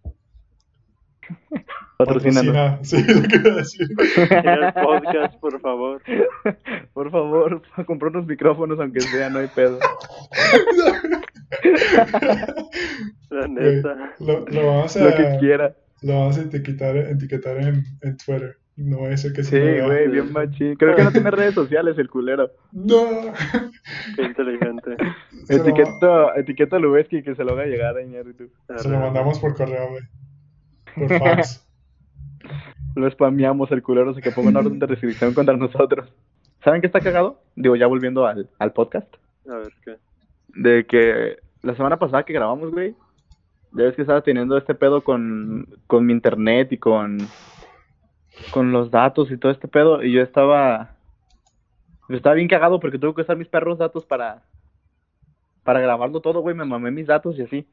Patrocínanos. 1.99 2.55
patrocina. 2.57 2.79
Sí, 2.83 3.03
lo 3.15 3.29
que 3.29 3.37
iba 3.37 3.53
a 3.53 3.57
decir. 3.57 3.87
El 4.31 4.73
podcast, 4.73 5.39
por 5.39 5.61
favor. 5.61 6.03
Por 6.95 7.11
favor, 7.11 7.63
comprar 7.87 8.11
unos 8.13 8.27
micrófonos 8.27 8.81
aunque 8.81 9.01
sea, 9.01 9.29
no 9.31 9.39
hay 9.41 9.49
pedo. 9.49 9.79
La 13.31 13.47
neta. 13.49 14.15
Lo, 14.19 14.45
lo 14.47 14.67
vamos 14.67 14.97
a, 14.97 15.05
Lo 15.05 15.15
que 15.17 15.37
quiera. 15.41 15.77
lo 16.03 16.15
vamos 16.19 16.39
a 16.39 16.43
etiquetar, 16.43 16.97
etiquetar 16.97 17.59
en, 17.59 17.85
en 18.01 18.17
Twitter. 18.17 18.57
No 18.81 19.09
eso 19.09 19.29
que 19.35 19.43
Sí, 19.43 19.51
se 19.51 19.61
vea. 19.61 19.87
güey, 19.87 20.09
bien 20.09 20.33
machín. 20.33 20.75
Creo 20.77 20.97
que 20.97 21.05
no 21.05 21.13
tiene 21.13 21.31
redes 21.31 21.55
sociales 21.55 21.99
el 21.99 22.09
culero. 22.09 22.51
No. 22.73 23.05
Qué 24.17 24.23
inteligente. 24.23 24.97
Se 25.45 25.59
lo, 25.59 25.65
Etiqueta, 25.65 26.33
etiqueta 26.37 26.77
a 26.77 26.79
Lubeski 26.79 27.23
que 27.23 27.35
se 27.35 27.45
lo 27.45 27.53
haga 27.53 27.67
llegar 27.67 27.97
a 27.97 28.03
Iñárritu. 28.03 28.49
se 28.77 28.89
lo 28.89 28.99
mandamos 29.01 29.39
por 29.39 29.55
correo, 29.55 29.89
güey. 29.91 30.03
Por 31.09 31.19
fax. 31.19 31.67
Lo 32.97 33.09
spameamos, 33.11 33.71
el 33.71 33.83
culero 33.83 34.15
se 34.15 34.21
que 34.23 34.33
ponga 34.33 34.49
una 34.49 34.61
orden 34.61 34.79
de 34.81 34.87
restricción 34.87 35.33
contra 35.35 35.57
nosotros. 35.57 36.09
¿Saben 36.65 36.81
qué 36.81 36.89
está 36.89 37.01
cagado? 37.01 37.41
Digo, 37.55 37.77
ya 37.77 37.87
volviendo 37.87 38.27
al, 38.27 38.49
al 38.59 38.73
podcast. 38.73 39.07
A 39.49 39.57
ver, 39.57 39.73
¿qué? 39.85 39.97
De 40.61 40.87
que 40.87 41.37
la 41.63 41.77
semana 41.77 41.99
pasada 41.99 42.25
que 42.25 42.33
grabamos, 42.33 42.73
güey, 42.73 42.97
ya 43.73 43.85
ves 43.85 43.95
que 43.95 44.03
estaba 44.03 44.23
teniendo 44.23 44.57
este 44.57 44.75
pedo 44.75 45.03
con, 45.05 45.69
con 45.87 46.05
mi 46.05 46.13
internet 46.13 46.73
y 46.73 46.79
con, 46.79 47.19
con 48.51 48.73
los 48.73 48.91
datos 48.91 49.31
y 49.31 49.37
todo 49.37 49.53
este 49.53 49.69
pedo. 49.69 50.03
Y 50.03 50.13
yo 50.13 50.23
estaba. 50.23 50.97
Yo 52.09 52.17
estaba 52.17 52.35
bien 52.35 52.49
cagado 52.49 52.81
porque 52.81 52.99
tuve 52.99 53.15
que 53.15 53.23
usar 53.23 53.37
mis 53.37 53.49
perros 53.49 53.79
datos 53.79 54.05
para. 54.05 54.43
Para 55.65 55.81
grabarlo 55.81 56.21
todo, 56.21 56.41
güey. 56.41 56.57
Me 56.57 56.65
mamé 56.65 56.91
mis 56.91 57.07
datos 57.07 57.39
y 57.39 57.43
así. 57.43 57.67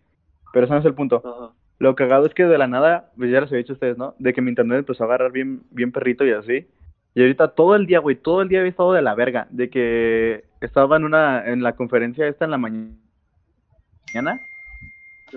Pero 0.54 0.66
ese 0.66 0.74
no 0.74 0.80
es 0.80 0.86
el 0.86 0.94
punto. 0.94 1.54
Lo 1.80 1.96
cagado 1.96 2.26
es 2.26 2.34
que 2.34 2.46
de 2.46 2.58
la 2.58 2.68
nada, 2.68 3.12
pues 3.18 3.32
ya 3.32 3.42
les 3.42 3.52
he 3.52 3.58
dicho 3.58 3.74
a 3.74 3.76
ustedes, 3.76 3.98
¿no? 3.98 4.16
De 4.18 4.34
que 4.34 4.42
mi 4.42 4.50
internet 4.50 4.80
empezó 4.80 5.04
a 5.04 5.08
agarrar 5.08 5.32
bien, 5.32 5.62
bien 5.72 5.92
perrito 5.92 6.26
y 6.26 6.32
así. 6.32 6.68
Y 7.14 7.22
ahorita 7.22 7.50
todo 7.50 7.76
el 7.76 7.86
día, 7.86 8.00
güey, 8.00 8.16
todo 8.16 8.42
el 8.42 8.50
día 8.50 8.60
había 8.60 8.70
estado 8.70 8.94
de 8.94 9.02
la 9.02 9.16
verga. 9.16 9.48
De 9.50 9.70
que 9.70 10.46
estaba 10.62 10.98
en 10.98 11.04
una, 11.04 11.48
en 11.48 11.64
la 11.64 11.76
conferencia 11.76 12.28
esta 12.28 12.46
en 12.46 12.52
la 12.52 12.58
mañana. 12.58 12.98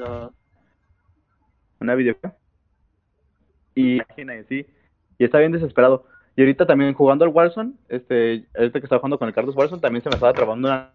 Ajá. 0.02 0.30
Una 1.80 1.94
video. 1.94 2.16
Y 3.74 4.00
así. 4.00 4.66
Y 5.20 5.24
está 5.24 5.38
bien 5.38 5.52
desesperado. 5.52 6.06
Y 6.34 6.40
ahorita 6.40 6.64
también 6.66 6.94
jugando 6.94 7.26
al 7.26 7.30
Warzone, 7.30 7.74
este, 7.90 8.46
ahorita 8.56 8.80
que 8.80 8.86
estaba 8.86 9.00
jugando 9.00 9.18
con 9.18 9.28
el 9.28 9.34
Carlos 9.34 9.54
Warzone, 9.54 9.82
también 9.82 10.02
se 10.02 10.08
me 10.08 10.14
estaba 10.14 10.32
trabando 10.32 10.66
una 10.68 10.94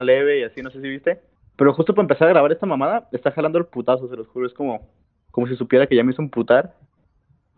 leve 0.00 0.40
y 0.40 0.42
así, 0.44 0.62
no 0.62 0.70
sé 0.70 0.80
si 0.80 0.88
viste. 0.88 1.20
Pero 1.56 1.74
justo 1.74 1.94
para 1.94 2.04
empezar 2.04 2.28
a 2.28 2.30
grabar 2.30 2.50
esta 2.50 2.64
mamada, 2.64 3.10
está 3.12 3.30
jalando 3.30 3.58
el 3.58 3.66
putazo, 3.66 4.08
se 4.08 4.16
los 4.16 4.26
juro, 4.28 4.46
es 4.46 4.54
como, 4.54 4.88
como 5.30 5.46
si 5.48 5.56
supiera 5.56 5.86
que 5.86 5.94
ya 5.94 6.02
me 6.02 6.12
hizo 6.12 6.22
un 6.22 6.30
putar. 6.30 6.74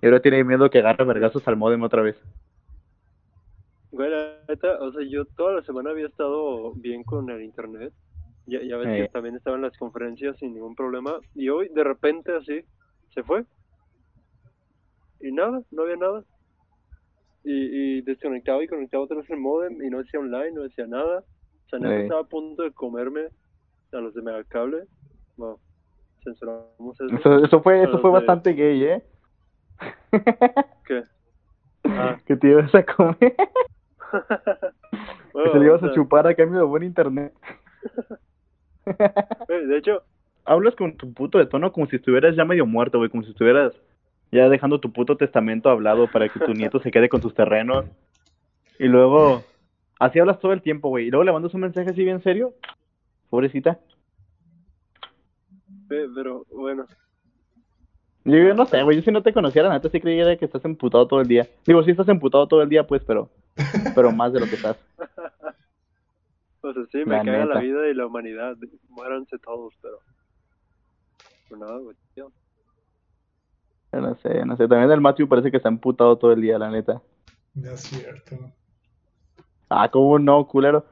Y 0.03 0.07
ahora 0.07 0.19
tiene 0.19 0.43
miedo 0.43 0.69
que 0.69 0.81
agarre 0.81 1.05
vergazos 1.05 1.47
al 1.47 1.57
modem 1.57 1.85
otra 1.85 2.03
vez. 2.03 2.17
Güey, 3.93 4.11
la 4.11 4.33
neta, 4.49 4.81
o 4.81 4.91
sea, 4.93 5.03
yo 5.09 5.25
toda 5.27 5.53
la 5.53 5.63
semana 5.63 5.91
había 5.91 6.07
estado 6.07 6.73
bien 6.75 7.05
con 7.05 7.31
el 7.31 7.41
internet. 7.43 7.93
Ya, 8.47 8.61
ya 8.63 8.77
ves 8.79 8.89
Eh. 8.89 9.03
que 9.03 9.09
también 9.11 9.37
estaba 9.37 9.55
en 9.55 9.63
las 9.63 9.79
conferencias 9.79 10.37
sin 10.39 10.55
ningún 10.55 10.75
problema. 10.75 11.21
Y 11.37 11.51
hoy, 11.51 11.69
de 11.69 11.85
repente, 11.85 12.35
así, 12.35 12.65
se 13.15 13.23
fue. 13.23 13.45
Y 15.27 15.33
nada, 15.33 15.63
no 15.71 15.83
había 15.83 15.97
nada. 15.97 16.23
Y, 17.45 17.53
y 17.99 18.01
desconectaba 18.03 18.63
y 18.63 18.69
conectaba 18.69 19.05
otra 19.05 19.17
vez 19.17 19.29
el 19.31 19.39
modem 19.39 19.83
y 19.83 19.89
no 19.89 19.99
decía 19.99 20.21
online, 20.21 20.53
no 20.53 20.63
decía 20.63 20.87
nada. 20.87 21.21
O 21.21 21.69
sea, 21.71 21.79
neta 21.79 21.97
estaba 22.03 22.21
a 22.21 22.25
punto 22.25 22.63
de 22.63 22.73
comerme 22.73 23.29
a 23.93 23.97
los 23.97 24.13
de 24.15 24.21
Megacable. 24.21 24.85
Bueno, 25.37 25.59
censuramos 26.23 27.01
eso. 27.01 27.17
Eso, 27.17 27.45
eso 27.45 27.63
fue, 27.63 27.81
A 27.81 27.85
eso 27.85 27.99
fue 28.01 28.11
de- 28.11 28.15
bastante 28.17 28.53
gay, 28.53 28.85
¿eh? 28.85 29.03
¿Qué? 30.87 31.03
Ah. 31.85 32.19
que 32.27 32.37
te 32.37 32.49
ibas 32.49 32.75
a 32.75 32.83
comer, 32.85 33.17
que 33.19 33.35
Bueno, 35.33 35.53
te 35.53 35.59
lo 35.59 35.65
ibas 35.65 35.83
o 35.83 35.87
a 35.87 35.89
sea, 35.89 35.95
chupar 35.95 36.27
a 36.27 36.35
cambio 36.35 36.61
de 36.61 36.65
buen 36.67 36.83
internet. 36.83 37.33
de 39.49 39.77
hecho, 39.77 40.03
hablas 40.45 40.75
con 40.77 40.97
tu 40.97 41.13
puto 41.13 41.39
de 41.39 41.47
tono 41.47 41.73
como 41.73 41.87
si 41.87 41.97
estuvieras 41.97 42.37
ya 42.37 42.45
medio 42.45 42.67
muerto, 42.67 42.99
güey, 42.99 43.11
como 43.11 43.23
si 43.23 43.31
estuvieras 43.31 43.75
ya 44.35 44.49
dejando 44.49 44.81
tu 44.81 44.93
puto 44.93 45.17
testamento 45.17 45.71
hablado 45.71 46.11
para 46.11 46.29
que 46.29 46.41
tu 46.41 46.53
nieto 46.55 46.81
se 46.81 46.91
quede 46.91 47.09
con 47.09 47.21
tus 47.21 47.35
terrenos. 47.35 47.87
Y 48.79 48.85
luego, 48.85 49.45
así 50.01 50.19
hablas 50.19 50.41
todo 50.41 50.53
el 50.53 50.63
tiempo, 50.63 50.89
güey. 50.89 51.07
Y 51.07 51.11
luego 51.11 51.25
le 51.25 51.33
mandas 51.33 51.55
un 51.55 51.61
mensaje 51.61 51.91
así 51.91 52.03
bien 52.05 52.23
serio. 52.23 52.53
Pobrecita. 53.31 53.79
eh, 55.91 56.07
pero 56.15 56.45
bueno. 56.51 56.87
Yo, 58.25 58.39
yo 58.39 58.55
no 58.55 58.67
sé, 58.67 58.83
güey, 58.83 58.97
yo 58.97 59.03
si 59.03 59.13
no 59.13 59.23
te 59.23 59.35
conociera, 59.35 59.69
neta 59.69 59.89
sí 59.91 60.01
creía 60.01 60.37
que 60.37 60.47
estás 60.47 60.65
emputado 60.65 61.07
todo 61.07 61.21
el 61.21 61.29
día. 61.29 61.47
Digo, 61.67 61.83
sí 61.83 61.91
estás 61.91 62.09
emputado 62.09 62.49
todo 62.49 62.63
el 62.63 62.69
día, 62.69 62.87
pues, 62.87 63.05
pero 63.05 63.31
pero 63.95 64.11
más 64.13 64.33
de 64.33 64.41
lo 64.41 64.47
que 64.47 64.57
estás. 64.57 64.77
O 66.63 66.73
sea, 66.73 66.83
sí, 66.91 66.99
me 67.05 67.17
La 67.17 67.25
caga 67.25 67.45
la 67.45 67.61
vida 67.61 67.89
y 67.89 67.95
la 67.95 68.07
humanidad. 68.07 68.57
Muéranse 68.89 69.39
todos, 69.39 69.75
pero. 69.83 69.99
Pues 71.49 71.61
nada, 71.61 71.79
güey. 71.79 71.95
No 74.01 74.15
sé, 74.17 74.45
no 74.45 74.57
sé. 74.57 74.69
También 74.69 74.91
el 74.91 75.01
Matthew 75.01 75.29
parece 75.29 75.51
que 75.51 75.57
está 75.57 75.69
emputado 75.69 76.17
todo 76.17 76.33
el 76.33 76.41
día, 76.41 76.59
la 76.59 76.71
neta. 76.71 77.01
No 77.55 77.71
es 77.71 77.81
cierto. 77.81 78.37
Ah, 79.69 79.89
¿cómo 79.91 80.19
no, 80.19 80.47
culero? 80.47 80.85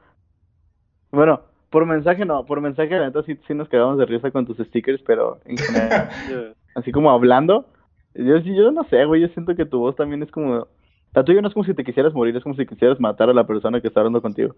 Bueno, 1.11 1.41
por 1.69 1.85
mensaje 1.85 2.25
no, 2.25 2.45
por 2.45 2.61
mensaje 2.61 2.97
la 2.97 3.05
neta 3.05 3.23
sí, 3.23 3.39
sí 3.47 3.53
nos 3.53 3.69
quedamos 3.69 3.97
de 3.97 4.05
risa 4.05 4.31
con 4.31 4.45
tus 4.45 4.57
stickers, 4.57 5.01
pero 5.05 5.39
en 5.45 5.57
general, 5.57 6.09
Yeah. 6.29 6.53
así 6.75 6.91
como 6.91 7.11
hablando, 7.11 7.67
yo 8.13 8.37
yo 8.37 8.71
no 8.71 8.83
sé, 8.85 9.05
güey, 9.05 9.21
yo 9.21 9.27
siento 9.29 9.55
que 9.55 9.65
tu 9.65 9.79
voz 9.79 9.95
también 9.95 10.23
es 10.23 10.31
como, 10.31 10.67
la 11.13 11.23
tuya 11.23 11.41
no 11.41 11.47
es 11.47 11.53
como 11.53 11.65
si 11.65 11.73
te 11.73 11.83
quisieras 11.83 12.13
morir, 12.13 12.35
es 12.35 12.43
como 12.43 12.55
si 12.55 12.65
quisieras 12.65 12.99
matar 12.99 13.29
a 13.29 13.33
la 13.33 13.45
persona 13.45 13.81
que 13.81 13.87
está 13.87 13.99
hablando 13.99 14.21
contigo. 14.21 14.55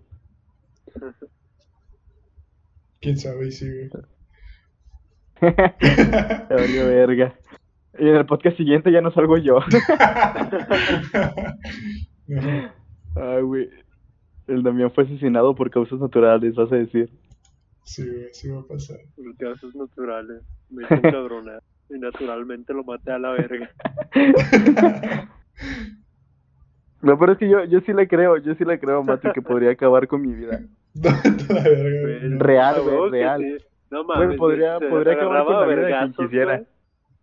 Quién 3.01 3.17
sabe, 3.17 3.51
sí, 3.51 3.67
güey. 3.69 3.89
Verga. 6.49 7.35
Y 7.97 8.09
en 8.09 8.15
el 8.15 8.25
podcast 8.25 8.57
siguiente 8.57 8.91
ya 8.91 9.01
no 9.01 9.11
salgo 9.11 9.37
yo. 9.37 9.59
No, 12.27 12.41
Ay, 13.15 13.41
güey. 13.43 13.69
El 14.47 14.63
Damián 14.63 14.91
fue 14.91 15.05
asesinado 15.05 15.55
por 15.55 15.71
causas 15.71 15.99
naturales, 15.99 16.53
vas 16.55 16.71
a 16.71 16.75
decir. 16.75 17.09
sí, 17.83 18.05
güey, 18.07 18.27
sí 18.33 18.49
va 18.49 18.59
a 18.59 18.63
pasar. 18.63 18.97
Por 19.15 19.35
casos 19.37 19.73
naturales. 19.75 20.41
Me 20.69 20.83
hice 20.83 20.93
encabronar. 20.95 21.61
Y 21.87 21.99
naturalmente 21.99 22.73
lo 22.73 22.83
maté 22.83 23.11
a 23.11 23.19
la 23.19 23.29
verga. 23.33 23.69
Lo 27.01 27.17
peor 27.19 27.29
es 27.31 27.37
que 27.37 27.47
yo, 27.47 27.63
yo 27.65 27.79
sí 27.81 27.93
le 27.93 28.07
creo, 28.07 28.37
yo 28.37 28.55
sí 28.55 28.65
le 28.65 28.79
creo 28.79 29.01
a 29.01 29.03
Mati 29.03 29.27
que 29.33 29.41
podría 29.43 29.69
acabar 29.71 30.07
con 30.07 30.21
mi 30.21 30.33
vida. 30.33 30.61
No, 30.95 31.09
la 31.11 31.61
verga, 31.61 32.01
Güey, 32.01 32.19
güey. 32.21 32.37
Real, 32.39 32.75
güey, 32.81 33.11
real. 33.11 33.41
sí. 33.41 33.65
No 33.91 34.03
mames. 34.05 34.37
podría- 34.37 34.77
güey, 34.77 34.89
podría 34.89 35.13
acabar 35.13 35.45
con 35.45 35.59
la 35.59 35.67
vida 35.67 35.81
de 35.85 35.93
quien 35.93 36.13
quisiera. 36.13 36.63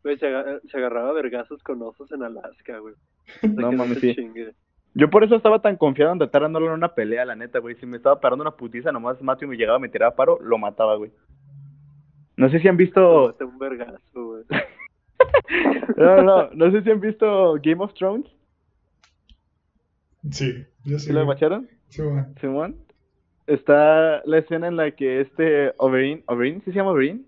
Güey. 0.03 0.19
Se, 0.19 0.27
aga- 0.27 0.61
se 0.71 0.77
agarraba 0.77 1.13
vergazos 1.13 1.63
con 1.63 1.81
osos 1.83 2.11
en 2.13 2.23
Alaska, 2.23 2.79
güey. 2.79 2.95
No 3.57 3.73
mames, 3.73 3.99
sí. 3.99 4.15
chingue. 4.15 4.53
Yo 4.95 5.09
por 5.09 5.25
eso 5.25 5.37
estaba 5.37 5.63
tan 5.63 5.77
confiado 5.77 6.13
en 6.13 6.19
tratar 6.19 6.43
en 6.43 6.55
una 6.57 6.95
pelea, 6.95 7.25
la 7.25 7.35
neta, 7.35 7.61
güey. 7.61 7.77
Si 7.77 7.87
me 7.87 7.97
estaba 7.97 8.21
parando 8.21 8.43
una 8.43 8.57
putiza, 8.57 8.93
nomás 8.93 9.23
Matthew 9.23 9.49
me 9.49 9.57
llegaba, 9.57 9.79
me 9.79 9.89
tiraba 9.89 10.15
paro, 10.15 10.39
lo 10.43 10.59
mataba, 10.59 10.97
güey. 10.97 11.11
No 12.37 12.51
sé 12.51 12.59
si 12.61 12.69
han 12.69 12.77
visto... 12.77 13.35
Un 13.41 13.59
vergazo, 13.59 13.99
güey. 14.15 14.45
No, 15.97 16.17
no, 16.17 16.23
no, 16.23 16.51
no 16.53 16.71
sé 16.73 16.83
si 16.83 16.91
han 16.91 17.01
visto 17.01 17.55
Game 17.63 17.83
of 17.83 17.95
Thrones. 17.95 18.27
Sí, 20.31 20.65
yo 20.85 20.99
sí. 20.99 21.07
¿Sí 21.07 21.13
lo? 21.13 21.27
Sí, 21.89 22.03
güey. 22.03 22.25
Simón. 22.41 22.77
Está 23.47 24.23
la 24.25 24.39
escena 24.39 24.69
en 24.69 24.77
la 24.77 24.91
que 24.93 25.21
este 25.21 25.75
Oberyn, 25.79 26.23
¿Oberyn? 26.27 26.61
¿Sí 26.65 26.71
se 26.73 26.77
llama 26.79 26.91
Oberyn? 26.93 27.27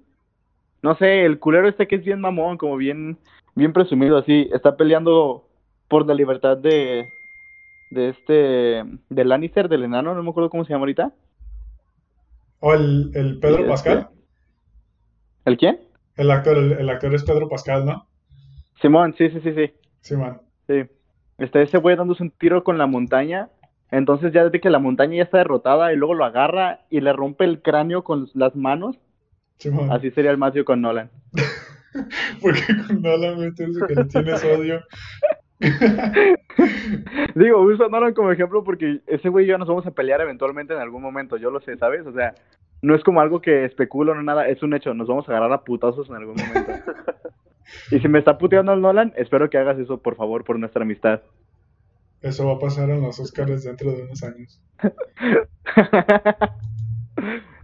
No 0.84 0.94
sé, 0.96 1.24
el 1.24 1.38
culero 1.38 1.66
este 1.66 1.88
que 1.88 1.94
es 1.96 2.04
bien 2.04 2.20
mamón, 2.20 2.58
como 2.58 2.76
bien, 2.76 3.16
bien 3.54 3.72
presumido 3.72 4.18
así, 4.18 4.50
está 4.52 4.76
peleando 4.76 5.48
por 5.88 6.06
la 6.06 6.12
libertad 6.12 6.58
de, 6.58 7.06
de 7.90 8.08
este, 8.10 8.84
de 9.08 9.24
Lannister, 9.24 9.70
del 9.70 9.84
enano, 9.84 10.14
no 10.14 10.22
me 10.22 10.28
acuerdo 10.28 10.50
cómo 10.50 10.62
se 10.66 10.74
llama 10.74 10.82
ahorita. 10.82 11.10
O 12.60 12.74
el, 12.74 13.10
el 13.14 13.38
Pedro 13.40 13.56
Y 13.56 13.60
este- 13.60 13.70
Pascal. 13.70 14.08
¿El 15.46 15.56
quién? 15.56 15.80
El 16.16 16.30
actor, 16.30 16.58
el, 16.58 16.72
el 16.72 16.90
actor 16.90 17.14
es 17.14 17.24
Pedro 17.24 17.48
Pascal, 17.48 17.86
¿no? 17.86 18.06
Simón, 18.82 19.14
sí, 19.16 19.30
sí, 19.30 19.40
sí, 19.40 19.54
sí. 20.02 20.14
Man. 20.16 20.42
Sí. 20.68 20.82
Está 21.38 21.62
ese 21.62 21.78
güey 21.78 21.96
dándose 21.96 22.22
un 22.22 22.30
tiro 22.30 22.62
con 22.62 22.76
la 22.76 22.86
montaña. 22.86 23.48
Entonces 23.90 24.34
ya 24.34 24.44
desde 24.44 24.60
que 24.60 24.68
la 24.68 24.80
montaña 24.80 25.16
ya 25.16 25.22
está 25.22 25.38
derrotada 25.38 25.94
y 25.94 25.96
luego 25.96 26.12
lo 26.12 26.26
agarra 26.26 26.80
y 26.90 27.00
le 27.00 27.14
rompe 27.14 27.44
el 27.44 27.62
cráneo 27.62 28.04
con 28.04 28.28
las 28.34 28.54
manos. 28.54 28.98
Sí. 29.58 29.70
Así 29.90 30.10
sería 30.10 30.30
el 30.30 30.38
Matthew 30.38 30.64
con 30.64 30.80
Nolan. 30.80 31.10
Porque 32.40 32.62
con 32.86 33.02
Nolan, 33.02 33.54
dices 33.54 33.82
que 33.86 33.94
le 33.94 34.04
tienes 34.04 34.44
odio. 34.44 34.82
Digo, 37.34 37.62
uso 37.62 37.86
a 37.86 37.88
Nolan 37.88 38.14
como 38.14 38.32
ejemplo 38.32 38.64
porque 38.64 39.00
ese 39.06 39.28
güey 39.28 39.44
y 39.44 39.48
yo 39.48 39.56
nos 39.56 39.68
vamos 39.68 39.86
a 39.86 39.92
pelear 39.92 40.20
eventualmente 40.20 40.74
en 40.74 40.80
algún 40.80 41.02
momento, 41.02 41.36
yo 41.36 41.50
lo 41.50 41.60
sé, 41.60 41.76
¿sabes? 41.76 42.06
O 42.06 42.12
sea, 42.12 42.34
no 42.82 42.94
es 42.94 43.02
como 43.02 43.20
algo 43.20 43.40
que 43.40 43.64
especulo, 43.64 44.14
no 44.14 44.22
nada, 44.22 44.48
es 44.48 44.62
un 44.62 44.74
hecho, 44.74 44.92
nos 44.94 45.08
vamos 45.08 45.28
a 45.28 45.32
agarrar 45.32 45.52
a 45.52 45.64
putazos 45.64 46.08
en 46.08 46.16
algún 46.16 46.36
momento. 46.36 46.72
Y 47.90 47.98
si 47.98 48.08
me 48.08 48.18
está 48.18 48.36
puteando 48.36 48.74
el 48.74 48.82
Nolan, 48.82 49.14
espero 49.16 49.48
que 49.48 49.56
hagas 49.56 49.78
eso, 49.78 49.96
por 49.98 50.16
favor, 50.16 50.44
por 50.44 50.58
nuestra 50.58 50.82
amistad. 50.82 51.22
Eso 52.20 52.46
va 52.46 52.54
a 52.54 52.58
pasar 52.58 52.90
en 52.90 53.00
los 53.00 53.18
Oscars 53.18 53.64
dentro 53.64 53.90
de 53.92 54.02
unos 54.02 54.22
años. 54.22 54.62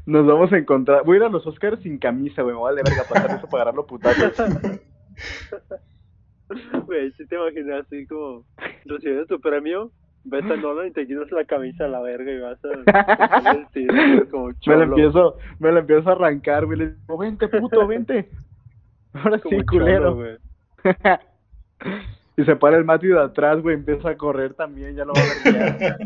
Nos 0.07 0.27
vamos 0.27 0.53
a 0.53 0.59
encontrar. 0.59 1.05
Voy 1.05 1.17
a 1.17 1.19
ir 1.19 1.25
a 1.25 1.29
los 1.29 1.47
Oscars 1.47 1.81
sin 1.83 1.99
camisa, 1.99 2.43
güey. 2.43 2.55
Me 2.55 2.61
vale 2.63 2.83
verga 2.85 3.05
pasar 3.09 3.31
eso 3.39 3.47
para 3.49 3.63
agarrarlo 3.63 3.87
putazos. 3.87 4.33
Güey, 6.87 7.13
si 7.13 7.27
te 7.27 7.37
imaginas 7.37 7.87
así 7.87 8.07
como 8.07 8.45
recibes 8.85 9.29
tu 9.29 9.41
premio, 9.41 9.93
ves 10.25 10.45
a 10.51 10.57
Nolan 10.57 10.89
y 10.89 10.91
te 10.91 11.07
quitas 11.07 11.31
la 11.31 11.45
camisa 11.45 11.85
a 11.85 11.89
la 11.89 12.01
verga 12.01 12.33
y 12.33 12.41
vas 12.41 12.59
a 12.65 13.53
vestir 13.55 14.29
como 14.31 14.49
Me 14.49 14.55
cholo. 14.59 14.79
lo 14.79 14.97
empiezo, 14.97 15.37
me 15.61 15.71
lo 15.71 15.79
empiezo 15.79 16.09
a 16.09 16.13
arrancar, 16.13 16.67
güey. 16.67 16.79
Le 16.79 16.87
digo, 16.95 17.19
vente, 17.19 17.47
puto, 17.47 17.87
vente. 17.87 18.29
Ahora 19.13 19.39
como 19.39 19.59
sí, 19.61 19.65
cholo, 19.71 19.85
culero. 19.85 20.15
güey. 20.17 20.39
y 22.37 22.45
se 22.45 22.57
para 22.57 22.77
el 22.79 22.85
Matthew 22.85 23.15
de 23.15 23.23
atrás, 23.23 23.63
güey. 23.63 23.77
Empieza 23.77 24.11
a 24.11 24.17
correr 24.17 24.55
también, 24.55 24.97
ya 24.97 25.05
lo 25.05 25.13
va 25.13 25.21
a 25.21 25.53
ver. 25.53 25.97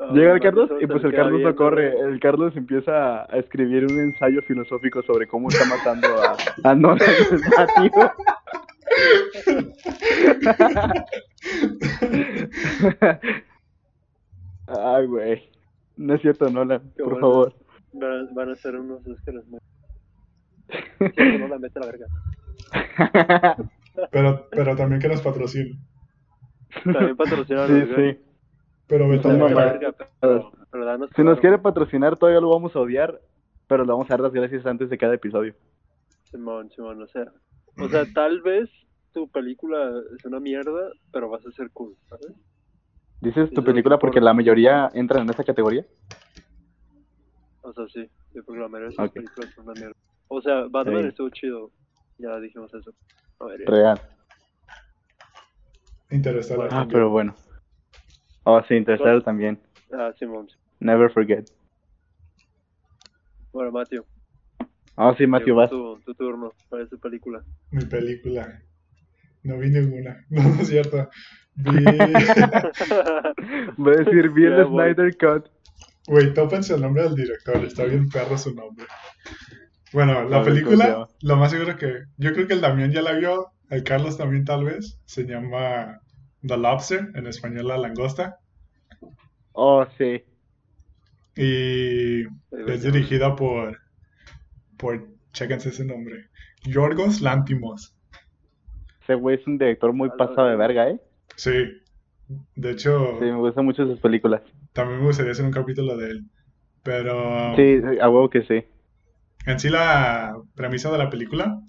Ah, 0.00 0.12
Llega 0.14 0.32
el 0.32 0.40
Carlos 0.40 0.70
y 0.80 0.86
pues 0.86 1.04
el 1.04 1.14
Carlos 1.14 1.42
no 1.42 1.54
corre. 1.54 1.92
El 2.00 2.18
Carlos 2.20 2.56
empieza 2.56 3.22
a 3.22 3.36
escribir 3.36 3.84
un 3.84 3.98
ensayo 4.00 4.40
filosófico 4.42 5.02
sobre 5.02 5.26
cómo 5.26 5.48
está 5.50 5.66
matando 5.66 6.08
a, 6.22 6.70
a 6.70 6.74
Matthew. 6.74 7.90
Ay, 14.66 15.06
güey. 15.06 15.50
No 15.96 16.14
es 16.14 16.22
cierto, 16.22 16.48
Nolan, 16.48 16.92
Qué 16.96 17.02
por 17.02 17.12
bueno. 17.14 17.20
favor. 17.20 17.54
Van 17.92 18.10
a, 18.12 18.28
van 18.32 18.50
a 18.50 18.54
ser 18.54 18.76
unos 18.76 19.06
Oscars 19.06 19.46
muy... 19.48 19.60
Sí, 21.16 21.38
no 21.38 21.48
la 21.48 21.58
mete 21.58 21.78
a 21.78 21.82
la 21.82 21.86
verga. 21.86 23.56
Pero, 24.10 24.48
pero 24.50 24.76
también 24.76 25.00
que 25.00 25.08
nos 25.08 25.20
patrocine. 25.20 25.78
También 26.84 27.16
patrocinan 27.16 27.66
sí, 27.66 27.92
sí. 27.96 28.18
Pero 28.90 29.06
mamá. 29.06 29.64
verga. 29.72 29.94
pero, 30.20 30.52
pero 30.70 30.84
danos 30.84 31.10
Si 31.14 31.22
nos 31.22 31.38
quiere 31.38 31.58
patrocinar, 31.58 32.18
todavía 32.18 32.40
lo 32.40 32.50
vamos 32.50 32.74
a 32.74 32.80
odiar, 32.80 33.20
pero 33.68 33.84
le 33.84 33.92
vamos 33.92 34.06
a 34.10 34.14
dar 34.14 34.20
las 34.20 34.32
gracias 34.32 34.66
antes 34.66 34.90
de 34.90 34.98
cada 34.98 35.14
episodio. 35.14 35.54
Simón, 36.30 36.70
Simón, 36.72 37.00
o 37.02 37.06
sea, 37.06 37.32
o 37.76 37.88
sea, 37.88 38.04
tal 38.12 38.42
vez 38.42 38.68
tu 39.12 39.28
película 39.30 39.92
es 40.16 40.24
una 40.24 40.40
mierda, 40.40 40.90
pero 41.12 41.28
vas 41.28 41.44
a 41.46 41.52
ser 41.52 41.70
cool, 41.72 41.96
¿sabes? 42.08 42.32
¿Dices 43.20 43.50
tu 43.52 43.62
película 43.62 43.98
porque 43.98 44.18
por- 44.18 44.24
la 44.24 44.34
mayoría 44.34 44.90
entran 44.94 45.22
en 45.22 45.30
esa 45.30 45.44
categoría? 45.44 45.86
O 47.62 47.72
sea, 47.72 47.86
sí, 47.88 48.10
sí, 48.32 48.40
porque 48.44 48.60
la 48.60 48.68
mayoría 48.68 48.88
de 48.90 48.96
sus 48.96 49.04
Ok. 49.06 49.14
películas 49.14 49.50
son 49.54 49.64
una 49.64 49.74
mierda. 49.74 49.94
O 50.28 50.40
sea, 50.40 50.64
Batman 50.70 51.02
Sí. 51.02 51.08
estuvo 51.08 51.28
chido, 51.30 51.70
ya 52.18 52.38
dijimos 52.40 52.72
eso. 52.74 52.92
A 53.40 53.44
ver, 53.46 53.60
Real. 53.66 54.00
Interestelar. 56.10 56.68
Ah, 56.72 56.86
pero 56.90 57.10
bueno. 57.10 57.34
Oh, 58.52 58.62
sí, 58.66 58.74
Interstellar 58.74 59.22
también. 59.22 59.58
ah, 59.92 60.12
Simón. 60.18 60.48
Never 60.80 61.10
forget. 61.12 61.44
Bueno, 63.52 63.70
Matthew, 63.72 64.04
Oh, 64.96 65.14
sí, 65.16 65.26
Matthew, 65.26 65.54
vas. 65.54 65.70
tu, 65.70 65.98
tu 66.04 66.14
turno 66.14 66.52
para 66.68 66.82
esa 66.82 66.96
película. 66.96 67.42
Mi 67.70 67.84
película. 67.84 68.60
No 69.42 69.58
vi 69.58 69.70
ninguna. 69.70 70.24
No, 70.30 70.42
no 70.42 70.60
es 70.60 70.68
cierto. 70.68 71.08
Vi. 71.56 71.70
Voy 73.76 73.94
a 73.94 73.98
decir, 73.98 74.28
vi 74.30 74.44
el. 74.44 74.66
Snyder 74.66 75.16
Cut. 75.16 75.48
Güey, 76.06 76.34
tópense 76.34 76.74
el 76.74 76.82
nombre 76.82 77.04
del 77.04 77.14
director. 77.14 77.56
Está 77.64 77.84
bien 77.84 78.08
perro 78.08 78.36
su 78.36 78.54
nombre. 78.54 78.84
Bueno, 79.92 80.12
la 80.14 80.20
ver, 80.20 80.30
¿cómo 80.30 80.44
se 80.44 80.50
película, 80.50 81.08
lo 81.22 81.36
más 81.36 81.50
seguro 81.50 81.76
que. 81.76 82.04
Yo 82.18 82.32
creo 82.32 82.46
que 82.46 82.54
el 82.54 82.60
Damián 82.60 82.92
ya 82.92 83.02
la 83.02 83.12
vio. 83.12 83.48
El 83.70 83.84
Carlos 83.84 84.18
también, 84.18 84.44
tal 84.44 84.64
vez. 84.64 85.00
Se 85.06 85.24
llama 85.24 86.00
The 86.46 86.56
Lobster. 86.56 87.08
En 87.14 87.26
español, 87.26 87.68
La 87.68 87.78
Langosta. 87.78 88.38
Oh, 89.52 89.84
sí. 89.98 90.22
Y 91.36 92.22
es 92.68 92.82
dirigida 92.82 93.34
por. 93.36 93.78
Por. 94.76 95.08
Chéquense 95.32 95.68
ese 95.68 95.84
nombre. 95.84 96.26
Yorgos 96.64 97.20
Lantimos. 97.20 97.94
Ese 99.02 99.14
güey 99.14 99.36
es 99.36 99.46
un 99.46 99.58
director 99.58 99.92
muy 99.92 100.10
pasado 100.18 100.48
de 100.48 100.56
verga. 100.56 100.84
verga, 100.86 100.90
¿eh? 100.96 101.00
Sí. 101.36 101.52
De 102.54 102.70
hecho, 102.72 103.16
Sí, 103.18 103.24
me 103.24 103.36
gustan 103.36 103.64
mucho 103.64 103.86
sus 103.86 103.98
películas. 104.00 104.42
también 104.72 105.00
me 105.00 105.06
gustaría 105.06 105.32
hacer 105.32 105.44
un 105.44 105.50
capítulo 105.52 105.96
de 105.96 106.10
él. 106.10 106.24
Pero. 106.82 107.54
Sí, 107.56 107.80
a 108.00 108.08
huevo 108.08 108.30
que 108.30 108.42
sí. 108.42 108.64
En 109.46 109.58
sí 109.58 109.68
la 109.68 110.36
premisa 110.54 110.90
de 110.92 110.98
la 110.98 111.10
película 111.10 111.60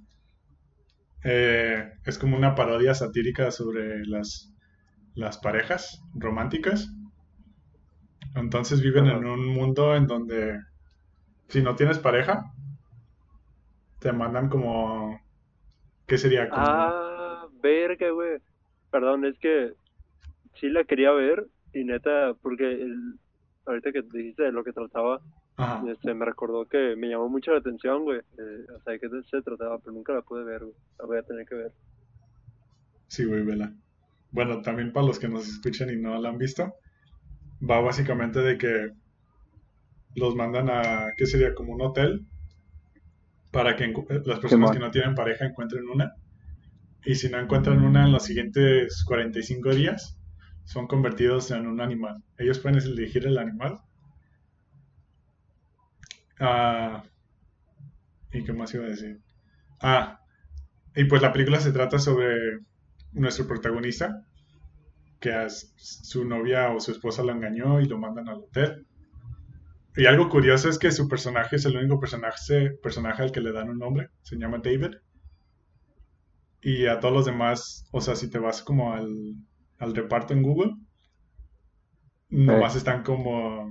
eh, 1.23 1.91
es 2.05 2.17
como 2.17 2.35
una 2.35 2.53
parodia 2.55 2.93
satírica 2.93 3.49
sobre 3.51 4.05
las, 4.05 4.50
las 5.15 5.37
parejas 5.37 6.03
románticas. 6.13 6.91
Entonces 8.35 8.81
viven 8.81 9.07
en 9.07 9.25
un 9.25 9.45
mundo 9.47 9.95
en 9.95 10.07
donde 10.07 10.59
si 11.47 11.61
no 11.61 11.75
tienes 11.75 11.99
pareja, 11.99 12.53
te 13.99 14.11
mandan 14.13 14.49
como... 14.49 15.19
¿Qué 16.07 16.17
sería? 16.17 16.49
Como, 16.49 16.61
Ah, 16.65 17.47
verga, 17.61 18.09
güey. 18.11 18.39
Perdón, 18.89 19.25
es 19.25 19.37
que 19.39 19.73
sí 20.55 20.69
la 20.69 20.83
quería 20.83 21.11
ver 21.11 21.47
y 21.73 21.83
neta, 21.83 22.33
porque 22.41 22.71
el, 22.71 23.19
ahorita 23.65 23.91
que 23.91 24.01
dijiste 24.01 24.43
de 24.43 24.51
lo 24.51 24.63
que 24.63 24.73
trataba, 24.73 25.21
Ajá. 25.57 25.83
este, 25.89 26.13
me 26.13 26.25
recordó 26.25 26.65
que 26.65 26.95
me 26.95 27.07
llamó 27.09 27.29
mucho 27.29 27.51
la 27.51 27.59
atención, 27.59 28.03
güey. 28.03 28.19
Eh, 28.19 28.65
o 28.75 28.81
sea, 28.81 28.97
qué 28.97 29.09
se 29.29 29.41
trataba, 29.41 29.77
pero 29.79 29.93
nunca 29.93 30.13
la 30.13 30.21
pude 30.21 30.43
ver, 30.43 30.63
güey. 30.63 30.75
La 30.99 31.05
voy 31.05 31.17
a 31.17 31.23
tener 31.23 31.45
que 31.45 31.55
ver. 31.55 31.71
Sí, 33.07 33.25
güey, 33.25 33.43
vela. 33.43 33.73
Bueno, 34.31 34.61
también 34.61 34.93
para 34.93 35.05
los 35.05 35.19
que 35.19 35.27
nos 35.27 35.47
escuchan 35.47 35.89
y 35.89 35.97
no 35.97 36.19
la 36.19 36.29
han 36.29 36.37
visto, 36.37 36.73
va 37.61 37.79
básicamente 37.81 38.39
de 38.39 38.57
que 38.57 38.91
los 40.15 40.35
mandan 40.35 40.69
a, 40.69 41.13
¿qué 41.17 41.25
sería? 41.25 41.53
Como 41.53 41.73
un 41.73 41.81
hotel 41.81 42.25
para 43.51 43.75
que 43.75 43.93
las 44.25 44.39
personas 44.39 44.71
que 44.71 44.79
no 44.79 44.91
tienen 44.91 45.15
pareja 45.15 45.45
encuentren 45.45 45.87
una. 45.89 46.13
Y 47.03 47.15
si 47.15 47.29
no 47.29 47.39
encuentran 47.39 47.83
una 47.83 48.05
en 48.05 48.11
los 48.11 48.23
siguientes 48.23 49.03
45 49.05 49.73
días, 49.73 50.17
son 50.63 50.87
convertidos 50.87 51.51
en 51.51 51.67
un 51.67 51.81
animal. 51.81 52.23
Ellos 52.37 52.59
pueden 52.59 52.79
elegir 52.79 53.25
el 53.25 53.37
animal. 53.37 53.79
Ah, 56.39 57.03
¿y 58.31 58.43
qué 58.43 58.53
más 58.53 58.73
iba 58.73 58.85
a 58.85 58.89
decir? 58.89 59.19
Ah, 59.81 60.19
y 60.95 61.05
pues 61.05 61.21
la 61.21 61.33
película 61.33 61.59
se 61.59 61.71
trata 61.71 61.99
sobre 61.99 62.59
nuestro 63.13 63.47
protagonista, 63.47 64.25
que 65.19 65.31
a 65.33 65.47
su 65.49 66.25
novia 66.25 66.71
o 66.71 66.79
su 66.79 66.91
esposa 66.91 67.23
lo 67.23 67.31
engañó 67.31 67.79
y 67.81 67.85
lo 67.85 67.97
mandan 67.97 68.29
al 68.29 68.37
hotel. 68.39 68.87
Y 69.95 70.05
algo 70.05 70.29
curioso 70.29 70.69
es 70.69 70.79
que 70.79 70.91
su 70.91 71.07
personaje 71.07 71.57
es 71.57 71.65
el 71.65 71.77
único 71.77 71.99
personaje, 71.99 72.71
personaje 72.81 73.23
al 73.23 73.31
que 73.31 73.41
le 73.41 73.51
dan 73.51 73.69
un 73.69 73.79
nombre, 73.79 74.09
se 74.21 74.37
llama 74.37 74.59
David. 74.63 74.95
Y 76.61 76.85
a 76.87 76.99
todos 76.99 77.13
los 77.13 77.25
demás, 77.25 77.87
o 77.91 78.01
sea, 78.01 78.15
si 78.15 78.29
te 78.29 78.39
vas 78.39 78.61
como 78.61 78.93
al, 78.93 79.35
al 79.79 79.95
reparto 79.95 80.33
en 80.33 80.43
Google, 80.43 80.75
nomás 82.29 82.75
están 82.75 83.03
como 83.03 83.69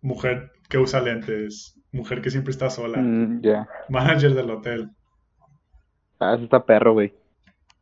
mujer 0.00 0.50
que 0.68 0.78
usa 0.78 1.00
lentes, 1.00 1.78
mujer 1.92 2.20
que 2.22 2.30
siempre 2.30 2.50
está 2.52 2.70
sola, 2.70 2.98
Mm, 2.98 3.40
manager 3.88 4.34
del 4.34 4.50
hotel. 4.50 4.90
Ah, 6.18 6.34
eso 6.34 6.44
está 6.44 6.64
perro, 6.64 6.92
güey. 6.92 7.12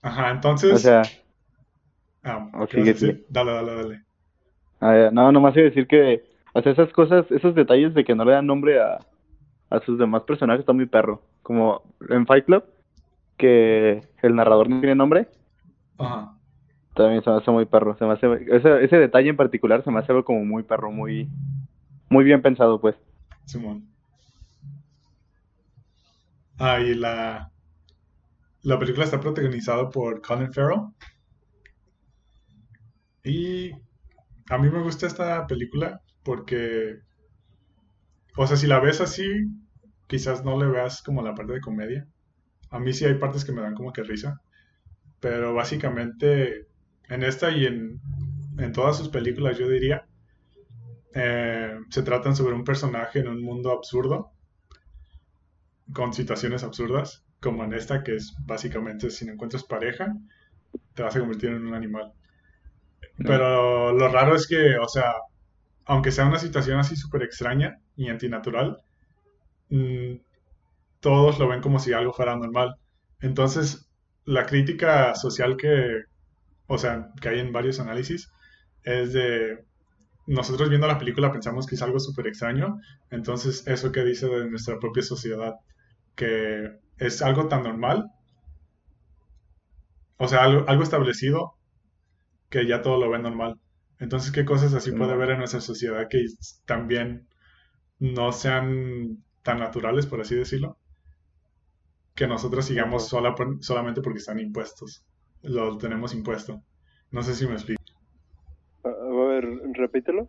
Ajá, 0.08 0.30
entonces... 0.30 0.72
O 0.72 0.78
sea, 0.78 1.02
ah, 2.24 2.48
oh, 2.54 2.66
¿qué 2.66 2.76
vas 2.78 2.88
a 2.88 2.92
sigue, 2.92 2.92
decir? 2.92 3.14
sigue. 3.14 3.26
Dale, 3.28 3.52
dale, 3.52 3.74
dale. 3.74 4.04
ah, 4.80 5.10
no, 5.12 5.32
nomás 5.32 5.56
iba 5.56 5.62
a 5.66 5.70
decir 5.70 5.86
que, 5.86 6.24
o 6.52 6.62
sea, 6.62 6.72
esas 6.72 6.92
cosas, 6.92 7.30
esos 7.30 7.54
detalles 7.54 7.94
de 7.94 8.04
que 8.04 8.14
no 8.14 8.24
le 8.24 8.32
dan 8.32 8.46
nombre 8.46 8.80
a, 8.80 8.98
a 9.70 9.80
sus 9.80 9.98
demás 9.98 10.22
personajes 10.24 10.60
está 10.60 10.72
muy 10.72 10.86
perro. 10.86 11.22
Como 11.42 11.82
en 12.08 12.26
Fight 12.26 12.44
Club, 12.46 12.64
que 13.36 14.02
el 14.22 14.34
narrador 14.34 14.68
no 14.68 14.80
tiene 14.80 14.94
nombre, 14.94 15.28
Ajá. 15.98 16.34
también 16.94 17.22
se 17.22 17.30
me 17.30 17.36
hace 17.36 17.50
muy 17.50 17.66
perro. 17.66 17.96
Se 17.98 18.04
me 18.04 18.12
hace, 18.14 18.26
ese, 18.50 18.84
ese 18.84 18.96
detalle 18.98 19.30
en 19.30 19.36
particular 19.36 19.82
se 19.84 19.90
me 19.90 19.98
hace 20.00 20.12
algo 20.12 20.24
como 20.24 20.44
muy 20.44 20.62
perro, 20.62 20.90
muy, 20.90 21.28
muy 22.08 22.24
bien 22.24 22.42
pensado, 22.42 22.80
pues. 22.80 22.96
Simón. 23.44 23.88
Ah, 26.58 26.80
y 26.80 26.94
la, 26.94 27.50
la 28.68 28.78
película 28.78 29.06
está 29.06 29.18
protagonizada 29.18 29.88
por 29.88 30.20
Colin 30.20 30.52
Farrell. 30.52 30.82
Y 33.24 33.72
a 34.50 34.58
mí 34.58 34.68
me 34.68 34.82
gusta 34.82 35.06
esta 35.06 35.46
película 35.46 36.02
porque, 36.22 36.98
o 38.36 38.46
sea, 38.46 38.58
si 38.58 38.66
la 38.66 38.78
ves 38.80 39.00
así, 39.00 39.26
quizás 40.06 40.44
no 40.44 40.58
le 40.58 40.66
veas 40.66 41.02
como 41.02 41.22
la 41.22 41.34
parte 41.34 41.54
de 41.54 41.62
comedia. 41.62 42.06
A 42.68 42.78
mí 42.78 42.92
sí 42.92 43.06
hay 43.06 43.14
partes 43.14 43.46
que 43.46 43.52
me 43.52 43.62
dan 43.62 43.74
como 43.74 43.90
que 43.90 44.02
risa. 44.02 44.42
Pero 45.18 45.54
básicamente 45.54 46.66
en 47.08 47.22
esta 47.22 47.50
y 47.50 47.64
en, 47.64 48.02
en 48.58 48.72
todas 48.72 48.98
sus 48.98 49.08
películas 49.08 49.56
yo 49.56 49.66
diría, 49.66 50.06
eh, 51.14 51.78
se 51.88 52.02
tratan 52.02 52.36
sobre 52.36 52.54
un 52.54 52.64
personaje 52.64 53.20
en 53.20 53.28
un 53.28 53.42
mundo 53.42 53.72
absurdo, 53.72 54.30
con 55.94 56.12
situaciones 56.12 56.64
absurdas, 56.64 57.24
como 57.40 57.64
en 57.64 57.72
esta 57.72 58.02
que 58.02 58.16
es 58.16 58.34
básicamente 58.44 59.10
si 59.10 59.24
no 59.26 59.32
encuentras 59.32 59.64
pareja, 59.64 60.14
te 60.94 61.02
vas 61.02 61.16
a 61.16 61.20
convertir 61.20 61.50
en 61.50 61.66
un 61.66 61.74
animal. 61.74 62.12
Pero 63.18 63.92
lo 63.92 64.08
raro 64.08 64.34
es 64.34 64.46
que, 64.46 64.76
o 64.78 64.88
sea, 64.88 65.12
aunque 65.84 66.12
sea 66.12 66.26
una 66.26 66.38
situación 66.38 66.78
así 66.78 66.96
súper 66.96 67.22
extraña 67.22 67.78
y 67.96 68.08
antinatural, 68.08 68.78
mm, 69.70 70.16
todos 71.00 71.38
lo 71.38 71.48
ven 71.48 71.60
como 71.60 71.78
si 71.78 71.92
algo 71.92 72.12
fuera 72.12 72.36
normal. 72.36 72.76
Entonces, 73.20 73.88
la 74.24 74.46
crítica 74.46 75.14
social 75.14 75.56
que, 75.56 76.02
o 76.66 76.78
sea, 76.78 77.10
que 77.20 77.28
hay 77.30 77.40
en 77.40 77.52
varios 77.52 77.80
análisis 77.80 78.30
es 78.84 79.12
de 79.12 79.64
nosotros 80.26 80.68
viendo 80.68 80.86
la 80.86 80.98
película 80.98 81.32
pensamos 81.32 81.66
que 81.66 81.74
es 81.74 81.82
algo 81.82 81.98
súper 81.98 82.26
extraño, 82.26 82.78
entonces 83.10 83.66
eso 83.66 83.90
que 83.92 84.04
dice 84.04 84.26
de 84.28 84.50
nuestra 84.50 84.78
propia 84.78 85.02
sociedad, 85.02 85.54
que 86.14 86.78
es 86.98 87.22
algo 87.22 87.48
tan 87.48 87.62
normal, 87.62 88.10
o 90.16 90.26
sea, 90.28 90.44
algo, 90.44 90.68
algo 90.68 90.82
establecido, 90.82 91.54
que 92.50 92.66
ya 92.66 92.82
todo 92.82 92.98
lo 92.98 93.10
ve 93.10 93.18
normal. 93.18 93.58
Entonces, 94.00 94.32
¿qué 94.32 94.44
cosas 94.44 94.74
así 94.74 94.92
puede 94.92 95.12
haber 95.12 95.30
en 95.30 95.38
nuestra 95.38 95.60
sociedad 95.60 96.08
que 96.08 96.24
también 96.66 97.28
no 97.98 98.32
sean 98.32 99.24
tan 99.42 99.58
naturales, 99.58 100.06
por 100.06 100.20
así 100.20 100.34
decirlo? 100.34 100.76
Que 102.14 102.26
nosotros 102.26 102.64
sigamos 102.64 103.08
sola 103.08 103.34
solamente 103.60 104.02
porque 104.02 104.18
están 104.18 104.40
impuestos. 104.40 105.04
Lo 105.42 105.78
tenemos 105.78 106.14
impuesto. 106.14 106.62
No 107.10 107.22
sé 107.22 107.34
si 107.34 107.46
me 107.46 107.54
explico. 107.54 107.82
A 108.84 109.24
ver, 109.28 109.48
repítelo. 109.72 110.28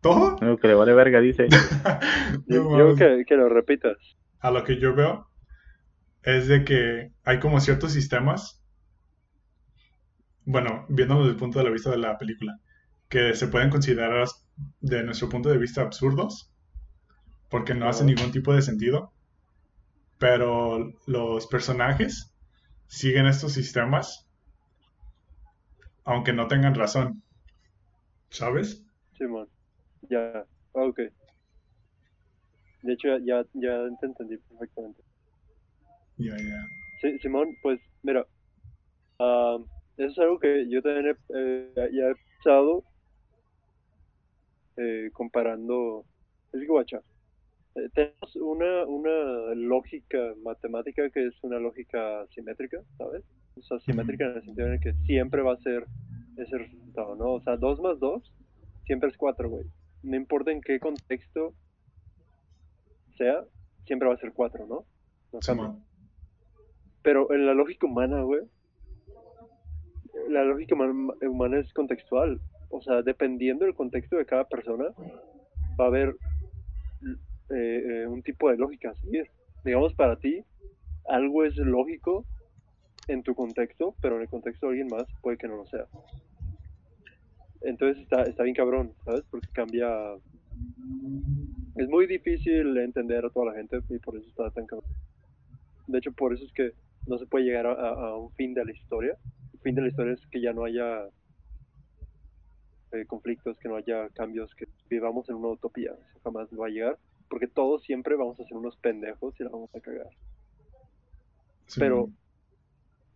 ¿Todo? 0.00 0.36
No, 0.40 0.56
que 0.58 0.68
le 0.68 0.74
vale 0.74 0.94
verga, 0.94 1.20
dice. 1.20 1.48
yo 2.46 2.94
que, 2.94 3.24
que 3.26 3.36
lo 3.36 3.48
repitas. 3.48 3.96
A 4.40 4.50
lo 4.50 4.64
que 4.64 4.78
yo 4.78 4.94
veo 4.94 5.28
es 6.24 6.48
de 6.48 6.64
que 6.64 7.12
hay 7.24 7.38
como 7.38 7.60
ciertos 7.60 7.92
sistemas, 7.92 8.60
bueno, 10.46 10.86
viéndolo 10.88 11.20
desde 11.20 11.32
el 11.32 11.38
punto 11.38 11.62
de 11.62 11.70
vista 11.70 11.90
de 11.90 11.98
la 11.98 12.18
película, 12.18 12.58
que 13.08 13.34
se 13.34 13.48
pueden 13.48 13.70
considerar 13.70 14.26
de 14.80 15.02
nuestro 15.02 15.28
punto 15.28 15.50
de 15.50 15.58
vista 15.58 15.82
absurdos, 15.82 16.50
porque 17.50 17.74
no 17.74 17.88
hacen 17.88 18.06
ningún 18.06 18.32
tipo 18.32 18.54
de 18.54 18.62
sentido, 18.62 19.12
pero 20.18 20.92
los 21.06 21.46
personajes 21.46 22.34
siguen 22.86 23.26
estos 23.26 23.52
sistemas, 23.52 24.26
aunque 26.04 26.32
no 26.32 26.48
tengan 26.48 26.74
razón. 26.74 27.22
¿Sabes? 28.30 28.82
Simón, 29.16 29.48
ya, 30.08 30.44
ok. 30.72 31.00
De 32.82 32.92
hecho, 32.92 33.18
ya, 33.18 33.44
ya 33.54 33.88
te 34.00 34.06
entendí 34.06 34.36
perfectamente. 34.38 35.02
Ya, 36.16 36.36
ya. 36.36 36.66
Sí, 37.00 37.18
Simón, 37.18 37.56
pues 37.62 37.80
mira, 38.02 38.26
ah, 39.18 39.58
eso 39.96 40.10
es 40.10 40.18
algo 40.18 40.38
que 40.38 40.68
yo 40.68 40.82
también 40.82 41.06
he, 41.06 41.38
eh, 41.38 41.90
ya 41.92 42.10
he 42.10 42.14
pensado 42.14 42.84
eh, 44.76 45.10
comparando. 45.12 46.04
Es 46.52 46.60
que, 46.60 46.66
guacha, 46.66 47.00
eh, 47.74 47.88
tenemos 47.94 48.36
una, 48.36 48.86
una 48.86 49.54
lógica 49.54 50.18
matemática 50.42 51.10
que 51.10 51.26
es 51.26 51.34
una 51.42 51.58
lógica 51.58 52.26
simétrica, 52.34 52.78
¿sabes? 52.96 53.24
O 53.56 53.62
sea, 53.62 53.78
simétrica 53.80 54.24
en 54.24 54.36
el 54.36 54.44
sentido 54.44 54.66
en 54.68 54.74
el 54.74 54.80
que 54.80 54.94
siempre 55.06 55.42
va 55.42 55.54
a 55.54 55.62
ser 55.62 55.84
ese 56.36 56.58
resultado, 56.58 57.16
¿no? 57.16 57.34
O 57.34 57.40
sea, 57.42 57.56
2 57.56 57.80
más 57.80 57.98
2 58.00 58.32
siempre 58.86 59.10
es 59.10 59.16
4, 59.16 59.48
güey. 59.48 59.66
No 60.02 60.16
importa 60.16 60.50
en 60.52 60.60
qué 60.60 60.78
contexto 60.78 61.54
sea, 63.16 63.44
siempre 63.86 64.08
va 64.08 64.14
a 64.14 64.18
ser 64.18 64.32
4, 64.32 64.66
¿no? 64.66 64.84
no 65.32 65.84
Pero 67.04 67.30
en 67.34 67.44
la 67.44 67.52
lógica 67.52 67.86
humana, 67.86 68.22
güey, 68.22 68.40
la 70.30 70.42
lógica 70.42 70.74
humana 70.74 71.58
es 71.58 71.70
contextual. 71.74 72.40
O 72.70 72.80
sea, 72.80 73.02
dependiendo 73.02 73.66
del 73.66 73.74
contexto 73.74 74.16
de 74.16 74.24
cada 74.24 74.48
persona, 74.48 74.86
va 75.78 75.84
a 75.84 75.88
haber 75.88 76.16
eh, 77.50 77.82
eh, 77.90 78.06
un 78.06 78.22
tipo 78.22 78.50
de 78.50 78.56
lógica 78.56 78.90
a 78.90 78.94
seguir. 78.94 79.30
Digamos, 79.66 79.92
para 79.92 80.16
ti, 80.16 80.42
algo 81.06 81.44
es 81.44 81.56
lógico 81.58 82.24
en 83.06 83.22
tu 83.22 83.34
contexto, 83.34 83.94
pero 84.00 84.16
en 84.16 84.22
el 84.22 84.28
contexto 84.30 84.66
de 84.66 84.70
alguien 84.70 84.88
más 84.88 85.04
puede 85.20 85.36
que 85.36 85.46
no 85.46 85.56
lo 85.56 85.66
sea. 85.66 85.86
Entonces 87.60 88.02
está, 88.02 88.22
está 88.22 88.44
bien 88.44 88.56
cabrón, 88.56 88.94
¿sabes? 89.04 89.24
Porque 89.30 89.48
cambia... 89.52 89.88
Es 91.76 91.88
muy 91.88 92.06
difícil 92.06 92.78
entender 92.78 93.26
a 93.26 93.30
toda 93.30 93.52
la 93.52 93.58
gente 93.58 93.80
y 93.90 93.98
por 93.98 94.16
eso 94.16 94.26
está 94.26 94.50
tan 94.50 94.64
cabrón. 94.64 94.90
De 95.86 95.98
hecho, 95.98 96.12
por 96.12 96.32
eso 96.32 96.44
es 96.44 96.52
que 96.52 96.72
no 97.06 97.18
se 97.18 97.26
puede 97.26 97.44
llegar 97.44 97.66
a, 97.66 98.16
un 98.16 98.32
fin 98.32 98.54
de 98.54 98.64
la 98.64 98.72
historia. 98.72 99.16
El 99.52 99.60
fin 99.60 99.74
de 99.74 99.82
la 99.82 99.88
historia 99.88 100.14
es 100.14 100.26
que 100.28 100.40
ya 100.40 100.52
no 100.52 100.64
haya 100.64 101.06
eh, 102.92 103.04
conflictos, 103.06 103.58
que 103.58 103.68
no 103.68 103.76
haya 103.76 104.08
cambios, 104.10 104.54
que 104.54 104.66
vivamos 104.88 105.28
en 105.28 105.36
una 105.36 105.48
utopía. 105.48 105.92
Eso 105.92 106.20
jamás 106.22 106.48
va 106.58 106.66
a 106.66 106.70
llegar, 106.70 106.98
porque 107.28 107.46
todos 107.46 107.82
siempre 107.82 108.16
vamos 108.16 108.38
a 108.40 108.44
ser 108.44 108.56
unos 108.56 108.76
pendejos 108.76 109.38
y 109.38 109.44
la 109.44 109.50
vamos 109.50 109.74
a 109.74 109.80
cagar. 109.80 110.08
Pero, 111.78 112.08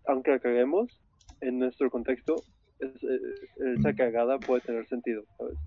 aunque 0.06 0.30
la 0.32 0.38
caguemos, 0.38 1.00
en 1.40 1.58
nuestro 1.58 1.90
contexto, 1.90 2.36
es, 2.80 2.90
eh, 3.02 3.74
esa 3.78 3.94
cagada 3.94 4.38
puede 4.38 4.62
tener 4.62 4.86
sentido, 4.88 5.24
¿sabes? 5.36 5.58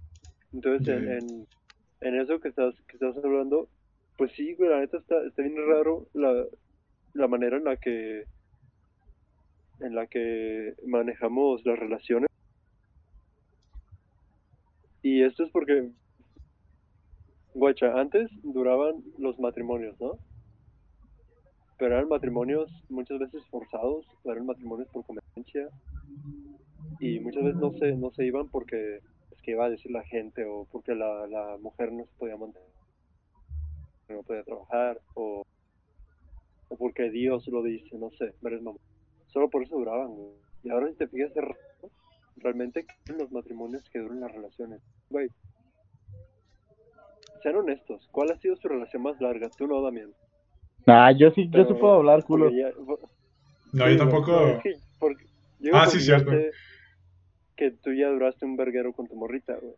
Entonces, 0.54 0.88
en, 0.88 1.48
en, 2.02 2.20
eso 2.20 2.40
que 2.40 2.50
estás, 2.50 2.76
que 2.88 2.98
estás 2.98 3.16
hablando, 3.24 3.70
pues 4.18 4.34
sí, 4.34 4.56
la 4.60 4.80
neta 4.80 4.98
está, 4.98 5.24
está 5.26 5.42
bien 5.42 5.56
raro 5.56 6.08
la, 6.14 6.46
la 7.14 7.28
manera 7.28 7.58
en 7.58 7.64
la 7.64 7.78
que 7.78 8.26
en 9.82 9.96
la 9.96 10.08
que 10.08 10.76
manejamos 10.86 11.66
las 11.66 11.78
relaciones. 11.78 12.30
Y 15.02 15.24
esto 15.24 15.44
es 15.44 15.50
porque, 15.52 15.90
guacha, 17.56 18.00
antes 18.00 18.30
duraban 18.44 19.04
los 19.18 19.40
matrimonios, 19.40 20.00
¿no? 20.00 20.20
Pero 21.80 21.96
eran 21.96 22.10
matrimonios 22.10 22.72
muchas 22.90 23.18
veces 23.18 23.44
forzados, 23.50 24.06
eran 24.24 24.46
matrimonios 24.46 24.88
por 24.90 25.04
conveniencia, 25.04 25.70
y 27.00 27.20
muchas 27.20 27.44
veces 27.44 27.60
no 27.60 27.72
se, 27.74 27.94
no 27.94 28.12
se 28.12 28.26
iban 28.26 28.48
porque 28.50 28.98
es 29.32 29.42
que 29.42 29.52
iba 29.52 29.66
a 29.66 29.70
decir 29.72 29.92
la 29.92 30.04
gente 30.04 30.46
o 30.46 30.68
porque 30.72 30.94
la, 30.94 31.26
la 31.26 31.58
mujer 31.60 31.92
no 31.92 32.06
se 32.06 32.12
podía 32.20 32.38
mantener, 32.38 32.70
no 34.10 34.22
podía 34.22 34.44
trabajar, 34.44 35.02
o 35.16 35.44
o 36.72 36.78
porque 36.78 37.10
Dios 37.10 37.46
lo 37.48 37.62
dice, 37.62 37.98
no 37.98 38.10
sé, 38.12 38.34
Solo 39.28 39.50
por 39.50 39.64
eso 39.64 39.78
duraban, 39.78 40.08
güey. 40.08 40.32
Y 40.64 40.70
ahora 40.70 40.88
si 40.90 40.96
te 40.96 41.08
fijas, 41.08 41.32
realmente 42.38 42.86
los 43.18 43.32
matrimonios 43.32 43.88
que 43.90 44.00
duran 44.00 44.22
las 44.22 44.32
relaciones. 44.32 44.82
Güey, 45.10 45.30
sean 47.44 47.56
honestos, 47.58 48.08
¿cuál 48.12 48.32
ha 48.32 48.38
sido 48.38 48.56
su 48.56 48.68
relación 48.68 49.04
más 49.04 49.20
larga? 49.20 49.50
Tú 49.58 49.68
no, 49.68 49.82
Damián. 49.82 50.14
Ah, 50.88 51.12
yo 51.12 51.32
sí, 51.32 51.50
yo 51.50 51.66
sí 51.66 51.74
puedo 51.74 51.96
hablar, 51.96 52.24
culo. 52.24 52.50
no, 53.74 53.90
yo 53.90 53.98
tampoco. 53.98 54.62
ah, 55.74 55.88
sí, 55.88 56.00
cierto. 56.00 56.32
Que 57.56 57.72
tú 57.72 57.94
ya 57.94 58.10
duraste 58.10 58.46
un 58.46 58.56
verguero 58.56 58.94
con 58.94 59.08
tu 59.08 59.16
morrita, 59.16 59.56
güey. 59.62 59.76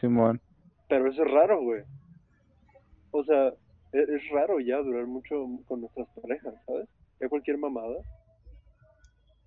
Simón. 0.00 0.40
Pero 0.88 1.10
eso 1.10 1.24
es 1.24 1.30
raro, 1.30 1.60
güey. 1.62 1.82
O 3.10 3.22
sea, 3.24 3.52
es, 3.94 4.28
raro 4.30 4.60
ya 4.60 4.78
durar 4.78 5.06
mucho 5.06 5.46
con 5.66 5.80
nuestras 5.80 6.08
parejas, 6.20 6.54
¿sabes? 6.66 6.88
Ya 7.20 7.28
cualquier 7.28 7.58
mamada. 7.58 7.98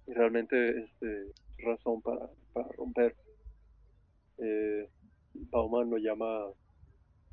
Y 0.08 0.14
realmente 0.14 0.84
este 0.84 1.32
razón 1.60 2.02
para, 2.02 2.30
para 2.54 2.68
romper. 2.70 3.16
Eh, 4.38 4.88
Bauman 5.52 5.90
lo 5.90 5.98
llama 5.98 6.46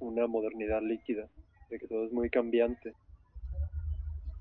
una 0.00 0.26
modernidad 0.26 0.82
líquida, 0.82 1.28
de 1.70 1.78
que 1.78 1.86
todo 1.86 2.04
es 2.04 2.12
muy 2.12 2.28
cambiante 2.30 2.92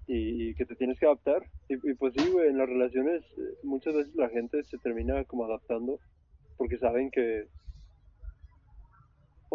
y, 0.08 0.54
que 0.56 0.66
te 0.66 0.76
tienes 0.76 1.00
que 1.00 1.06
adaptar. 1.06 1.44
Y, 1.70 1.76
y 1.76 1.94
pues 1.94 2.14
sí, 2.16 2.30
güey, 2.30 2.50
en 2.50 2.58
las 2.58 2.68
relaciones 2.68 3.24
eh, 3.38 3.58
muchas 3.64 3.94
veces 3.94 4.16
la 4.16 4.30
gente 4.30 4.64
se 4.64 4.78
termina 4.80 5.24
como 5.26 5.46
adaptando 5.46 6.00
porque 6.58 6.78
saben 6.78 7.12
que 7.12 7.48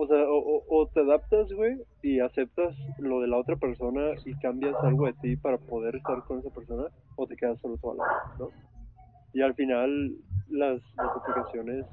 o 0.01 0.07
sea, 0.07 0.25
o, 0.29 0.89
te 0.95 1.01
adaptas, 1.01 1.53
güey, 1.53 1.77
y 2.03 2.21
aceptas 2.21 2.77
lo 2.99 3.21
de 3.21 3.27
la 3.27 3.37
otra 3.37 3.57
persona 3.57 4.13
y 4.25 4.33
cambias 4.39 4.77
algo 4.83 5.07
de 5.07 5.15
ti 5.15 5.37
para 5.37 5.59
poder 5.59 5.97
estar 5.97 6.23
con 6.25 6.39
esa 6.39 6.51
persona, 6.51 6.85
o 7.17 7.27
te 7.27 7.37
quedas 7.37 7.59
solo 7.61 7.77
toda 7.79 7.97
la 7.97 8.05
vida, 8.05 8.37
¿no? 8.39 8.51
Y 9.33 9.43
al 9.43 9.55
final, 9.55 10.15
las, 10.51 10.81
las 10.97 11.17
aplicaciones, 11.17 11.85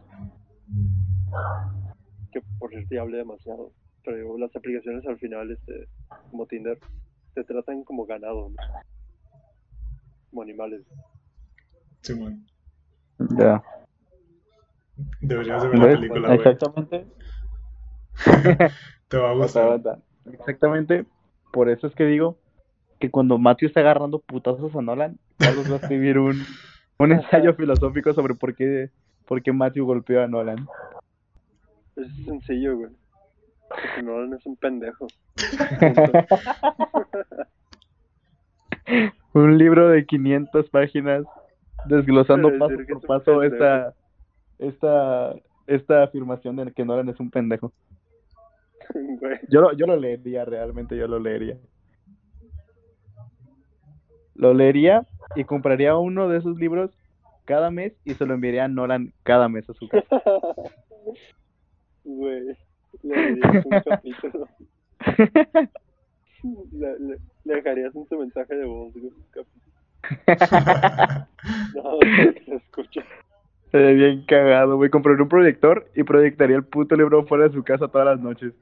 que 2.31 2.41
por 2.59 2.69
cierto 2.69 2.93
ya 2.93 3.01
hablé 3.01 3.17
demasiado, 3.17 3.71
pero 4.03 4.37
las 4.37 4.55
aplicaciones 4.55 5.05
al 5.07 5.17
final 5.17 5.49
este, 5.49 5.87
como 6.29 6.45
Tinder, 6.45 6.77
te 7.33 7.43
tratan 7.43 7.83
como 7.83 8.05
ganado, 8.05 8.49
¿no? 8.49 8.55
como 10.29 10.43
animales. 10.43 10.85
Simón. 12.01 12.45
Ya. 13.37 13.63
Deberías 15.21 15.63
de 15.63 15.69
ver 15.69 15.79
la 15.79 15.87
película, 15.87 16.27
güey. 16.27 16.37
Exactamente. 16.37 17.24
Te 19.07 19.17
va 19.17 19.31
a 19.31 19.33
gustar. 19.33 19.81
Exactamente. 20.31 21.05
Por 21.51 21.69
eso 21.69 21.87
es 21.87 21.95
que 21.95 22.05
digo 22.05 22.37
que 22.99 23.11
cuando 23.11 23.37
Matthew 23.37 23.67
está 23.67 23.81
agarrando 23.81 24.19
putazos 24.19 24.75
a 24.75 24.81
Nolan, 24.81 25.17
Carlos 25.37 25.69
va 25.69 25.75
a 25.75 25.79
escribir 25.79 26.19
un, 26.19 26.41
un 26.97 27.11
ensayo 27.11 27.53
filosófico 27.57 28.13
sobre 28.13 28.35
por 28.35 28.55
qué, 28.55 28.89
por 29.25 29.41
qué 29.41 29.51
Matthew 29.51 29.85
golpeó 29.85 30.23
a 30.23 30.27
Nolan. 30.27 30.67
Es 31.95 32.07
sencillo, 32.25 32.77
güey. 32.77 32.91
Porque 33.69 34.03
Nolan 34.03 34.33
es 34.33 34.45
un 34.45 34.55
pendejo. 34.55 35.07
Un 39.33 39.57
libro 39.57 39.89
de 39.89 40.05
500 40.05 40.69
páginas 40.69 41.25
desglosando 41.85 42.57
paso 42.57 42.75
por 42.87 43.01
paso 43.01 43.43
esta, 43.43 43.93
esta, 44.59 45.33
esta 45.67 46.03
afirmación 46.03 46.55
de 46.55 46.71
que 46.71 46.85
Nolan 46.85 47.09
es 47.09 47.19
un 47.19 47.29
pendejo. 47.29 47.73
Yo 49.49 49.61
lo, 49.61 49.73
yo 49.73 49.85
lo 49.87 49.95
leería, 49.95 50.45
realmente 50.45 50.95
yo 50.97 51.07
lo 51.07 51.19
leería. 51.19 51.57
Lo 54.35 54.53
leería 54.53 55.05
y 55.35 55.43
compraría 55.45 55.95
uno 55.97 56.27
de 56.27 56.37
esos 56.39 56.57
libros 56.57 56.91
cada 57.45 57.71
mes 57.71 57.93
y 58.03 58.13
se 58.15 58.25
lo 58.25 58.33
enviaría 58.33 58.65
a 58.65 58.67
Nolan 58.67 59.13
cada 59.23 59.47
mes 59.49 59.69
a 59.69 59.73
su 59.73 59.87
casa. 59.87 60.21
Güey. 62.03 62.55
Le 63.01 63.15
darías 63.39 63.65
un 63.65 63.81
capítulo. 63.81 64.47
Le, 66.73 66.99
le- 66.99 67.17
le 67.45 67.55
dejarías 67.55 67.95
un 67.95 68.07
su 68.07 68.19
mensaje 68.19 68.55
de 68.55 68.65
voz, 68.65 68.93
güey. 68.93 69.05
un 69.05 69.25
capítulo. 69.31 71.27
No, 71.73 71.97
se 72.45 72.55
escucha. 72.55 73.01
Sería 73.71 73.91
bien 73.93 74.23
cagado, 74.27 74.75
güey. 74.77 74.91
Compraría 74.91 75.23
un 75.23 75.29
proyector 75.29 75.89
y 75.95 76.03
proyectaría 76.03 76.55
el 76.57 76.63
puto 76.65 76.95
libro 76.95 77.25
fuera 77.25 77.45
de 77.47 77.53
su 77.53 77.63
casa 77.63 77.87
todas 77.87 78.05
las 78.05 78.19
noches. 78.19 78.53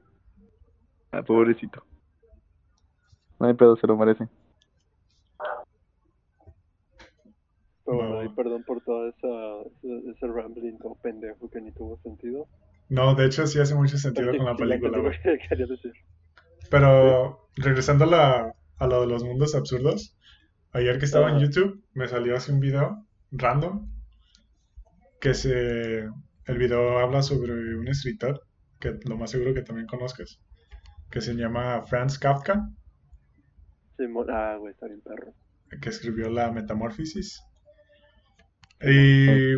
Ah, 1.14 1.22
pobrecito. 1.22 1.84
No 3.38 3.46
hay 3.46 3.54
pedo, 3.54 3.76
se 3.76 3.86
lo 3.86 3.96
merece. 3.96 4.28
Pero 7.84 7.98
bueno, 7.98 8.14
No. 8.14 8.20
ahí 8.20 8.28
perdón 8.30 8.64
por 8.64 8.82
todo 8.82 9.08
esa, 9.08 9.28
ese, 9.68 10.10
ese 10.10 10.26
rambling 10.26 10.78
todo 10.78 10.96
pendejo 11.02 11.50
que 11.50 11.60
ni 11.60 11.72
tuvo 11.72 11.98
sentido. 12.02 12.48
No, 12.88 13.14
de 13.14 13.26
hecho 13.26 13.46
sí 13.46 13.60
hace 13.60 13.74
mucho 13.74 13.98
sentido 13.98 14.34
con 14.36 14.46
la 14.46 14.56
película, 14.56 14.98
güey. 14.98 15.18
que 15.48 15.56
decir. 15.56 15.92
Pero 16.70 17.48
regresando 17.56 18.04
a, 18.04 18.08
la, 18.08 18.54
a 18.78 18.86
lo 18.86 19.02
de 19.02 19.06
los 19.06 19.24
mundos 19.24 19.54
absurdos, 19.54 20.16
ayer 20.72 20.98
que 20.98 21.04
estaba 21.04 21.28
en 21.30 21.36
Ajá. 21.36 21.44
YouTube 21.44 21.82
me 21.94 22.08
salió 22.08 22.36
así 22.36 22.52
un 22.52 22.60
video 22.60 23.04
random 23.32 23.88
que 25.20 25.34
se 25.34 26.00
el 26.46 26.58
video 26.58 26.98
habla 26.98 27.22
sobre 27.22 27.52
un 27.76 27.88
escritor 27.88 28.46
que 28.80 28.98
lo 29.04 29.16
más 29.16 29.30
seguro 29.30 29.54
que 29.54 29.62
también 29.62 29.86
conozcas 29.86 30.40
que 31.10 31.20
se 31.20 31.34
llama 31.34 31.82
Franz 31.82 32.18
Kafka 32.18 32.68
ah, 34.30 34.56
güey, 34.58 34.72
está 34.72 34.86
bien 34.86 35.00
perro. 35.00 35.34
que 35.80 35.88
escribió 35.88 36.28
la 36.30 36.50
Metamorfosis 36.52 37.42
y 38.80 39.56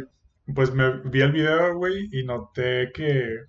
pues 0.55 0.73
me 0.73 1.01
vi 1.05 1.23
el 1.23 1.33
video 1.33 1.77
güey 1.77 2.09
y 2.13 2.25
noté 2.25 2.91
que 2.93 3.45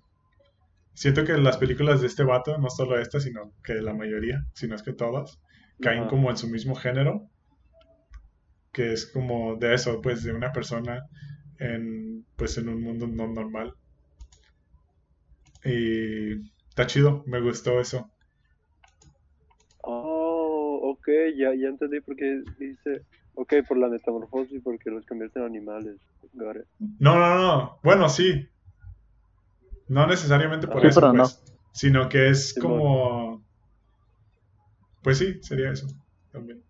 siento 0.94 1.24
que 1.24 1.36
las 1.38 1.58
películas 1.58 2.00
de 2.00 2.06
este 2.06 2.24
vato 2.24 2.58
no 2.58 2.70
solo 2.70 2.98
esta 2.98 3.20
sino 3.20 3.52
que 3.62 3.74
la 3.74 3.94
mayoría 3.94 4.44
sino 4.54 4.74
es 4.74 4.82
que 4.82 4.92
todas 4.92 5.38
caen 5.80 6.00
Ajá. 6.00 6.08
como 6.08 6.30
en 6.30 6.36
su 6.36 6.48
mismo 6.48 6.74
género, 6.74 7.28
que 8.72 8.92
es 8.92 9.06
como 9.06 9.56
de 9.56 9.74
eso, 9.74 10.00
pues 10.00 10.22
de 10.22 10.32
una 10.32 10.52
persona 10.52 11.06
en, 11.58 12.24
pues 12.36 12.58
en 12.58 12.68
un 12.68 12.82
mundo 12.82 13.06
no 13.06 13.28
normal. 13.28 13.74
Y 15.64 16.34
está 16.78 16.86
chido, 16.86 17.24
me 17.26 17.40
gustó 17.40 17.80
eso. 17.80 18.08
Oh, 19.82 20.78
ok, 20.92 21.08
ya, 21.36 21.52
ya 21.52 21.68
entendí 21.68 22.00
por 22.00 22.14
qué 22.14 22.40
dice. 22.56 23.02
Ok, 23.34 23.54
por 23.66 23.78
la 23.78 23.88
metamorfosis, 23.88 24.62
porque 24.62 24.90
los 24.90 25.04
convierte 25.06 25.40
en 25.40 25.46
animales. 25.46 25.96
No, 27.00 27.16
no, 27.16 27.38
no, 27.38 27.80
bueno, 27.82 28.08
sí. 28.08 28.46
No 29.88 30.06
necesariamente 30.06 30.68
por 30.68 30.82
Sí, 30.82 30.86
eso, 30.86 31.00
pero 31.00 31.12
no. 31.14 31.22
pues, 31.24 31.42
sino 31.72 32.08
que 32.08 32.28
es 32.28 32.54
como, 32.54 33.42
pues 35.02 35.18
sí, 35.18 35.42
sería 35.42 35.72
eso 35.72 35.88
también. 36.30 36.62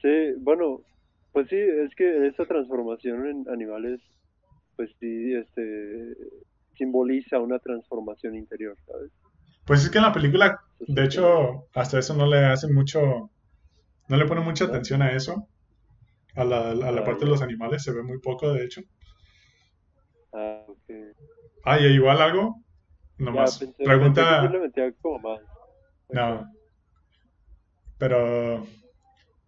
Sí, 0.00 0.34
bueno, 0.38 0.80
pues 1.32 1.48
sí, 1.48 1.56
es 1.56 1.92
que 1.96 2.28
esa 2.28 2.44
transformación 2.44 3.26
en 3.26 3.48
animales, 3.48 4.00
pues 4.76 4.90
sí, 5.00 5.34
este, 5.34 6.14
simboliza 6.82 7.40
una 7.40 7.58
transformación 7.58 8.34
interior, 8.36 8.76
¿sabes? 8.86 9.12
Pues 9.64 9.82
es 9.84 9.90
que 9.90 9.98
en 9.98 10.04
la 10.04 10.12
película 10.12 10.60
De 10.86 11.04
hecho, 11.04 11.68
hasta 11.74 11.98
eso 11.98 12.14
no 12.14 12.26
le 12.26 12.44
hacen 12.44 12.72
mucho, 12.74 13.30
no 14.08 14.16
le 14.16 14.26
ponen 14.26 14.44
mucha 14.44 14.66
atención 14.66 15.02
a 15.02 15.12
eso, 15.12 15.48
a 16.36 16.44
la, 16.44 16.70
a 16.72 16.74
la 16.92 17.04
Ah, 17.04 17.04
parte 17.04 17.24
de 17.26 17.30
ya. 17.30 17.32
los 17.32 17.42
animales, 17.42 17.82
se 17.84 17.92
ve 17.92 18.02
muy 18.04 18.20
poco, 18.20 18.52
de 18.52 18.64
hecho. 18.66 18.82
Ah, 20.32 20.64
ok. 20.68 21.14
Ah, 21.64 21.78
y 21.80 21.86
igual 21.86 22.20
algo, 22.22 22.62
Ya, 23.32 23.50
nomás, 23.50 23.58
pensé, 23.58 23.90
pensé 24.14 24.22
pregunta, 24.22 24.60
metía 24.60 24.92
como 25.00 25.18
más. 25.18 25.40
no, 26.12 26.46
pero, 27.98 28.66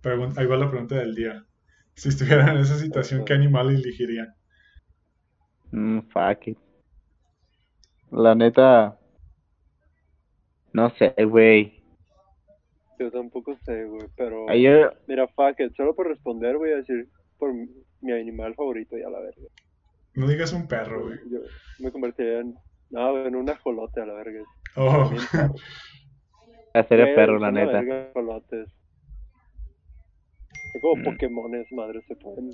pregunta, 0.03 0.43
igual 0.43 0.61
la 0.61 0.71
pregunta 0.71 0.97
del 0.97 1.15
día. 1.15 1.47
Si 1.97 2.11
estuvieran 2.11 2.51
en 2.51 2.59
esa 2.63 2.79
situación, 2.79 3.25
¿qué 3.25 3.35
animal 3.35 3.71
elegirían? 3.71 4.35
Mm, 5.73 6.01
fuck 6.13 6.47
it. 6.49 6.59
La 8.15 8.35
neta. 8.35 8.99
No 10.73 10.91
sé, 10.91 11.15
güey. 11.25 11.83
Yo 12.99 13.11
tampoco 13.11 13.57
sé, 13.65 13.85
güey, 13.85 14.07
pero... 14.17 14.49
Ayer. 14.49 14.97
Mira, 15.09 15.27
fuck 15.29 15.59
it, 15.61 15.75
solo 15.77 15.95
por 15.95 16.09
responder 16.09 16.57
voy 16.57 16.71
a 16.71 16.77
decir 16.77 17.09
por 17.39 17.53
mi, 17.53 17.67
mi 18.01 18.13
animal 18.13 18.55
favorito, 18.55 18.97
ya 18.97 19.09
la 19.11 19.19
verga. 19.21 19.49
No 20.15 20.29
digas 20.29 20.53
un 20.53 20.69
perro, 20.69 21.03
güey. 21.07 21.19
Yo 21.31 21.41
me 21.81 21.91
convertiría 21.91 22.41
en... 22.41 22.55
No, 22.91 23.27
en 23.27 23.35
un 23.35 23.51
ajolote 23.51 24.01
a 24.01 24.07
la 24.07 24.15
verga. 24.15 24.41
Oh. 24.77 25.11
Sería 26.89 27.05
Güey, 27.05 27.15
perro, 27.17 27.39
la 27.41 27.51
neta. 27.51 27.73
verga 27.81 28.09
ajolotes. 28.11 28.69
Son 30.73 30.81
como 30.81 30.97
Mm. 31.03 31.05
Pokémones, 31.05 31.67
madre, 31.73 32.01
se 32.07 32.15
pueden 32.17 32.51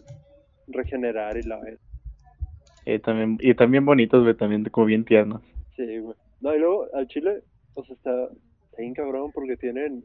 regenerar 0.68 1.36
y 1.36 1.42
la 1.42 1.58
vez. 1.60 1.78
Y 2.86 2.98
también, 2.98 3.38
y 3.40 3.54
también 3.54 3.84
bonitos, 3.84 4.22
güey, 4.22 4.34
también 4.34 4.64
como 4.64 4.86
bien 4.86 5.04
tiernos. 5.04 5.42
Sí, 5.76 5.98
güey. 5.98 6.16
No, 6.40 6.54
y 6.54 6.58
luego 6.58 6.86
al 6.94 7.06
chile, 7.08 7.42
o 7.74 7.84
sea, 7.84 7.94
está, 7.94 8.24
está 8.24 8.76
bien 8.78 8.94
cabrón 8.94 9.30
porque 9.32 9.56
tienen 9.56 10.04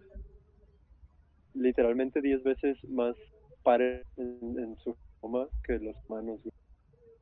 literalmente 1.54 2.22
10 2.22 2.44
veces 2.44 2.78
más 2.90 3.16
pares 3.64 4.06
en, 4.18 4.60
en 4.60 4.78
su 4.80 4.96
genoma 5.22 5.48
que 5.64 5.80
los 5.80 5.96
humanos. 6.08 6.40
güey. 6.44 6.54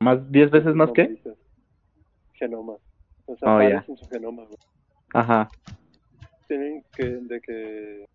¿Más 0.00 0.30
10 0.30 0.50
veces 0.50 0.74
más 0.74 0.92
dices. 0.92 1.38
Genoma. 2.34 2.74
O 3.26 3.36
sea, 3.36 3.54
Oh, 3.56 3.60
pares 3.60 3.88
en 3.88 3.96
su 3.96 4.06
genoma, 4.08 4.44
güey. 4.44 4.58
Ajá. 5.14 5.48
Tienen 6.48 6.84
que, 6.96 7.04
de 7.04 7.40
que 7.40 8.06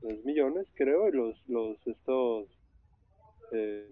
3 0.00 0.24
millones, 0.24 0.66
creo, 0.74 1.08
y 1.08 1.12
los, 1.12 1.48
los, 1.48 1.76
estos, 1.86 2.46
eh, 3.52 3.90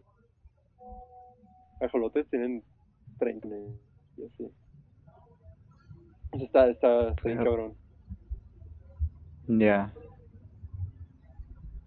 ajolotes 1.84 2.28
tienen 2.30 2.62
30 3.18 3.48
y 4.16 4.24
así. 4.24 4.50
Está, 6.32 6.68
está, 6.68 7.10
está 7.10 7.22
bien 7.24 7.38
cabrón. 7.44 7.74
Ya. 9.46 9.92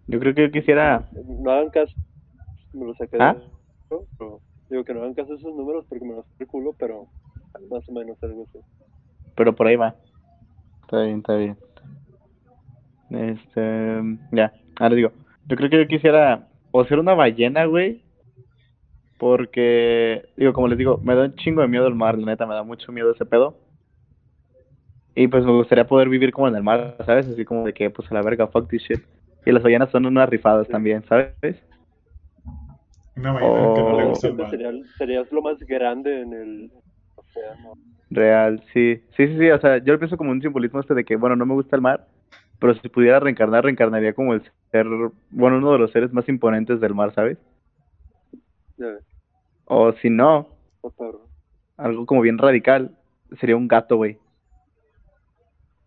Yo 0.06 0.18
creo 0.20 0.34
que 0.34 0.42
yo 0.42 0.50
quisiera. 0.50 1.08
No 1.26 1.50
hagan 1.50 1.70
caso, 1.70 1.94
me 2.72 2.86
lo 2.86 2.94
saqué 2.94 3.16
de- 3.18 3.22
¿Ah? 3.22 3.36
pero 4.18 4.40
digo 4.70 4.84
que 4.84 4.94
no 4.94 5.00
hagan 5.00 5.14
caso 5.14 5.32
a 5.32 5.36
esos 5.36 5.54
números 5.54 5.84
porque 5.88 6.04
me 6.04 6.14
los 6.14 6.26
el 6.38 6.46
culo, 6.46 6.74
pero 6.78 7.06
más 7.70 7.86
o 7.88 7.92
menos 7.92 8.22
algo 8.22 8.44
así. 8.48 8.58
Pero 9.36 9.54
por 9.54 9.66
ahí 9.66 9.76
va. 9.76 9.94
Está 10.82 11.02
bien, 11.02 11.18
está 11.18 11.34
bien. 11.34 11.56
Este. 13.10 14.02
Ya. 14.32 14.52
Ahora 14.78 14.94
digo. 14.94 15.12
Yo 15.46 15.56
creo 15.56 15.70
que 15.70 15.78
yo 15.78 15.88
quisiera. 15.88 16.48
O 16.70 16.84
ser 16.84 16.98
una 16.98 17.14
ballena, 17.14 17.64
güey. 17.66 18.02
Porque. 19.18 20.28
Digo, 20.36 20.52
como 20.52 20.68
les 20.68 20.78
digo, 20.78 20.98
me 21.02 21.14
da 21.14 21.24
un 21.24 21.34
chingo 21.34 21.60
de 21.62 21.68
miedo 21.68 21.86
el 21.86 21.94
mar, 21.94 22.16
la 22.18 22.26
neta, 22.26 22.46
me 22.46 22.54
da 22.54 22.62
mucho 22.62 22.92
miedo 22.92 23.10
ese 23.12 23.26
pedo. 23.26 23.56
Y 25.14 25.26
pues 25.26 25.44
me 25.44 25.50
gustaría 25.52 25.86
poder 25.86 26.08
vivir 26.08 26.30
como 26.32 26.46
en 26.48 26.54
el 26.54 26.62
mar, 26.62 26.96
¿sabes? 27.04 27.26
Así 27.26 27.44
como 27.44 27.64
de 27.66 27.74
que, 27.74 27.90
pues 27.90 28.10
a 28.10 28.14
la 28.14 28.22
verga, 28.22 28.46
fuck 28.46 28.68
this 28.68 28.82
shit. 28.82 29.00
Y 29.44 29.50
las 29.50 29.62
ballenas 29.62 29.90
son 29.90 30.06
unas 30.06 30.28
rifadas 30.28 30.66
Sí. 30.66 30.72
también, 30.72 31.02
¿sabes? 31.08 31.34
una 33.16 33.32
ballena 33.32 33.74
que 33.74 33.82
no 33.82 33.96
le 33.96 34.04
Oh. 34.04 34.08
gusta 34.10 34.28
el 34.28 34.34
Siempre 34.36 34.44
mar. 34.44 34.50
serías, 34.50 34.96
serías 34.96 35.32
lo 35.32 35.42
más 35.42 35.58
grande 35.58 36.20
en 36.20 36.32
el 36.32 36.70
océano. 37.16 37.72
Real, 38.10 38.62
sí. 38.72 39.02
Sí, 39.16 39.26
sí, 39.26 39.38
sí, 39.38 39.50
o 39.50 39.60
sea, 39.60 39.78
yo 39.78 39.92
lo 39.92 39.98
pienso 39.98 40.16
como 40.16 40.30
un 40.30 40.40
simbolismo 40.40 40.78
este 40.78 40.94
de 40.94 41.04
que, 41.04 41.16
bueno, 41.16 41.34
no 41.34 41.44
me 41.44 41.54
gusta 41.54 41.74
el 41.74 41.82
mar, 41.82 42.06
pero 42.60 42.74
si 42.74 42.88
pudiera 42.88 43.18
reencarnar, 43.18 43.64
reencarnaría 43.64 44.12
como 44.12 44.34
el 44.34 44.42
ser, 44.70 44.86
bueno, 45.30 45.58
uno 45.58 45.72
de 45.72 45.78
los 45.80 45.90
seres 45.90 46.12
más 46.12 46.28
imponentes 46.28 46.78
del 46.80 46.94
mar, 46.94 47.12
¿sabes? 47.12 47.38
Ya 48.76 48.86
ves, 48.86 49.04
O 49.70 49.92
si 49.92 50.08
no, 50.08 50.48
algo 51.76 52.06
como 52.06 52.22
bien 52.22 52.38
radical, 52.38 52.96
sería 53.38 53.56
un 53.56 53.68
gato, 53.68 53.96
güey. 53.96 54.18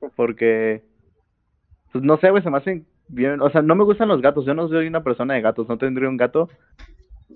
Porque, 0.15 0.83
pues 1.91 2.03
no 2.03 2.17
sé, 2.17 2.29
güey, 2.29 2.43
se 2.43 2.51
me 2.51 2.57
hacen 2.57 2.85
bien, 3.07 3.41
o 3.41 3.49
sea, 3.49 3.63
no 3.63 3.75
me 3.75 3.83
gustan 3.83 4.07
los 4.07 4.21
gatos, 4.21 4.45
yo 4.45 4.53
no 4.53 4.67
soy 4.67 4.87
una 4.87 5.03
persona 5.03 5.33
de 5.33 5.41
gatos, 5.41 5.67
no 5.67 5.77
tendría 5.79 6.09
un 6.09 6.17
gato, 6.17 6.47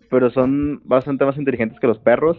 pero 0.09 0.29
son 0.29 0.81
bastante 0.85 1.25
más 1.25 1.37
inteligentes 1.37 1.79
que 1.79 1.87
los 1.87 1.97
perros. 1.97 2.37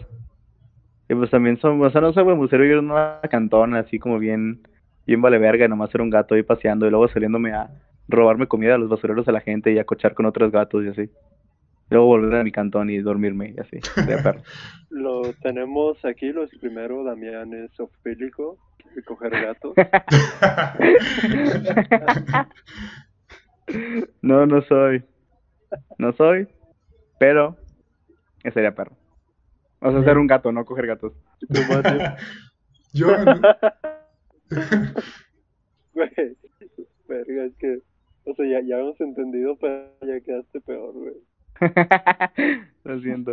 Y 1.09 1.15
pues 1.15 1.29
también 1.29 1.57
son, 1.57 1.81
o 1.81 1.89
sea, 1.89 2.01
no 2.01 2.13
sé, 2.13 2.21
güey, 2.21 2.35
me 2.35 2.41
gustaría 2.41 2.63
vivir 2.63 2.79
en 2.79 2.91
una 2.91 3.19
cantona, 3.29 3.79
así 3.79 3.99
como 3.99 4.19
bien, 4.19 4.61
bien 5.05 5.21
vale 5.21 5.37
verga, 5.37 5.65
y 5.65 5.69
nomás 5.69 5.89
ser 5.91 6.01
un 6.01 6.09
gato 6.09 6.35
ahí 6.35 6.43
paseando 6.43 6.87
y 6.87 6.89
luego 6.89 7.09
saliéndome 7.09 7.53
a 7.53 7.69
robarme 8.07 8.47
comida 8.47 8.75
a 8.75 8.77
los 8.77 8.89
basureros 8.89 9.25
de 9.25 9.33
la 9.33 9.41
gente 9.41 9.71
y 9.73 9.79
a 9.79 9.85
cochar 9.85 10.13
con 10.13 10.25
otros 10.25 10.51
gatos 10.51 10.85
y 10.85 10.87
así. 10.87 11.09
Luego 11.89 12.07
volver 12.07 12.39
a 12.39 12.43
mi 12.43 12.51
cantón 12.51 12.89
y 12.89 12.99
dormirme 12.99 13.53
y 13.55 13.59
así, 13.59 13.79
sería 13.95 14.21
perro. 14.21 14.41
Lo 14.89 15.33
tenemos 15.41 16.03
aquí, 16.05 16.31
los 16.31 16.49
primero, 16.59 17.03
Damián 17.03 17.53
es 17.53 17.77
ofílico, 17.79 18.57
de 18.95 19.03
coger 19.03 19.31
gatos. 19.31 19.73
No, 24.21 24.45
no 24.45 24.61
soy. 24.61 25.03
No 25.97 26.13
soy, 26.13 26.47
pero 27.19 27.57
ese 28.43 28.53
sería 28.53 28.73
perro. 28.73 28.95
O 29.81 29.91
sea, 29.91 30.03
ser 30.03 30.17
un 30.17 30.27
gato, 30.27 30.51
no 30.51 30.65
coger 30.65 30.87
gatos. 30.87 31.13
Yo, 32.93 33.07
Güey, 35.93 36.37
verga, 37.07 37.45
es 37.45 37.55
que, 37.57 37.79
o 38.25 38.33
sea, 38.35 38.45
ya, 38.45 38.61
ya 38.61 38.79
hemos 38.79 38.99
entendido, 39.01 39.57
pero 39.57 39.89
ya 40.01 40.19
quedaste 40.21 40.61
peor, 40.61 40.93
güey. 40.93 41.15
Lo 42.83 42.99
siento. 43.01 43.31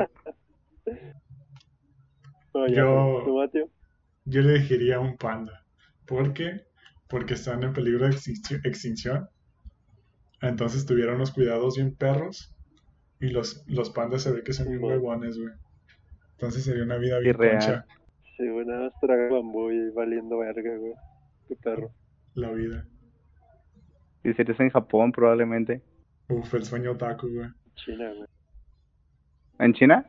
Yo- 2.69 3.25
yo 4.27 4.41
le 4.43 4.55
elegiría 4.57 5.01
un 5.01 5.17
panda. 5.17 5.65
¿Por 6.07 6.33
qué? 6.33 6.63
Porque 7.09 7.35
están 7.35 7.63
en 7.63 7.73
peligro 7.73 8.07
de 8.07 8.13
extinci- 8.13 8.61
extinción. 8.65 9.29
Entonces 10.41 10.87
tuvieron 10.87 11.17
unos 11.17 11.33
cuidados 11.33 11.77
bien 11.77 11.95
perros. 11.95 12.55
Y 13.21 13.29
los, 13.29 13.65
los 13.69 13.91
pandas 13.91 14.23
se 14.23 14.33
ve 14.33 14.43
que 14.43 14.53
son 14.53 14.69
bien 14.69 14.81
Bueno. 14.81 14.97
huevones, 14.97 15.39
güey. 15.39 15.53
Entonces 16.33 16.65
sería 16.65 16.83
una 16.85 16.97
vida 16.99 17.19
bien 17.21 17.37
concha. 17.37 17.87
Sí, 18.37 18.49
güey, 18.49 18.67
nada 18.67 18.85
más 18.85 19.01
traga 19.01 19.29
bambú 19.31 19.71
y 19.71 19.91
valiendo 19.91 20.39
verga, 20.39 20.77
güey. 20.77 20.95
Qué 21.49 21.57
perro. 21.57 21.91
La 22.35 22.51
vida. 22.51 22.87
Y 24.25 24.33
serías 24.35 24.59
en 24.61 24.71
Japón, 24.71 25.13
probablemente. 25.13 25.83
Uf, 26.29 26.53
el 26.55 26.65
sueño 26.65 26.93
otaku, 26.93 27.29
güey. 27.29 27.49
China, 27.75 28.13
güey. 28.15 28.29
¿En 29.59 29.73
China? 29.75 30.07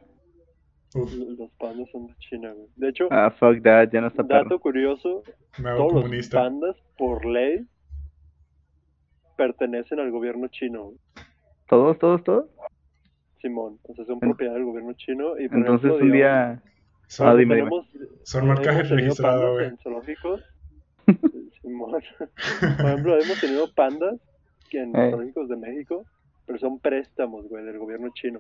Uf, 0.96 1.12
Los 1.14 1.52
pandas 1.60 1.90
son 1.92 2.08
de 2.08 2.16
China, 2.20 2.52
güey. 2.54 2.68
De 2.78 2.90
hecho, 2.90 3.08
Ah, 3.12 3.30
fuck 3.32 3.62
that, 3.64 3.90
ya 3.92 4.02
no 4.02 4.08
está 4.08 4.24
dato 4.24 4.44
perro. 4.50 4.60
curioso, 4.60 5.24
me 5.60 5.70
hago 5.70 5.78
todos 5.80 5.94
los 5.94 6.02
comunista. 6.04 6.40
pandas, 6.42 6.76
por 6.98 7.26
ley, 7.26 7.66
pertenecen 9.38 10.00
al 10.00 10.12
gobierno 10.12 10.48
chino, 10.48 10.84
güey. 10.86 10.98
¿Todos, 11.68 11.98
todos, 12.00 12.24
todos? 12.24 12.46
Simón. 13.42 13.80
O 13.84 13.96
sea, 13.96 14.06
son 14.06 14.16
En- 14.16 14.20
propiedad 14.30 14.54
del 14.54 14.64
gobierno 14.66 14.94
chino. 14.94 15.38
Y 15.40 15.48
por 15.50 15.58
Entonces 15.58 15.86
ejemplo, 15.88 16.06
un 16.06 16.12
digamos, 16.12 16.14
día... 16.14 16.72
Son, 17.08 17.28
Ah, 17.28 17.36
dime, 17.36 17.56
dime. 17.56 17.70
tenemos, 17.70 17.88
son 18.24 18.48
marcaje 18.48 18.78
hemos 18.80 18.90
tenido 18.90 19.06
registrado, 19.10 19.40
pandas 19.42 19.54
güey. 19.54 19.66
en 19.68 19.78
zoológicos. 19.78 20.42
Simón. 21.62 21.92
Por 21.92 22.86
ejemplo, 22.88 23.20
hemos 23.20 23.42
tenido 23.42 23.74
pandas 23.76 24.20
que 24.70 24.82
en 24.82 24.96
Eh. 24.96 25.12
zoológicos 25.12 25.50
de 25.50 25.56
México, 25.58 26.06
pero 26.46 26.60
son 26.60 26.80
préstamos, 26.80 27.48
güey, 27.48 27.64
del 27.66 27.78
gobierno 27.80 28.10
chino. 28.14 28.40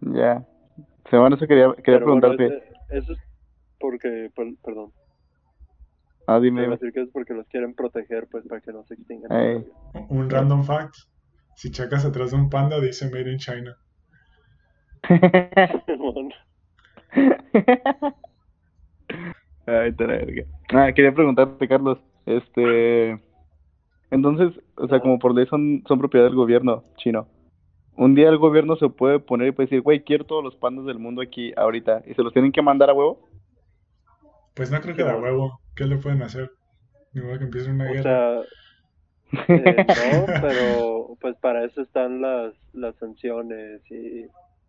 Ya. 0.00 0.46
Sí, 1.10 1.16
bueno, 1.16 1.36
eso 1.36 1.46
quería, 1.46 1.72
quería 1.74 1.98
Pero 2.00 2.06
bueno, 2.12 2.20
preguntarte. 2.20 2.72
eso 2.90 3.12
es 3.12 3.18
porque, 3.80 4.30
per- 4.34 4.54
perdón, 4.62 4.92
Ah, 6.26 6.38
dime, 6.40 6.60
a 6.60 6.64
dime. 6.64 6.76
decir 6.76 6.92
que 6.92 7.00
es 7.02 7.10
porque 7.10 7.32
los 7.32 7.46
quieren 7.48 7.74
proteger, 7.74 8.28
pues, 8.30 8.46
para 8.46 8.60
que 8.60 8.70
no 8.72 8.84
se 8.84 8.94
extingan. 8.94 9.64
Un 10.10 10.28
random 10.28 10.62
fact. 10.62 10.94
Si 11.56 11.70
checas 11.70 12.04
atrás 12.04 12.30
de 12.32 12.36
un 12.36 12.50
panda, 12.50 12.78
dice 12.80 13.08
Made 13.10 13.32
in 13.32 13.38
China. 13.38 13.76
Ay, 19.66 19.92
te 19.92 20.06
la 20.06 20.12
verga. 20.18 20.44
Ah, 20.70 20.92
quería 20.94 21.12
preguntarte, 21.14 21.66
Carlos. 21.68 21.98
Este. 22.26 23.18
Entonces, 24.10 24.58
o 24.76 24.88
sea, 24.88 25.00
como 25.00 25.18
por 25.18 25.34
ley 25.34 25.46
son, 25.46 25.82
son 25.86 25.98
propiedad 25.98 26.26
del 26.26 26.34
gobierno 26.34 26.84
chino. 26.96 27.28
Un 27.96 28.14
día 28.14 28.28
el 28.28 28.38
gobierno 28.38 28.76
se 28.76 28.88
puede 28.88 29.18
poner 29.20 29.48
y 29.48 29.52
puede 29.52 29.66
decir, 29.66 29.82
güey, 29.82 30.04
quiero 30.04 30.24
todos 30.24 30.42
los 30.44 30.56
pandas 30.56 30.86
del 30.86 30.98
mundo 30.98 31.20
aquí 31.22 31.52
ahorita. 31.56 32.02
Y 32.06 32.14
se 32.14 32.22
los 32.22 32.32
tienen 32.32 32.52
que 32.52 32.62
mandar 32.62 32.90
a 32.90 32.94
huevo. 32.94 33.28
Pues 34.54 34.70
no 34.70 34.80
creo 34.80 34.96
que 34.96 35.04
da 35.04 35.14
Simón. 35.14 35.22
huevo. 35.22 35.60
¿Qué 35.74 35.84
le 35.86 35.96
pueden 35.98 36.22
hacer? 36.22 36.50
Ni 37.12 37.22
modo 37.22 37.38
que 37.38 37.44
empiece 37.44 37.70
una 37.70 37.90
O 37.90 37.92
guerra. 37.92 38.02
sea, 38.02 38.42
eh, 39.48 39.86
no, 40.12 40.26
pero 40.40 41.16
pues 41.20 41.36
para 41.38 41.64
eso 41.64 41.82
están 41.82 42.20
las, 42.20 42.54
las 42.72 42.96
sanciones 42.96 43.82
y, 43.90 44.26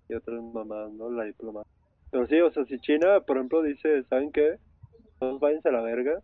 y 0.10 0.14
otras 0.14 0.42
mamás, 0.44 0.92
¿no? 0.94 1.10
La 1.12 1.24
diplomacia. 1.26 1.72
Pero 2.12 2.28
sí, 2.28 2.40
o 2.42 2.52
sea, 2.52 2.66
si 2.66 2.80
China, 2.80 3.22
por 3.22 3.38
ejemplo, 3.38 3.62
dice, 3.62 4.04
¿saben 4.06 4.32
qué? 4.32 4.58
Todos 5.20 5.40
váyanse 5.40 5.70
a 5.70 5.74
la 5.74 5.82
verga, 5.82 6.20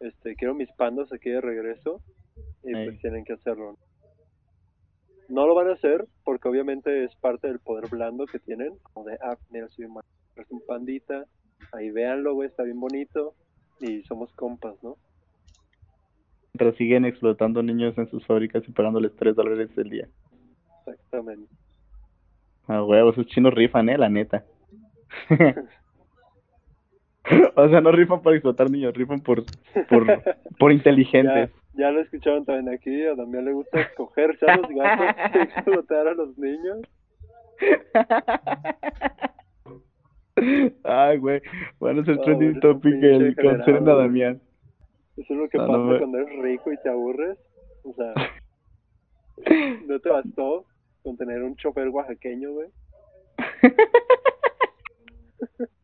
este, 0.00 0.34
quiero 0.36 0.54
mis 0.54 0.70
pandas 0.72 1.12
aquí 1.12 1.30
de 1.30 1.40
regreso, 1.40 2.00
y 2.62 2.72
pues 2.72 3.00
tienen 3.00 3.24
que 3.24 3.34
hacerlo. 3.34 3.76
No 5.28 5.46
lo 5.46 5.54
van 5.54 5.68
a 5.68 5.74
hacer 5.74 6.06
porque 6.24 6.48
obviamente 6.48 7.04
es 7.04 7.14
parte 7.16 7.48
del 7.48 7.60
poder 7.60 7.88
blando 7.88 8.26
que 8.26 8.38
tienen, 8.38 8.76
como 8.82 9.06
de, 9.06 9.16
ah, 9.22 9.36
mira, 9.50 9.68
soy 9.68 9.84
un, 9.84 10.00
es 10.36 10.50
un 10.50 10.60
pandita, 10.66 11.24
ahí 11.72 11.90
véanlo, 11.90 12.34
güey, 12.34 12.48
está 12.48 12.64
bien 12.64 12.80
bonito, 12.80 13.34
y 13.80 14.02
somos 14.02 14.32
compas, 14.34 14.74
¿no? 14.82 14.96
Mientras 16.52 16.76
siguen 16.76 17.04
explotando 17.04 17.62
niños 17.62 17.96
en 17.96 18.10
sus 18.10 18.26
fábricas 18.26 18.62
y 18.66 18.72
pagándoles 18.72 19.14
3 19.16 19.36
dólares 19.36 19.70
el 19.76 19.88
día. 19.88 20.08
Exactamente. 20.80 21.52
A 22.66 22.82
huevo, 22.84 23.10
esos 23.10 23.26
chinos 23.26 23.54
rifan, 23.54 23.88
eh, 23.88 23.98
la 23.98 24.08
neta. 24.08 24.44
o 27.56 27.68
sea, 27.68 27.80
no 27.80 27.92
rifan 27.92 28.22
para 28.22 28.36
explotar 28.36 28.70
niños, 28.70 28.94
rifan 28.94 29.20
por, 29.20 29.44
por, 29.88 30.06
por 30.58 30.72
inteligentes. 30.72 31.50
Ya 31.80 31.90
lo 31.90 32.00
escucharon 32.00 32.44
también 32.44 32.74
aquí, 32.74 33.04
a 33.04 33.14
Damián 33.14 33.46
le 33.46 33.54
gusta 33.54 33.80
escogerse 33.80 34.44
a 34.46 34.58
los 34.58 34.70
gatos 34.70 35.16
y 35.34 35.38
explotar 35.38 36.08
a 36.08 36.14
los 36.14 36.36
niños. 36.36 36.80
Ay, 40.84 41.18
güey. 41.18 41.40
Van 41.80 41.98
a 41.98 42.04
ser 42.04 42.18
trending 42.18 42.60
topic 42.60 43.02
el 43.02 43.34
cancelen 43.34 43.88
a. 43.88 43.94
Damián. 43.94 44.40
Eso 45.16 45.34
es 45.34 45.40
lo 45.40 45.48
que 45.48 45.58
No, 45.58 45.66
pasa 45.66 45.78
no 45.78 45.98
cuando 45.98 46.18
eres 46.18 46.42
rico 46.42 46.72
y 46.72 46.76
te 46.82 46.90
aburres. 46.90 47.38
O 47.82 47.94
sea, 47.94 48.12
no 49.86 49.98
te 49.98 50.08
bastó 50.10 50.66
con 51.02 51.16
tener 51.16 51.42
un 51.42 51.56
chofer 51.56 51.88
oaxaqueño, 51.88 52.52
güey. 52.52 52.68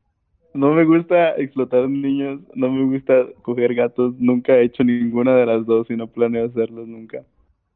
No 0.56 0.72
me 0.72 0.84
gusta 0.84 1.36
explotar 1.36 1.88
niños, 1.88 2.40
no 2.54 2.70
me 2.70 2.84
gusta 2.84 3.26
coger 3.42 3.74
gatos, 3.74 4.14
nunca 4.18 4.56
he 4.56 4.64
hecho 4.64 4.82
ninguna 4.82 5.36
de 5.36 5.46
las 5.46 5.66
dos 5.66 5.90
y 5.90 5.96
no 5.96 6.06
planeo 6.06 6.46
hacerlos 6.46 6.88
nunca. 6.88 7.24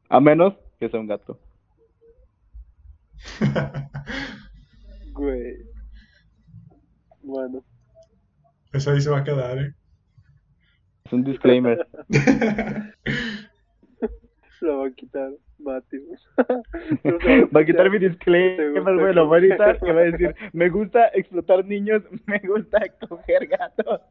A 0.09 0.19
menos 0.19 0.55
que 0.79 0.89
sea 0.89 0.99
un 0.99 1.07
gato. 1.07 1.39
Güey. 5.13 5.57
Bueno, 7.21 7.63
Eso 8.73 8.91
ahí 8.91 9.01
se 9.01 9.09
va 9.09 9.19
a 9.19 9.23
quedar, 9.23 9.57
¿eh? 9.59 9.73
Es 11.05 11.13
un 11.13 11.23
disclaimer. 11.23 11.87
lo 14.61 14.79
va 14.79 14.87
a 14.87 14.91
quitar 14.91 15.31
Matthew. 15.63 16.03
Va 17.55 17.61
a 17.61 17.65
quitar 17.65 17.89
mi 17.89 17.99
disclaimer, 17.99 18.97
güey, 18.99 19.13
lo 19.13 19.29
va 19.29 19.37
a 19.37 19.39
editar 19.39 19.77
y 19.81 19.91
va 19.91 20.01
a 20.01 20.03
decir, 20.03 20.35
me 20.53 20.69
gusta 20.69 21.07
explotar 21.13 21.65
niños, 21.65 22.03
me 22.25 22.39
gusta 22.39 22.79
coger 23.07 23.47
gatos. 23.47 24.01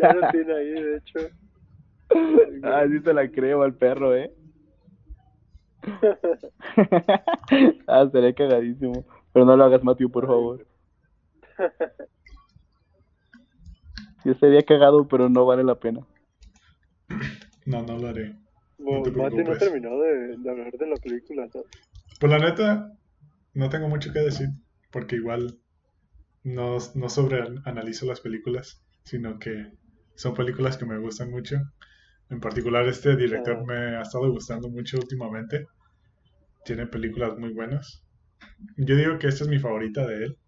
ya 0.00 0.12
lo 0.14 0.28
tiene 0.30 0.54
ahí, 0.54 0.70
de 0.70 0.96
hecho. 0.96 1.18
Ah, 2.64 2.84
sí 2.88 3.00
se 3.00 3.14
la 3.14 3.30
creo 3.30 3.62
al 3.62 3.74
perro, 3.74 4.16
eh. 4.16 4.32
ah, 7.86 8.08
sería 8.10 8.34
cagadísimo. 8.34 9.04
Pero 9.32 9.44
no 9.44 9.56
lo 9.56 9.64
hagas, 9.64 9.84
Matthew, 9.84 10.10
por 10.10 10.26
favor. 10.26 10.66
Yo 14.24 14.34
sería 14.34 14.62
cagado, 14.62 15.06
pero 15.06 15.28
no 15.28 15.46
vale 15.46 15.62
la 15.62 15.76
pena. 15.76 16.00
No, 17.64 17.82
no 17.82 17.96
lo 17.96 18.08
haré. 18.08 18.34
Te 19.02 19.10
no 19.10 19.28
preocupes. 19.28 19.58
terminó 19.58 19.98
de, 20.00 20.36
de 20.38 20.50
hablar 20.50 20.72
de 20.72 20.86
la 20.86 20.96
película, 20.96 21.48
¿sabes? 21.52 21.68
Pues 22.18 22.32
la 22.32 22.38
neta, 22.38 22.92
no 23.54 23.68
tengo 23.68 23.88
mucho 23.88 24.12
que 24.12 24.20
decir, 24.20 24.48
porque 24.90 25.16
igual 25.16 25.58
no, 26.44 26.78
no 26.94 27.08
sobre 27.08 27.42
analizo 27.64 28.06
las 28.06 28.20
películas, 28.20 28.82
sino 29.04 29.38
que 29.38 29.72
son 30.14 30.34
películas 30.34 30.76
que 30.76 30.86
me 30.86 30.98
gustan 30.98 31.30
mucho. 31.30 31.56
En 32.30 32.40
particular, 32.40 32.86
este 32.86 33.16
director 33.16 33.58
Ah. 33.60 33.64
me 33.66 33.96
ha 33.96 34.02
estado 34.02 34.30
gustando 34.30 34.68
mucho 34.68 34.98
últimamente. 34.98 35.66
Tiene 36.64 36.86
películas 36.86 37.36
muy 37.38 37.52
buenas. 37.52 38.04
Yo 38.76 38.96
digo 38.96 39.18
que 39.18 39.28
esta 39.28 39.44
es 39.44 39.50
mi 39.50 39.58
favorita 39.58 40.06
de 40.06 40.24
él, 40.24 40.38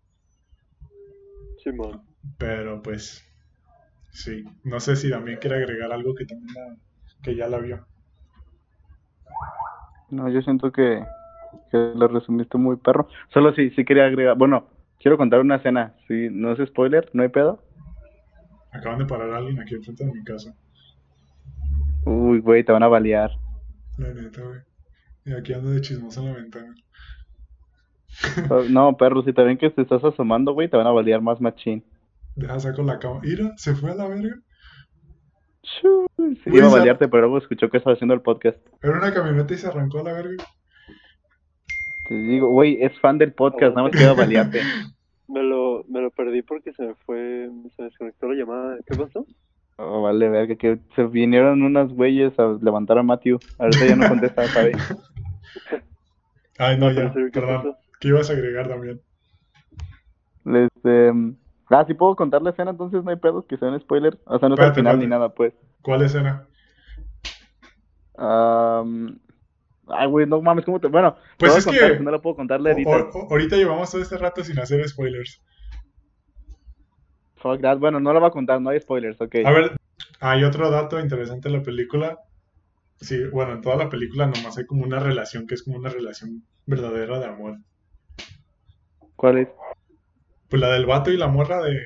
Simón. 1.62 2.03
pero 2.39 2.83
pues 2.83 3.22
sí. 4.11 4.45
No 4.64 4.80
sé 4.80 4.97
si 4.97 5.11
también 5.11 5.39
quiere 5.39 5.57
agregar 5.57 5.93
algo 5.93 6.14
que 6.14 6.26
también 6.26 6.55
la- 6.55 6.76
que 7.22 7.37
ya 7.37 7.49
la 7.49 7.59
vio. 7.59 7.87
No, 10.12 10.28
yo 10.28 10.42
siento 10.42 10.70
que, 10.70 11.04
que 11.70 11.78
lo 11.96 12.06
resumiste 12.06 12.58
muy 12.58 12.76
perro. 12.76 13.08
Solo 13.32 13.54
sí, 13.54 13.70
sí 13.70 13.84
quería 13.84 14.04
agregar. 14.06 14.36
Bueno, 14.36 14.66
quiero 15.00 15.16
contar 15.16 15.40
una 15.40 15.56
escena. 15.56 15.94
Sí, 16.06 16.28
no 16.30 16.52
es 16.52 16.68
spoiler, 16.68 17.08
no 17.14 17.22
hay 17.22 17.30
pedo. 17.30 17.60
Acaban 18.72 18.98
de 18.98 19.06
parar 19.06 19.30
a 19.30 19.38
alguien 19.38 19.58
aquí 19.60 19.74
enfrente 19.74 20.04
de 20.04 20.12
mi 20.12 20.22
casa. 20.22 20.54
Uy, 22.04 22.40
güey, 22.40 22.64
te 22.64 22.72
van 22.72 22.82
a 22.82 22.88
balear. 22.88 23.30
La 23.98 24.12
neta, 24.12 24.42
güey. 24.42 24.60
Y 25.24 25.32
aquí 25.32 25.54
ando 25.54 25.70
de 25.70 25.80
chismoso 25.80 26.20
en 26.20 26.26
la 26.26 26.32
ventana. 26.34 26.74
Oh, 28.50 28.62
No, 28.68 28.96
perro, 28.96 29.22
si 29.22 29.32
te 29.32 29.42
ven 29.42 29.56
que 29.58 29.70
te 29.70 29.82
estás 29.82 30.04
asomando, 30.04 30.52
güey, 30.52 30.68
te 30.68 30.76
van 30.76 30.86
a 30.86 30.92
balear 30.92 31.22
más 31.22 31.40
machín. 31.40 31.84
Deja 32.34 32.60
saco 32.60 32.82
la 32.82 32.98
cama. 32.98 33.20
Mira, 33.22 33.52
se 33.56 33.74
fue 33.74 33.90
a 33.90 33.94
la 33.94 34.08
verga. 34.08 34.40
Güey, 36.16 36.38
iba 36.46 36.66
a 36.66 36.70
balearte, 36.70 37.08
pero 37.08 37.22
luego 37.22 37.38
escuchó 37.38 37.70
que 37.70 37.76
estaba 37.76 37.94
haciendo 37.94 38.14
el 38.14 38.20
podcast. 38.20 38.58
Era 38.82 38.98
una 38.98 39.12
camioneta 39.12 39.54
y 39.54 39.58
se 39.58 39.68
arrancó 39.68 40.00
a 40.00 40.04
la 40.04 40.12
verga. 40.12 40.44
Te 42.08 42.14
digo, 42.14 42.48
güey, 42.48 42.82
es 42.82 42.98
fan 43.00 43.18
del 43.18 43.32
podcast, 43.32 43.74
nada 43.74 43.84
más 43.84 43.92
que 43.92 44.02
iba 44.02 44.10
a 44.10 44.14
balearte. 44.14 44.60
Me 45.28 45.42
lo, 45.42 45.82
me 45.88 46.02
lo 46.02 46.10
perdí 46.10 46.42
porque 46.42 46.74
se 46.74 46.82
me 46.82 46.94
fue, 47.06 47.48
se 47.74 47.82
me 47.82 47.88
desconectó 47.88 48.28
la 48.28 48.34
llamada. 48.34 48.76
¿Qué 48.86 48.94
pasó? 48.94 49.24
Oh, 49.76 50.02
vale, 50.02 50.28
verga, 50.28 50.56
que 50.56 50.78
se 50.94 51.04
vinieron 51.04 51.62
unas 51.62 51.90
güeyes 51.90 52.38
a 52.38 52.58
levantar 52.60 52.98
a 52.98 53.02
Matthew. 53.02 53.38
Ahorita 53.58 53.86
ya 53.86 53.96
no 53.96 54.08
contesta, 54.08 54.46
¿sabes? 54.48 54.76
Ay, 56.58 56.76
no, 56.76 56.90
ya, 56.90 57.10
pero 57.14 57.26
sí, 57.26 57.32
¿qué 57.32 57.40
perdón. 57.40 57.76
¿Qué 57.98 58.08
ibas 58.08 58.28
a 58.28 58.34
agregar 58.34 58.68
también? 58.68 59.00
Este, 60.44 61.12
ah, 61.75 61.85
sí 61.87 61.95
puedo 61.95 62.14
contar 62.16 62.43
la 62.43 62.51
escena, 62.51 62.70
entonces 62.73 63.03
no 63.05 63.11
hay 63.11 63.16
pedo, 63.16 63.47
que 63.47 63.57
sea 63.57 63.68
un 63.68 63.81
spoiler. 63.81 64.18
O 64.27 64.39
sea, 64.39 64.49
no 64.49 64.55
es 64.55 64.61
al 64.61 64.75
final 64.75 64.99
ni 64.99 65.07
nada, 65.07 65.29
pues. 65.35 65.53
¿Cuál 65.83 66.03
escena? 66.03 66.47
Am, 68.16 69.18
ay, 69.89 70.07
güey, 70.09 70.27
no 70.27 70.41
mames, 70.43 70.64
¿cómo 70.64 70.79
te...? 70.81 70.89
Bueno, 70.89 71.16
Pues 71.39 71.57
es 71.57 71.64
contar, 71.64 71.93
que- 71.93 71.99
si 71.99 72.05
no 72.05 72.11
la 72.11 72.18
puedo 72.20 72.37
contar, 72.37 72.61
O- 72.61 72.62
la 72.62 72.73
editas. 72.73 73.07
o- 73.14 73.29
ahorita 73.31 73.57
llevamos 73.57 73.91
todo 73.91 74.03
este 74.03 74.18
rato 74.18 74.45
sin 74.45 74.59
hacer 74.59 74.87
spoilers. 74.89 75.43
Fuck 77.37 77.61
that. 77.62 77.79
Bueno, 77.79 77.99
no 77.99 78.12
la 78.12 78.20
voy 78.20 78.29
a 78.29 78.33
contar, 78.33 78.61
no 78.61 78.70
hay 78.70 78.79
spoilers, 78.81 79.20
ok. 79.20 79.37
A 79.45 79.51
ver, 79.51 79.77
hay 80.20 80.45
otro 80.45 80.70
dato 80.70 81.01
interesante 81.01 81.49
de 81.49 81.57
la 81.59 81.62
película. 81.62 82.18
Sí, 83.01 83.25
bueno, 83.33 83.55
en 83.55 83.61
toda 83.62 83.75
la 83.77 83.89
película 83.89 84.27
nomás 84.27 84.57
hay 84.59 84.66
como 84.66 84.85
una 84.85 85.01
relación 85.01 85.47
que 85.49 85.55
es 85.55 85.64
como 85.64 85.77
una 85.77 85.89
relación 85.89 86.45
verdadera 86.66 87.18
de 87.18 87.27
amor. 87.27 87.57
¿Cuál 89.16 89.39
es? 89.39 89.49
Pues 90.53 90.61
la 90.62 90.68
del 90.70 90.86
vato 90.86 91.11
y 91.11 91.16
la 91.16 91.26
morra 91.26 91.61
de... 91.64 91.80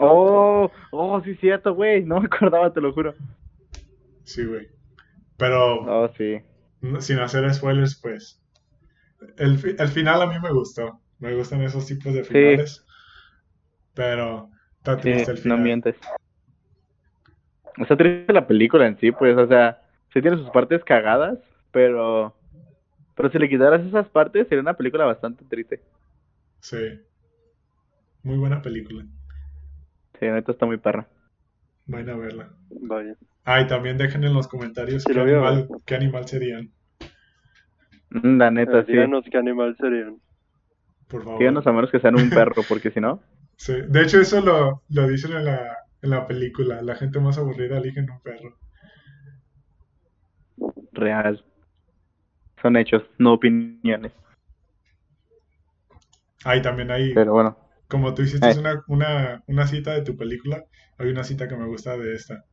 Oh, 0.00 0.70
oh, 0.92 1.20
sí, 1.22 1.34
cierto, 1.36 1.74
güey, 1.74 2.04
no 2.04 2.20
me 2.20 2.26
acordaba, 2.26 2.72
te 2.72 2.80
lo 2.80 2.92
juro. 2.92 3.14
Sí, 4.24 4.44
güey. 4.44 4.68
Pero 5.36 5.86
Oh, 5.86 6.08
sí. 6.16 6.42
sin 7.00 7.18
hacer 7.20 7.52
spoilers, 7.54 8.00
pues... 8.02 8.42
El, 9.38 9.58
fi- 9.58 9.76
el 9.78 9.88
final 9.88 10.22
a 10.22 10.26
mí 10.26 10.38
me 10.40 10.52
gustó. 10.52 11.02
Me 11.18 11.34
gustan 11.34 11.62
esos 11.62 11.86
tipos 11.86 12.14
de 12.14 12.24
finales. 12.24 12.84
Pero 13.94 14.50
está 14.78 14.96
Sí, 15.02 15.10
triste 15.10 15.32
el 15.32 15.48
no 15.48 15.58
mientes. 15.58 15.96
Está 17.78 17.96
triste 17.96 18.32
la 18.32 18.46
película 18.46 18.86
en 18.86 18.98
sí, 18.98 19.12
pues, 19.12 19.36
o 19.36 19.46
sea, 19.46 19.80
sí 20.12 20.20
tiene 20.20 20.36
sus 20.36 20.50
partes 20.50 20.84
cagadas, 20.84 21.38
pero... 21.70 22.34
Pero 23.16 23.30
si 23.30 23.38
le 23.38 23.48
quitaras 23.48 23.82
esas 23.86 24.08
partes, 24.08 24.48
sería 24.48 24.62
una 24.62 24.76
película 24.76 25.04
bastante 25.06 25.44
triste. 25.44 25.82
Sí. 26.60 26.78
Muy 28.22 28.38
buena 28.38 28.62
película. 28.62 29.04
Sí, 30.18 30.26
neta 30.26 30.52
está 30.52 30.66
muy 30.66 30.76
perra. 30.76 31.08
Vayan 31.86 32.10
a 32.10 32.16
verla. 32.16 32.54
Vaya. 32.70 33.16
Ah, 33.44 33.60
y 33.62 33.66
también 33.66 33.98
dejen 33.98 34.22
en 34.24 34.34
los 34.34 34.46
comentarios 34.46 35.02
Sí, 35.02 35.12
qué 35.12 35.18
lo 35.18 35.24
veo, 35.24 35.44
animal, 35.44 35.68
qué 35.84 35.94
animal 35.96 36.28
serían, 36.28 36.72
Mm, 38.10 38.38
La 38.38 38.50
neta, 38.50 38.80
Eh, 38.80 38.84
sí. 38.84 38.92
díganos 38.92 39.24
qué 39.30 39.38
animal 39.38 39.74
serían. 39.80 40.20
por 41.08 41.24
favor. 41.24 41.38
Díganos 41.40 41.66
a 41.66 41.72
menos 41.72 41.90
que 41.90 42.00
sean 42.00 42.16
un 42.16 42.28
perro, 42.30 42.62
porque 42.68 42.90
si 42.90 43.00
no... 43.00 43.20
Sí. 43.56 43.74
De 43.88 44.02
hecho, 44.02 44.20
eso 44.20 44.40
lo, 44.40 44.82
lo 44.88 45.06
dicen 45.08 45.32
en 45.32 45.44
la, 45.44 45.76
en 46.02 46.10
la 46.10 46.26
película. 46.26 46.80
La 46.82 46.96
gente 46.96 47.20
más 47.20 47.38
aburrida 47.38 47.78
eligen 47.78 48.10
un 48.10 48.20
perro. 48.20 48.56
Real. 50.92 51.42
Son 52.60 52.76
hechos, 52.76 53.02
no 53.18 53.32
opiniones. 53.32 54.12
Ah, 56.44 56.56
y 56.56 56.62
también 56.62 56.90
hay, 56.90 57.14
Pero 57.14 57.32
bueno, 57.32 57.56
como 57.88 58.14
tú 58.14 58.22
hiciste 58.22 58.50
Eh. 58.50 58.54
una, 58.54 58.82
una, 58.88 59.42
una 59.46 59.66
cita 59.66 59.92
de 59.94 60.02
tu 60.02 60.16
película, 60.16 60.64
hay 60.98 61.08
una 61.10 61.24
cita 61.24 61.48
que 61.48 61.56
me 61.56 61.66
gusta 61.66 61.96
de 61.98 62.14
esta. 62.14 62.44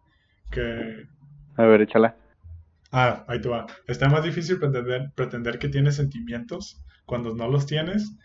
Que, 0.51 1.07
a 1.57 1.65
ver, 1.65 1.81
échala. 1.81 2.15
ah, 2.91 3.25
ahí 3.27 3.41
te 3.41 3.49
va. 3.49 3.65
Está 3.87 4.09
más 4.09 4.23
difícil 4.23 4.59
pretender, 4.59 5.11
pretender 5.15 5.59
que 5.59 5.69
tienes 5.69 5.95
sentimientos 5.95 6.83
cuando 7.05 7.35
no 7.35 7.47
los 7.49 7.65
tienes 7.65 8.15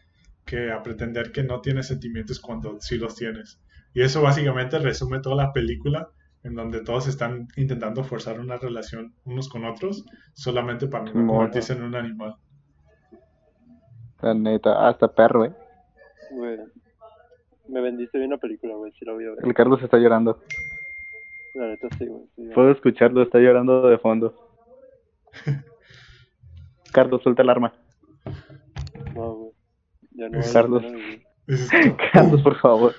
que 0.45 0.73
a 0.73 0.83
pretender 0.83 1.33
que 1.33 1.43
no 1.45 1.61
tienes 1.61 1.89
sentimientos 1.89 2.41
cuando 2.41 2.81
sí 2.81 2.99
los 2.99 3.15
tienes. 3.17 3.61
Y 3.95 4.03
eso 4.03 4.23
básicamente 4.23 4.79
resume 4.79 5.21
toda 5.21 5.37
la 5.37 5.53
película 5.53 6.09
en 6.43 6.55
donde 6.55 6.83
todos 6.83 7.07
están 7.09 7.49
intentando 7.57 8.03
forzar 8.05 8.41
una 8.41 8.57
relación 8.57 9.15
unos 9.25 9.49
con 9.49 9.65
otros 9.65 10.05
solamente 10.35 10.89
para 10.89 11.11
no 11.13 11.25
convertirse 11.27 11.75
en 11.75 11.83
un 11.83 11.95
animal. 11.95 12.37
La 14.23 14.33
neta, 14.35 14.89
hasta 14.89 15.09
perro, 15.13 15.45
eh. 15.45 15.55
Güey. 16.31 16.59
Me 17.71 17.81
vendiste 17.81 18.19
bien 18.19 18.31
la 18.31 18.39
película, 18.39 18.75
güey. 18.75 18.93
Si 18.93 19.05
la 19.05 19.13
voy 19.13 19.25
a 19.27 19.31
ver. 19.31 19.39
El 19.45 19.55
Carlos 19.55 19.83
está 19.83 19.99
llorando. 19.99 20.43
La 21.55 21.69
neta 21.69 21.89
sí, 21.99 22.07
güey. 22.07 22.23
sí, 22.35 22.43
güey. 22.43 22.55
Puedo 22.55 22.71
escucharlo, 22.71 23.23
está 23.23 23.39
llorando 23.39 23.89
de 23.89 23.99
fondo. 23.99 24.35
Carlos, 26.93 27.23
suelta 27.23 27.43
el 27.43 27.51
arma. 27.51 27.73
No, 29.15 29.35
güey. 29.35 29.51
Ya 30.13 30.29
no. 30.29 30.41
Carlos. 30.53 30.83
tú, 30.83 30.97
Carlos, 32.13 32.43
por 32.43 32.57
favor. 32.61 32.93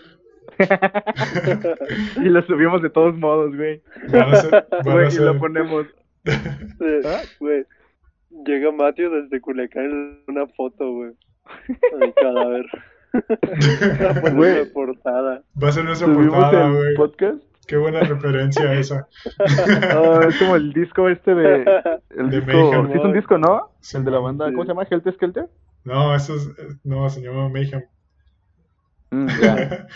y 2.17 2.29
lo 2.29 2.41
subimos 2.43 2.81
de 2.81 2.89
todos 2.89 3.15
modos, 3.17 3.55
güey. 3.55 3.81
van 4.11 4.33
a 4.33 4.35
ser, 4.35 4.67
van 4.69 4.89
a 4.89 4.93
Güey, 4.93 5.13
y 5.13 5.17
lo 5.19 5.37
ponemos. 5.39 5.87
Eh, 6.25 7.01
¿Ah? 7.05 7.21
Güey. 7.39 7.65
Llega 8.45 8.71
Mateo 8.71 9.09
desde 9.09 9.41
Culiacán 9.41 10.23
da 10.25 10.31
una 10.31 10.47
foto, 10.47 10.91
güey. 10.93 11.11
A 11.93 11.97
mi 11.97 12.13
cadáver. 12.13 12.65
Güey. 14.33 14.65
portada. 14.71 15.43
va 15.61 15.69
a 15.69 15.71
ser 15.71 15.83
nuestra 15.85 16.13
portada, 16.13 16.69
güey. 16.69 16.95
podcast. 16.95 17.43
Qué 17.67 17.77
buena 17.77 18.01
referencia 18.01 18.73
esa. 18.73 19.07
Es 20.27 20.39
como 20.39 20.55
el 20.55 20.73
disco 20.73 21.07
este 21.07 21.33
de. 21.35 21.65
El 22.09 22.29
De 22.29 22.41
disco. 22.41 22.71
Mayhem. 22.71 22.87
¿Sí 22.91 22.97
es 22.97 23.03
un 23.05 23.13
disco, 23.13 23.37
no? 23.37 23.69
Sí, 23.79 23.97
el 23.97 24.05
de 24.05 24.11
la 24.11 24.19
banda. 24.19 24.45
¿Cómo 24.45 24.63
se 24.63 24.69
llama? 24.69 24.83
¿Helter 24.89 25.13
Skelter? 25.13 25.49
No, 25.83 26.13
eso 26.15 26.35
es, 26.35 26.49
no, 26.83 27.09
se 27.09 27.21
llama 27.21 27.49
Mayhem. 27.49 27.83
Mm, 29.11 29.27
ya. 29.41 29.87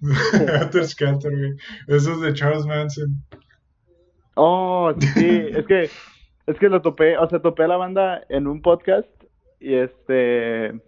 Helter 0.60 0.86
Skelter, 0.86 1.36
güey. 1.36 1.52
Eso 1.88 2.12
es 2.12 2.20
de 2.20 2.32
Charles 2.32 2.66
Manson. 2.66 3.22
Oh, 4.34 4.92
sí, 4.98 5.46
es 5.50 5.66
que. 5.66 5.90
Es 6.46 6.58
que 6.58 6.68
lo 6.68 6.82
topé. 6.82 7.18
O 7.18 7.28
sea, 7.28 7.40
topé 7.40 7.64
a 7.64 7.68
la 7.68 7.76
banda 7.76 8.22
en 8.28 8.46
un 8.46 8.62
podcast. 8.62 9.08
Y 9.60 9.74
este. 9.74 10.80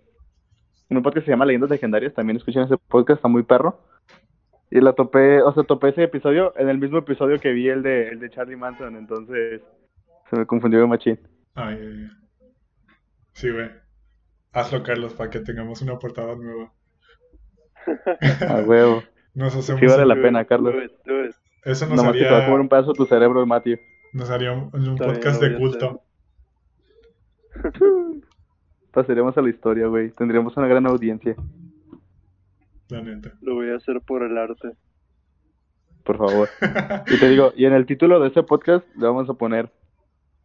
En 0.95 0.99
un 0.99 1.03
podcast 1.03 1.25
que 1.25 1.27
se 1.27 1.33
llama 1.33 1.45
Leyendas 1.45 1.71
Legendarias. 1.71 2.15
También 2.15 2.37
escuchen 2.37 2.63
ese 2.63 2.77
podcast, 2.79 3.19
está 3.19 3.27
muy 3.27 3.43
perro. 3.43 3.81
Y 4.71 4.81
la 4.81 4.93
topé. 4.93 5.43
O 5.43 5.53
sea, 5.53 5.65
topé 5.65 5.89
ese 5.89 6.05
episodio 6.05 6.53
en 6.57 6.69
el 6.69 6.79
mismo 6.79 6.99
episodio 6.99 7.41
que 7.41 7.51
vi 7.53 7.69
el 7.69 7.83
de, 7.83 8.11
el 8.11 8.21
de 8.21 8.31
Charlie 8.31 8.55
Manson. 8.55 8.95
Entonces. 8.95 9.61
Se 10.31 10.37
me 10.37 10.47
confundió 10.47 10.79
de 10.79 10.87
machín. 10.87 11.19
Ay, 11.57 11.77
ay, 11.81 11.87
ay. 11.89 12.09
Sí, 13.33 13.51
güey. 13.51 13.71
Hazlo, 14.53 14.85
Carlos, 14.85 15.15
para 15.15 15.31
que 15.31 15.41
tengamos 15.41 15.83
una 15.83 15.99
portada 15.99 16.37
nueva. 16.37 16.73
A 18.49 18.61
huevo. 18.61 19.03
Nos 19.35 19.57
hacemos 19.57 19.81
Sí 19.81 19.87
vale 19.87 20.07
la 20.07 20.15
pena, 20.15 20.45
Carlos. 20.45 20.77
Eso 21.65 21.87
nos 21.89 21.97
Nomás 21.97 22.13
que 22.13 22.21
te 22.21 22.25
va 22.27 22.31
a 22.31 22.37
haría, 22.37 22.47
comer 22.47 22.61
un 22.61 22.69
pedazo 22.69 22.93
de 22.93 22.97
tu 22.99 23.07
cerebro, 23.07 23.45
Matthew. 23.45 23.79
nos 24.13 24.31
haría 24.31 24.53
un, 24.53 24.71
un 24.73 24.97
podcast 24.97 25.43
de 25.43 25.57
culto. 25.57 26.03
Pasaríamos 28.95 29.37
a 29.37 29.43
la 29.43 29.51
historia, 29.51 29.89
güey. 29.89 30.11
Tendríamos 30.11 30.57
una 30.57 30.69
gran 30.69 30.87
audiencia. 30.87 31.35
La 32.89 33.03
neta. 33.03 33.33
Lo 33.41 33.55
voy 33.55 33.71
a 33.71 33.77
hacer 33.77 34.01
por 34.01 34.23
el 34.23 34.39
arte. 34.39 34.71
Por 36.05 36.19
favor. 36.19 36.49
Y 37.07 37.19
te 37.19 37.29
digo, 37.29 37.53
y 37.57 37.65
en 37.67 37.73
el 37.73 37.87
título 37.87 38.21
de 38.21 38.29
ese 38.29 38.45
podcast 38.45 38.87
le 38.97 39.07
vamos 39.07 39.29
a 39.29 39.35
poner 39.35 39.71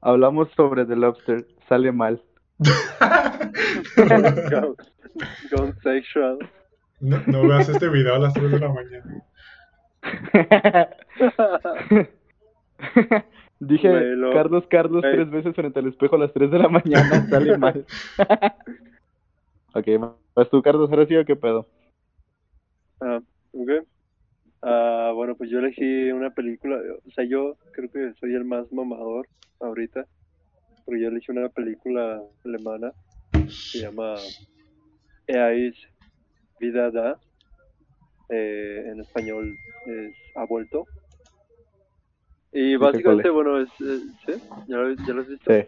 Hablamos 0.02 0.50
sobre 0.56 0.86
The 0.86 0.96
Lobster, 0.96 1.46
sale 1.68 1.92
mal. 1.92 2.24
Gone, 3.96 4.76
gone 5.52 5.74
sexual. 5.82 6.38
no, 7.00 7.22
no 7.28 7.48
veas 7.48 7.70
este 7.70 7.88
video 7.90 8.16
a 8.16 8.20
las 8.20 8.34
3 8.34 8.52
de 8.52 8.60
la 8.60 8.70
mañana. 8.70 9.24
Dije 13.60 13.90
Carlos, 14.34 14.66
Carlos 14.70 15.02
tres 15.02 15.30
veces 15.30 15.54
frente 15.54 15.80
al 15.80 15.88
espejo 15.88 16.16
a 16.16 16.20
las 16.20 16.34
3 16.34 16.50
de 16.50 16.60
la 16.60 16.70
mañana, 16.70 17.28
sale 17.28 17.58
mal. 17.58 17.86
ok, 19.76 19.88
vas 20.36 20.50
tú, 20.50 20.62
Carlos, 20.62 20.90
ahora 20.90 21.06
sí 21.06 21.16
o 21.18 21.26
qué 21.26 21.36
pedo. 21.36 21.68
Ah, 23.02 23.20
ok. 23.54 23.72
Ah, 24.62 25.12
bueno, 25.14 25.36
pues 25.36 25.50
yo 25.50 25.60
elegí 25.60 26.12
una 26.12 26.32
película, 26.32 26.78
o 27.06 27.12
sea, 27.12 27.26
yo 27.26 27.58
creo 27.72 27.90
que 27.92 28.14
soy 28.20 28.34
el 28.34 28.46
más 28.46 28.72
mamador 28.72 29.28
ahorita, 29.60 30.06
porque 30.86 31.02
yo 31.02 31.10
elegí 31.10 31.32
una 31.32 31.50
película 31.50 32.22
alemana 32.44 32.94
que 33.32 33.50
se 33.50 33.80
llama 33.80 34.16
Eais 35.28 35.76
Vida 36.60 36.92
da, 36.92 37.18
eh, 38.30 38.84
en 38.86 39.00
español 39.00 39.56
es 39.86 40.14
Ha 40.36 40.46
vuelto. 40.46 40.86
Y 42.52 42.76
básicamente, 42.78 43.30
bueno, 43.30 43.60
es, 43.62 43.70
es- 43.80 44.02
¿sí? 44.26 44.34
¿Ya 44.68 44.78
lo, 44.78 44.94
ya 44.94 45.14
lo 45.14 45.22
has 45.22 45.28
visto? 45.28 45.52
Sí. 45.52 45.68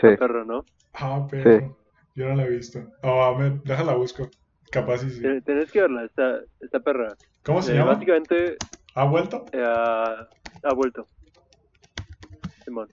Sí. 0.00 0.08
Perro, 0.18 0.44
¿no? 0.44 0.66
Ah, 0.94 1.26
pero 1.30 1.76
yo 2.14 2.28
no 2.28 2.34
la 2.36 2.44
he 2.44 2.50
visto. 2.50 2.80
Oh, 3.02 3.22
a 3.22 3.36
ver, 3.38 3.62
déjala 3.64 3.94
busco. 3.94 4.30
Capaz 4.70 4.98
sí, 4.98 5.10
sí. 5.10 5.22
Tien- 5.22 5.44
Tienes 5.44 5.70
que 5.70 5.80
verla, 5.80 6.04
está, 6.04 6.40
está 6.60 6.80
perra. 6.80 7.16
¿Cómo 7.44 7.62
se 7.62 7.72
Eh, 7.72 7.78
llama? 7.78 7.94
Básicamente, 7.94 8.58
¿Ha 8.94 9.04
vuelto? 9.04 9.48
Eh, 9.52 9.62
ha, 9.62 10.28
ha 10.62 10.72
vuelto. 10.72 11.08
Simón. 12.64 12.88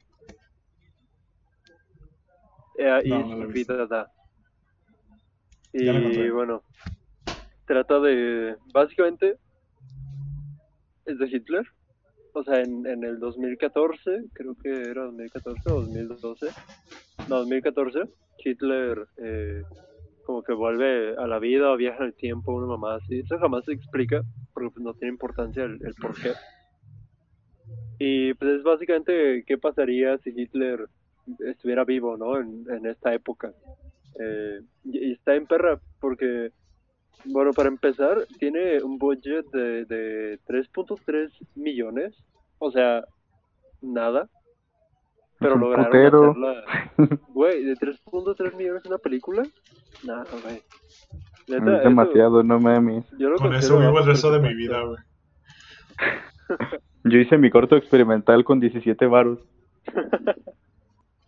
Eh, 2.77 3.03
No, 3.05 3.43
he 3.43 3.47
visto. 3.47 3.73
la. 3.85 4.09
Y 5.73 6.29
bueno, 6.29 6.63
trata 7.65 7.99
de. 7.99 8.57
Básicamente, 8.73 9.37
es 11.05 11.17
de 11.17 11.27
Hitler. 11.27 11.65
O 12.33 12.43
sea, 12.43 12.61
en, 12.61 12.85
en 12.87 13.03
el 13.03 13.19
2014, 13.19 14.25
creo 14.33 14.55
que 14.55 14.69
era 14.69 15.03
2014 15.03 15.71
o 15.71 15.81
2012. 15.81 16.47
No, 17.29 17.37
2014, 17.37 18.01
Hitler 18.43 19.07
eh, 19.17 19.61
como 20.25 20.43
que 20.43 20.53
vuelve 20.53 21.15
a 21.17 21.27
la 21.27 21.39
vida 21.39 21.71
o 21.71 21.77
viaja 21.77 22.03
el 22.03 22.13
tiempo, 22.13 22.53
una 22.53 22.67
mamá 22.67 22.95
así. 22.95 23.19
Eso 23.19 23.37
jamás 23.37 23.65
se 23.65 23.73
explica, 23.73 24.23
porque 24.53 24.71
pues, 24.71 24.83
no 24.83 24.93
tiene 24.93 25.13
importancia 25.13 25.63
el, 25.63 25.79
el 25.85 25.93
por 25.95 26.13
qué. 26.19 26.31
Y 27.99 28.33
pues 28.33 28.57
es 28.57 28.63
básicamente 28.63 29.43
qué 29.45 29.57
pasaría 29.57 30.17
si 30.19 30.31
Hitler 30.35 30.87
estuviera 31.39 31.83
vivo, 31.85 32.17
¿no? 32.17 32.39
En, 32.39 32.65
en 32.69 32.85
esta 32.85 33.13
época. 33.13 33.53
Eh, 34.19 34.61
y 34.83 35.11
está 35.13 35.35
en 35.35 35.47
perra 35.47 35.79
porque, 35.99 36.51
bueno, 37.25 37.51
para 37.53 37.69
empezar, 37.69 38.25
tiene 38.39 38.81
un 38.83 38.97
budget 38.97 39.45
de, 39.51 39.85
de 39.85 40.39
3.3 40.47 41.29
millones, 41.55 42.13
o 42.59 42.71
sea, 42.71 43.03
nada. 43.81 44.29
Pero 45.39 45.57
lograron 45.57 45.85
putero. 45.87 46.29
hacerla. 46.31 46.63
Güey, 47.29 47.63
de 47.65 47.73
3.3 47.75 48.55
millones 48.55 48.85
una 48.85 48.97
película, 48.97 49.43
nada, 50.05 50.25
güey. 50.43 50.61
Neta, 51.47 51.73
es 51.75 51.79
eso- 51.81 51.89
demasiado, 51.89 52.43
no 52.43 52.59
mames. 52.59 53.05
yo 53.17 53.29
lo 53.29 53.37
Con 53.37 53.53
eso 53.53 53.77
vivo 53.79 53.99
el 53.99 54.05
resto 54.05 54.31
de 54.31 54.39
mi 54.39 54.53
vida, 54.53 54.81
güey. 54.83 54.97
Yo 57.05 57.17
hice 57.19 57.37
mi 57.37 57.49
corto 57.49 57.75
experimental 57.75 58.43
con 58.45 58.59
17 58.59 59.05
varos. 59.07 59.39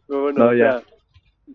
Bueno, 0.08 0.38
No, 0.46 0.50
o 0.50 0.54
ya. 0.54 0.72
sea, 0.80 0.84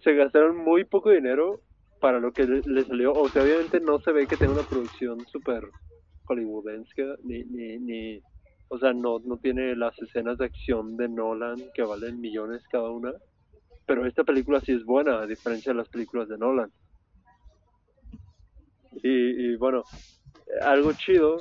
se 0.02 0.14
gastaron 0.14 0.56
muy 0.56 0.82
poco 0.84 1.10
dinero 1.10 1.60
para 2.00 2.18
lo 2.18 2.32
que 2.32 2.46
le, 2.46 2.84
salió. 2.84 3.12
O 3.12 3.28
sea, 3.28 3.42
obviamente 3.42 3.80
no 3.80 4.00
se 4.00 4.12
ve 4.12 4.26
que 4.26 4.36
tenga 4.36 4.54
una 4.54 4.62
producción 4.62 5.24
súper 5.26 5.68
hollywoodense, 6.24 7.16
ni, 7.24 7.44
ni, 7.44 7.78
ni, 7.78 8.22
o 8.68 8.78
sea, 8.78 8.92
no, 8.92 9.18
no 9.20 9.36
tiene 9.36 9.76
las 9.76 9.98
escenas 9.98 10.38
de 10.38 10.46
acción 10.46 10.96
de 10.96 11.08
Nolan 11.08 11.56
que 11.74 11.82
valen 11.82 12.20
millones 12.20 12.62
cada 12.70 12.90
una. 12.90 13.12
Pero 13.86 14.06
esta 14.06 14.24
película 14.24 14.60
sí 14.60 14.72
es 14.72 14.84
buena, 14.84 15.20
a 15.20 15.26
diferencia 15.26 15.72
de 15.72 15.78
las 15.78 15.88
películas 15.88 16.28
de 16.28 16.38
Nolan. 16.38 16.70
Y, 19.02 19.08
y 19.52 19.56
bueno, 19.56 19.84
algo 20.62 20.92
chido, 20.92 21.38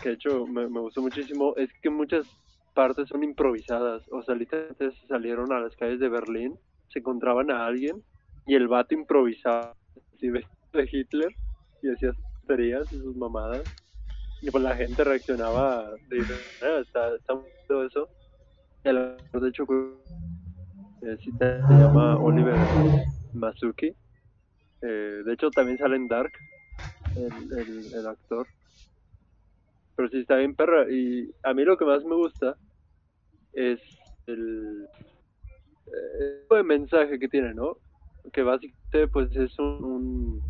que 0.00 0.08
de 0.08 0.14
hecho 0.14 0.46
me, 0.46 0.68
me 0.68 0.80
gustó 0.80 1.00
muchísimo, 1.00 1.54
es 1.56 1.70
que 1.80 1.90
muchas 1.90 2.26
partes 2.74 3.08
son 3.08 3.24
improvisadas. 3.24 4.02
O 4.10 4.22
sea, 4.22 4.34
literalmente 4.34 4.90
se 4.92 5.06
salieron 5.06 5.52
a 5.52 5.60
las 5.60 5.74
calles 5.76 6.00
de 6.00 6.08
Berlín, 6.08 6.58
se 6.88 6.98
encontraban 6.98 7.50
a 7.50 7.64
alguien 7.64 8.02
y 8.46 8.54
el 8.54 8.68
vato 8.68 8.94
improvisaba 8.94 9.74
así 10.16 10.30
vestido 10.30 10.56
de 10.72 10.88
Hitler 10.90 11.34
y 11.82 11.90
hacía 11.90 12.12
tonterías 12.12 12.90
y 12.92 12.98
sus 12.98 13.16
mamadas. 13.16 13.62
Y 14.42 14.50
pues 14.50 14.62
la 14.62 14.76
gente 14.76 15.02
reaccionaba 15.04 15.90
de 16.08 16.18
manera, 16.18 16.80
está, 16.80 17.14
está 17.14 17.34
chido 17.66 17.86
eso. 17.86 18.08
El 18.84 18.98
actor, 18.98 19.40
de 19.42 19.48
hecho, 19.48 19.64
eh, 21.02 21.16
se 21.22 21.30
llama 21.74 22.18
Oliver 22.18 22.54
Masuki. 23.34 23.94
Eh, 24.82 25.22
de 25.24 25.32
hecho, 25.32 25.50
también 25.50 25.78
sale 25.78 25.96
en 25.96 26.08
Dark 26.08 26.32
el, 27.16 27.58
el, 27.58 27.94
el 27.94 28.06
actor. 28.06 28.46
Pero 29.96 30.08
sí 30.10 30.20
está 30.20 30.36
bien 30.36 30.54
perra. 30.54 30.90
Y 30.90 31.34
a 31.42 31.54
mí 31.54 31.64
lo 31.64 31.76
que 31.76 31.86
más 31.86 32.04
me 32.04 32.14
gusta 32.14 32.56
es 33.54 33.80
el, 34.26 34.86
eh, 35.86 35.90
el 36.20 36.40
tipo 36.42 36.56
de 36.56 36.62
mensaje 36.62 37.18
que 37.18 37.28
tiene, 37.28 37.54
¿no? 37.54 37.78
Que 38.32 38.42
básicamente 38.42 39.08
pues 39.08 39.34
es 39.36 39.58
un, 39.58 40.40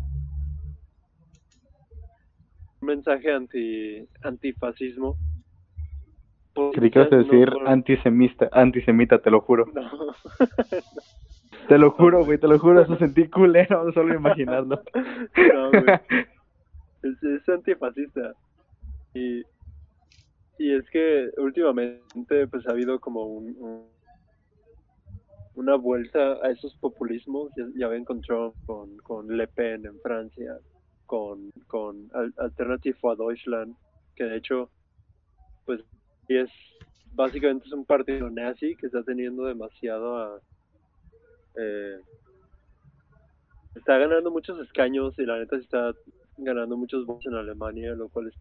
un 2.81 2.87
mensaje 2.87 3.31
anti 3.31 4.07
antifascismo. 4.23 5.17
Creí 6.73 6.89
que 6.89 6.99
a 6.99 7.05
decir 7.05 7.53
antisemita, 7.67 8.49
antisemita, 8.51 9.19
te 9.19 9.29
lo 9.29 9.41
juro. 9.41 9.65
No. 9.73 9.89
Te 11.67 11.77
lo 11.77 11.91
juro, 11.91 12.23
güey, 12.23 12.37
te 12.37 12.47
lo 12.47 12.57
juro, 12.59 12.81
eso 12.81 12.95
sentí 12.97 13.27
culero 13.27 13.91
solo 13.91 14.15
imaginarlo. 14.15 14.81
No, 15.53 15.69
güey. 15.69 15.83
es, 17.03 17.23
es 17.23 17.49
antifascista. 17.49 18.31
Y, 19.13 19.41
y 20.59 20.73
es 20.73 20.89
que 20.89 21.29
últimamente 21.37 22.47
pues 22.49 22.65
ha 22.67 22.71
habido 22.71 22.99
como 23.01 23.25
un, 23.25 23.53
un- 23.59 23.96
una 25.57 25.75
vuelta 25.75 26.33
a 26.43 26.51
esos 26.51 26.75
populismos. 26.77 27.51
Ya, 27.57 27.65
ya 27.75 27.87
ven 27.87 28.05
con 28.05 28.21
Trump, 28.21 28.55
con, 28.65 28.95
con 28.97 29.35
Le 29.35 29.47
Pen 29.47 29.85
en 29.85 29.99
Francia, 29.99 30.57
con, 31.05 31.49
con 31.67 32.09
Al- 32.13 32.33
Alternative 32.37 32.97
for 32.99 33.17
Deutschland, 33.17 33.75
que 34.15 34.23
de 34.23 34.37
hecho 34.37 34.69
pues 35.65 35.81
es 36.29 36.49
básicamente 37.13 37.65
es 37.67 37.73
un 37.73 37.85
partido 37.85 38.29
nazi 38.29 38.75
que 38.75 38.85
está 38.85 39.03
teniendo 39.03 39.45
demasiado 39.45 40.17
a, 40.17 40.41
eh, 41.55 41.99
está 43.75 43.97
ganando 43.97 44.31
muchos 44.31 44.59
escaños 44.59 45.17
y 45.17 45.25
la 45.25 45.39
neta 45.39 45.57
está 45.57 45.93
ganando 46.37 46.77
muchos 46.77 47.05
votos 47.05 47.25
en 47.25 47.33
Alemania, 47.33 47.95
lo 47.95 48.09
cual 48.09 48.27
es. 48.27 48.35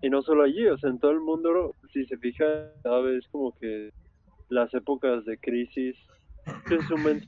Y 0.00 0.10
no 0.10 0.22
solo 0.22 0.44
allí, 0.44 0.66
o 0.68 0.78
sea, 0.78 0.90
en 0.90 1.00
todo 1.00 1.10
el 1.10 1.20
mundo, 1.20 1.74
si 1.92 2.06
se 2.06 2.16
fija, 2.18 2.44
cada 2.82 3.00
vez 3.00 3.26
como 3.30 3.52
que 3.58 3.90
las 4.48 4.72
épocas 4.74 5.24
de 5.24 5.38
crisis, 5.38 5.96
es 6.70 6.90
un 6.90 7.20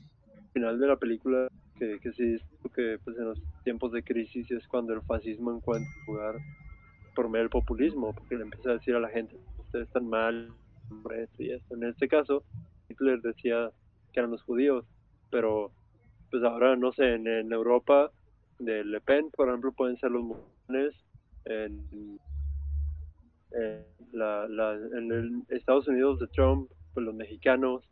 final 0.53 0.79
de 0.79 0.87
la 0.87 0.97
película 0.97 1.47
que, 1.75 1.99
que 1.99 2.11
sí 2.13 2.37
que 2.75 2.99
pues 3.03 3.17
en 3.17 3.25
los 3.25 3.41
tiempos 3.63 3.91
de 3.91 4.03
crisis 4.03 4.49
es 4.51 4.65
cuando 4.67 4.93
el 4.93 5.01
fascismo 5.01 5.53
encuentra 5.53 5.91
lugar 6.07 6.35
por 7.15 7.27
medio 7.27 7.43
del 7.43 7.49
populismo, 7.49 8.13
porque 8.13 8.35
le 8.35 8.43
empieza 8.43 8.69
a 8.69 8.73
decir 8.73 8.95
a 8.95 8.99
la 8.99 9.09
gente, 9.09 9.35
ustedes 9.57 9.87
están 9.87 10.07
mal, 10.07 10.51
hombre, 10.89 11.23
esto 11.23 11.43
y 11.43 11.51
esto. 11.51 11.75
En 11.75 11.83
este 11.83 12.07
caso, 12.07 12.43
Hitler 12.87 13.21
decía 13.21 13.71
que 14.13 14.19
eran 14.19 14.31
los 14.31 14.43
judíos, 14.43 14.85
pero 15.29 15.71
pues 16.29 16.43
ahora, 16.43 16.75
no 16.77 16.93
sé, 16.93 17.15
en, 17.15 17.27
en 17.27 17.51
Europa 17.51 18.11
de 18.59 18.85
Le 18.85 19.01
Pen, 19.01 19.29
por 19.31 19.49
ejemplo, 19.49 19.73
pueden 19.73 19.97
ser 19.97 20.11
los 20.11 20.23
musulmanes, 20.23 20.95
en, 21.45 22.19
en 23.51 23.85
la, 24.13 24.47
la- 24.47 24.75
en 24.75 25.11
el 25.11 25.43
Estados 25.49 25.87
Unidos 25.87 26.19
de 26.19 26.27
Trump, 26.27 26.69
pues 26.93 27.05
los 27.05 27.15
mexicanos, 27.15 27.85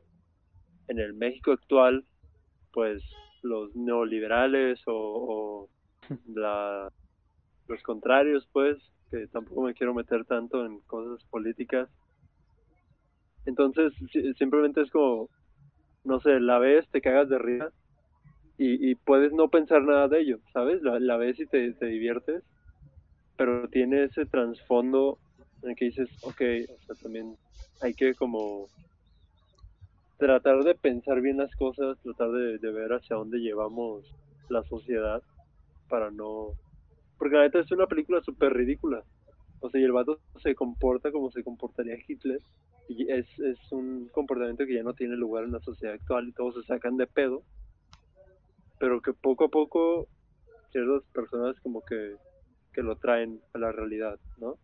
en 0.88 1.00
el 1.00 1.14
México 1.14 1.52
actual, 1.54 2.06
pues 2.74 3.04
los 3.44 3.76
neoliberales 3.76 4.82
o, 4.88 4.94
o 4.94 5.70
la, 6.26 6.90
los 7.68 7.84
contrarios, 7.84 8.48
pues, 8.54 8.78
que 9.12 9.28
tampoco 9.30 9.64
me 9.64 9.76
quiero 9.76 9.94
meter 9.96 10.26
tanto 10.26 10.66
en 10.66 10.82
cosas 10.82 11.24
políticas. 11.30 11.90
Entonces, 13.46 13.94
si- 14.12 14.34
simplemente 14.36 14.82
es 14.82 14.92
como, 14.92 15.30
no 16.06 16.20
sé, 16.22 16.40
la 16.42 16.60
ves, 16.60 16.90
te 16.92 17.02
cagas 17.02 17.30
de 17.30 17.40
risa 17.40 17.72
y, 18.58 18.92
y 18.92 18.96
puedes 18.96 19.34
no 19.34 19.50
pensar 19.50 19.84
nada 19.84 20.08
de 20.08 20.22
ello, 20.22 20.40
¿sabes? 20.54 20.82
La, 20.84 21.00
la 21.00 21.18
ves 21.18 21.40
y 21.40 21.48
te, 21.48 21.74
te 21.76 21.88
diviertes, 21.88 22.44
pero 23.38 23.70
tiene 23.70 24.06
ese 24.06 24.26
trasfondo 24.28 25.20
en 25.64 25.72
el 25.72 25.76
que 25.76 25.86
dices, 25.88 26.10
ok, 26.22 26.42
o 26.70 26.80
sea, 26.88 26.96
también 26.98 27.38
hay 27.82 27.96
que 27.96 28.16
como 28.16 28.72
tratar 30.20 30.64
de 30.64 30.76
pensar 30.76 31.22
bien 31.22 31.38
las 31.38 31.56
cosas, 31.56 31.98
tratar 32.04 32.32
de, 32.32 32.58
de 32.60 32.72
ver 32.72 32.92
hacia 32.92 33.16
dónde 33.16 33.40
llevamos 33.40 34.06
la 34.50 34.64
sociedad 34.64 35.24
para 35.88 36.12
no... 36.12 36.54
Porque 37.18 37.36
la 37.36 37.44
neta 37.44 37.60
es 37.60 37.72
una 37.72 37.88
película 37.88 38.22
súper 38.22 38.54
ridícula. 38.54 39.04
O 39.62 39.70
sea, 39.70 39.80
y 39.80 39.84
el 39.84 39.94
vato 39.94 40.20
se 40.42 40.56
comporta 40.56 41.12
como 41.12 41.32
se 41.32 41.44
comportaría 41.44 41.98
Hitler. 42.06 42.42
y 42.90 43.10
es, 43.12 43.28
es 43.40 43.72
un 43.72 44.10
comportamiento 44.10 44.66
que 44.66 44.76
ya 44.76 44.84
no 44.84 44.94
tiene 44.94 45.16
lugar 45.16 45.46
en 45.46 45.54
la 45.54 45.60
sociedad 45.62 45.96
actual 45.96 46.28
y 46.28 46.34
todos 46.34 46.56
se 46.56 46.64
sacan 46.64 46.98
de 46.98 47.08
pedo, 47.08 47.44
pero 48.78 49.02
que 49.02 49.14
poco 49.14 49.46
a 49.46 49.50
poco 49.50 50.08
ciertas 50.72 51.04
personas 51.14 51.60
como 51.62 51.82
que, 51.82 52.16
que 52.74 52.84
lo 52.84 52.98
traen 52.98 53.42
a 53.54 53.58
la 53.58 53.72
realidad, 53.72 54.20
¿no? 54.38 54.56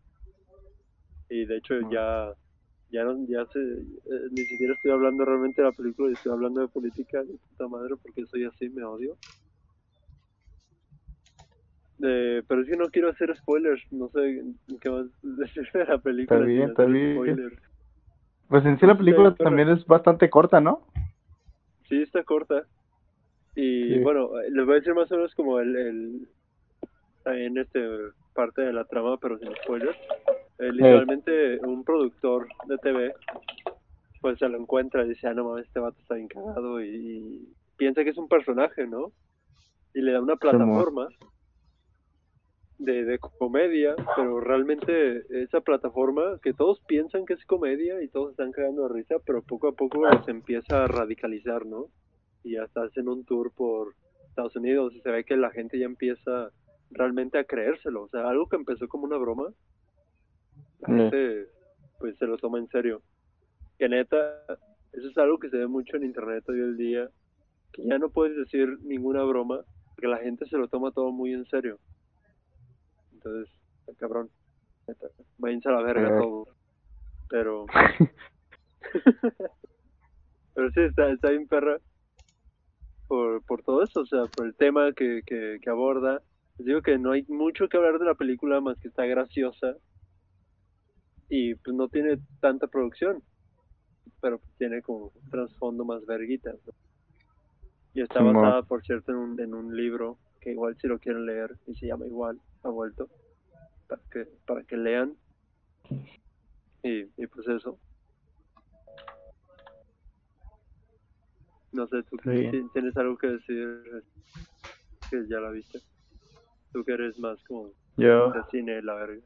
Y 1.29 1.45
de 1.45 1.57
hecho 1.57 1.75
ya 1.89 2.33
ya 2.95 3.03
no 3.03 3.17
ya 3.27 3.45
se, 3.47 3.59
eh, 3.59 4.27
ni 4.31 4.45
siquiera 4.45 4.73
estoy 4.73 4.91
hablando 4.91 5.25
realmente 5.25 5.61
de 5.61 5.67
la 5.67 5.73
película, 5.73 6.13
estoy 6.13 6.31
hablando 6.31 6.61
de 6.61 6.67
política 6.69 7.21
de 7.23 7.37
puta 7.49 7.67
madre 7.67 7.95
porque 8.01 8.25
soy 8.25 8.45
así, 8.45 8.69
me 8.69 8.83
odio. 8.83 9.17
Eh, 12.03 12.43
pero 12.47 12.61
es 12.61 12.67
que 12.69 12.75
no 12.77 12.89
quiero 12.89 13.09
hacer 13.09 13.35
spoilers, 13.37 13.81
no 13.91 14.09
sé 14.09 14.43
qué 14.81 14.89
más 14.89 15.05
decir 15.21 15.69
de 15.73 15.85
la 15.85 15.97
película. 15.97 16.39
Está 16.39 16.45
bien, 16.47 16.69
está 16.69 16.85
bien. 16.85 17.15
spoilers. 17.15 17.55
Pues 18.47 18.65
en 18.65 18.79
sí 18.79 18.85
la 18.85 18.97
película 18.97 19.33
pero- 19.35 19.49
también 19.49 19.69
es 19.69 19.85
bastante 19.85 20.29
corta, 20.29 20.59
¿no? 20.61 20.85
Sí, 21.89 22.01
está 22.01 22.23
corta. 22.23 22.65
Y 23.55 23.93
Sí. 23.95 23.99
bueno, 23.99 24.39
eh, 24.39 24.49
les 24.51 24.65
voy 24.65 24.75
a 24.75 24.79
decir 24.79 24.93
más 24.93 25.11
o 25.11 25.15
menos 25.15 25.33
como 25.35 25.59
el, 25.59 25.75
el 25.75 26.27
en 27.25 27.57
este 27.57 27.79
parte 28.33 28.61
de 28.61 28.73
la 28.73 28.83
trama, 28.85 29.17
pero 29.17 29.37
sin 29.39 29.49
spoilers. 29.63 29.97
Eh, 30.59 30.71
literalmente 30.71 31.59
un 31.65 31.83
productor 31.83 32.47
de 32.67 32.77
TV 32.77 33.13
pues 34.21 34.39
se 34.39 34.49
lo 34.49 34.57
encuentra 34.57 35.05
y 35.05 35.09
dice, 35.09 35.27
ah, 35.27 35.33
no 35.33 35.43
mames, 35.43 35.67
este 35.67 35.79
vato 35.79 35.99
está 36.01 36.15
bien 36.15 36.27
cagado 36.27 36.81
y, 36.81 36.87
y 36.87 37.53
piensa 37.77 38.03
que 38.03 38.09
es 38.09 38.17
un 38.17 38.27
personaje, 38.27 38.87
¿no? 38.87 39.11
Y 39.93 40.01
le 40.01 40.13
da 40.13 40.21
una 40.21 40.35
plataforma 40.35 41.09
de, 42.79 43.05
de 43.05 43.19
comedia, 43.19 43.95
pero 44.15 44.39
realmente 44.39 45.23
esa 45.43 45.61
plataforma 45.61 46.39
que 46.41 46.53
todos 46.53 46.79
piensan 46.87 47.25
que 47.25 47.33
es 47.33 47.45
comedia 47.45 48.01
y 48.01 48.07
todos 48.07 48.31
están 48.31 48.51
cagando 48.51 48.87
de 48.87 48.95
risa, 48.95 49.15
pero 49.25 49.41
poco 49.43 49.67
a 49.67 49.73
poco 49.73 50.01
se 50.25 50.31
empieza 50.31 50.83
a 50.83 50.87
radicalizar, 50.87 51.65
¿no? 51.65 51.87
Y 52.43 52.57
hasta 52.57 52.83
hacen 52.83 53.07
un 53.07 53.25
tour 53.25 53.51
por 53.55 53.93
Estados 54.29 54.55
Unidos 54.55 54.93
y 54.95 55.01
se 55.01 55.11
ve 55.11 55.23
que 55.23 55.37
la 55.37 55.51
gente 55.51 55.79
ya 55.79 55.85
empieza 55.85 56.49
realmente 56.91 57.37
a 57.37 57.45
creérselo, 57.45 58.03
o 58.03 58.09
sea, 58.09 58.27
algo 58.27 58.47
que 58.47 58.55
empezó 58.55 58.87
como 58.87 59.05
una 59.05 59.17
broma, 59.17 59.49
la 60.79 60.87
Mm. 60.87 60.97
gente 60.99 61.47
pues 61.99 62.17
se 62.17 62.25
lo 62.27 62.37
toma 62.37 62.59
en 62.59 62.67
serio. 62.69 63.01
Que 63.77 63.89
neta, 63.89 64.17
eso 64.93 65.07
es 65.09 65.17
algo 65.17 65.37
que 65.39 65.49
se 65.49 65.57
ve 65.57 65.67
mucho 65.67 65.97
en 65.97 66.03
internet 66.05 66.43
hoy 66.47 66.59
en 66.59 66.77
día, 66.77 67.09
que 67.73 67.83
ya 67.85 67.97
no 67.97 68.09
puedes 68.09 68.35
decir 68.37 68.77
ninguna 68.83 69.23
broma, 69.23 69.61
porque 69.89 70.07
la 70.07 70.17
gente 70.17 70.45
se 70.47 70.57
lo 70.57 70.67
toma 70.67 70.91
todo 70.91 71.11
muy 71.11 71.33
en 71.33 71.45
serio. 71.45 71.79
Entonces, 73.13 73.51
está 73.79 73.93
cabrón, 73.99 74.29
neta, 74.87 75.07
váyanse 75.37 75.69
a 75.69 75.73
la 75.73 75.81
verga 75.81 76.19
todo. 76.19 76.47
Pero, 77.29 77.65
pero 80.53 80.71
sí, 80.71 80.81
está, 80.81 81.09
está 81.09 81.29
bien 81.31 81.47
perra 81.47 81.79
por, 83.07 83.43
por 83.45 83.61
todo 83.63 83.83
eso, 83.83 84.01
o 84.01 84.05
sea, 84.05 84.25
por 84.27 84.45
el 84.45 84.55
tema 84.55 84.93
que, 84.93 85.21
que, 85.25 85.57
que 85.61 85.69
aborda. 85.69 86.21
Les 86.57 86.67
digo 86.67 86.81
que 86.81 86.97
no 86.97 87.11
hay 87.11 87.23
mucho 87.27 87.67
que 87.67 87.77
hablar 87.77 87.99
de 87.99 88.05
la 88.05 88.15
película 88.15 88.61
más 88.61 88.77
que 88.79 88.87
está 88.87 89.05
graciosa 89.05 89.75
y 91.29 91.55
pues 91.55 91.75
no 91.75 91.87
tiene 91.87 92.19
tanta 92.39 92.67
producción, 92.67 93.23
pero 94.21 94.39
tiene 94.57 94.81
como 94.81 95.11
un 95.15 95.29
trasfondo 95.29 95.85
más 95.85 96.05
verguita. 96.05 96.51
¿no? 96.51 96.73
Y 97.93 98.01
está 98.01 98.21
basada, 98.21 98.63
por 98.63 98.83
cierto, 98.83 99.11
en 99.11 99.17
un, 99.17 99.39
en 99.39 99.53
un 99.53 99.75
libro 99.75 100.17
que 100.41 100.51
igual 100.51 100.77
si 100.79 100.87
lo 100.87 100.99
quieren 100.99 101.25
leer 101.25 101.55
y 101.65 101.75
se 101.75 101.87
llama 101.87 102.05
igual, 102.05 102.39
ha 102.63 102.69
vuelto, 102.69 103.09
para 103.87 104.01
que, 104.11 104.27
para 104.45 104.63
que 104.63 104.77
lean. 104.77 105.15
Y, 106.83 107.03
y 107.17 107.27
pues 107.27 107.47
eso. 107.47 107.79
No 111.71 111.87
sé, 111.87 112.03
tú 112.03 112.17
tienes 112.17 112.95
algo 112.95 113.17
que 113.17 113.27
decir 113.27 113.81
que 115.09 115.27
ya 115.27 115.39
la 115.39 115.49
viste. 115.49 115.79
Tú 116.71 116.83
que 116.83 116.93
eres 116.93 117.17
más 117.19 117.41
como 117.45 117.71
Yo, 117.97 118.31
de 118.31 118.43
cine, 118.51 118.81
la 118.81 118.95
verga. 118.95 119.21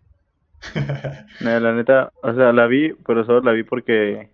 no, 1.41 1.59
la 1.59 1.73
neta, 1.73 2.11
o 2.21 2.33
sea, 2.33 2.51
la 2.51 2.67
vi, 2.67 2.93
pero 3.05 3.23
solo 3.25 3.41
la 3.41 3.51
vi 3.51 3.63
porque, 3.63 4.29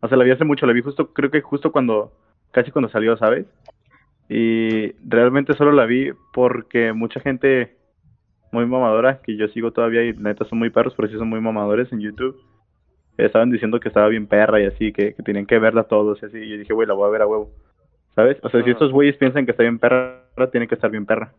o 0.00 0.08
sea, 0.08 0.16
la 0.16 0.24
vi 0.24 0.30
hace 0.30 0.44
mucho, 0.44 0.66
la 0.66 0.72
vi 0.72 0.82
justo, 0.82 1.12
creo 1.12 1.30
que 1.30 1.40
justo 1.40 1.72
cuando, 1.72 2.12
casi 2.50 2.70
cuando 2.70 2.88
salió, 2.88 3.16
¿sabes? 3.16 3.46
Y 4.28 4.92
realmente 5.08 5.54
solo 5.54 5.72
la 5.72 5.86
vi 5.86 6.10
porque 6.32 6.92
mucha 6.92 7.20
gente 7.20 7.76
muy 8.52 8.66
mamadora, 8.66 9.20
que 9.22 9.36
yo 9.36 9.48
sigo 9.48 9.72
todavía 9.72 10.04
y 10.04 10.12
neta 10.14 10.44
son 10.44 10.58
muy 10.58 10.70
perros, 10.70 10.94
pero 10.96 11.08
sí 11.08 11.16
son 11.16 11.28
muy 11.28 11.40
mamadores 11.40 11.92
en 11.92 12.00
YouTube, 12.00 12.36
estaban 13.16 13.50
diciendo 13.50 13.80
que 13.80 13.88
estaba 13.88 14.08
bien 14.08 14.26
perra 14.26 14.60
y 14.60 14.66
así, 14.66 14.92
que, 14.92 15.14
que 15.14 15.22
tenían 15.22 15.46
que 15.46 15.58
verla 15.58 15.84
todos 15.84 16.22
y 16.22 16.26
así, 16.26 16.38
y 16.38 16.48
yo 16.50 16.58
dije, 16.58 16.72
güey, 16.72 16.86
la 16.86 16.94
voy 16.94 17.08
a 17.08 17.10
ver 17.10 17.22
a 17.22 17.26
huevo, 17.26 17.50
¿sabes? 18.14 18.38
O 18.42 18.48
sea, 18.48 18.62
si 18.62 18.70
estos 18.70 18.92
güeyes 18.92 19.16
piensan 19.16 19.44
que 19.44 19.52
está 19.52 19.62
bien 19.62 19.78
perra, 19.78 20.22
tiene 20.50 20.66
que 20.68 20.74
estar 20.74 20.90
bien 20.90 21.06
perra. 21.06 21.32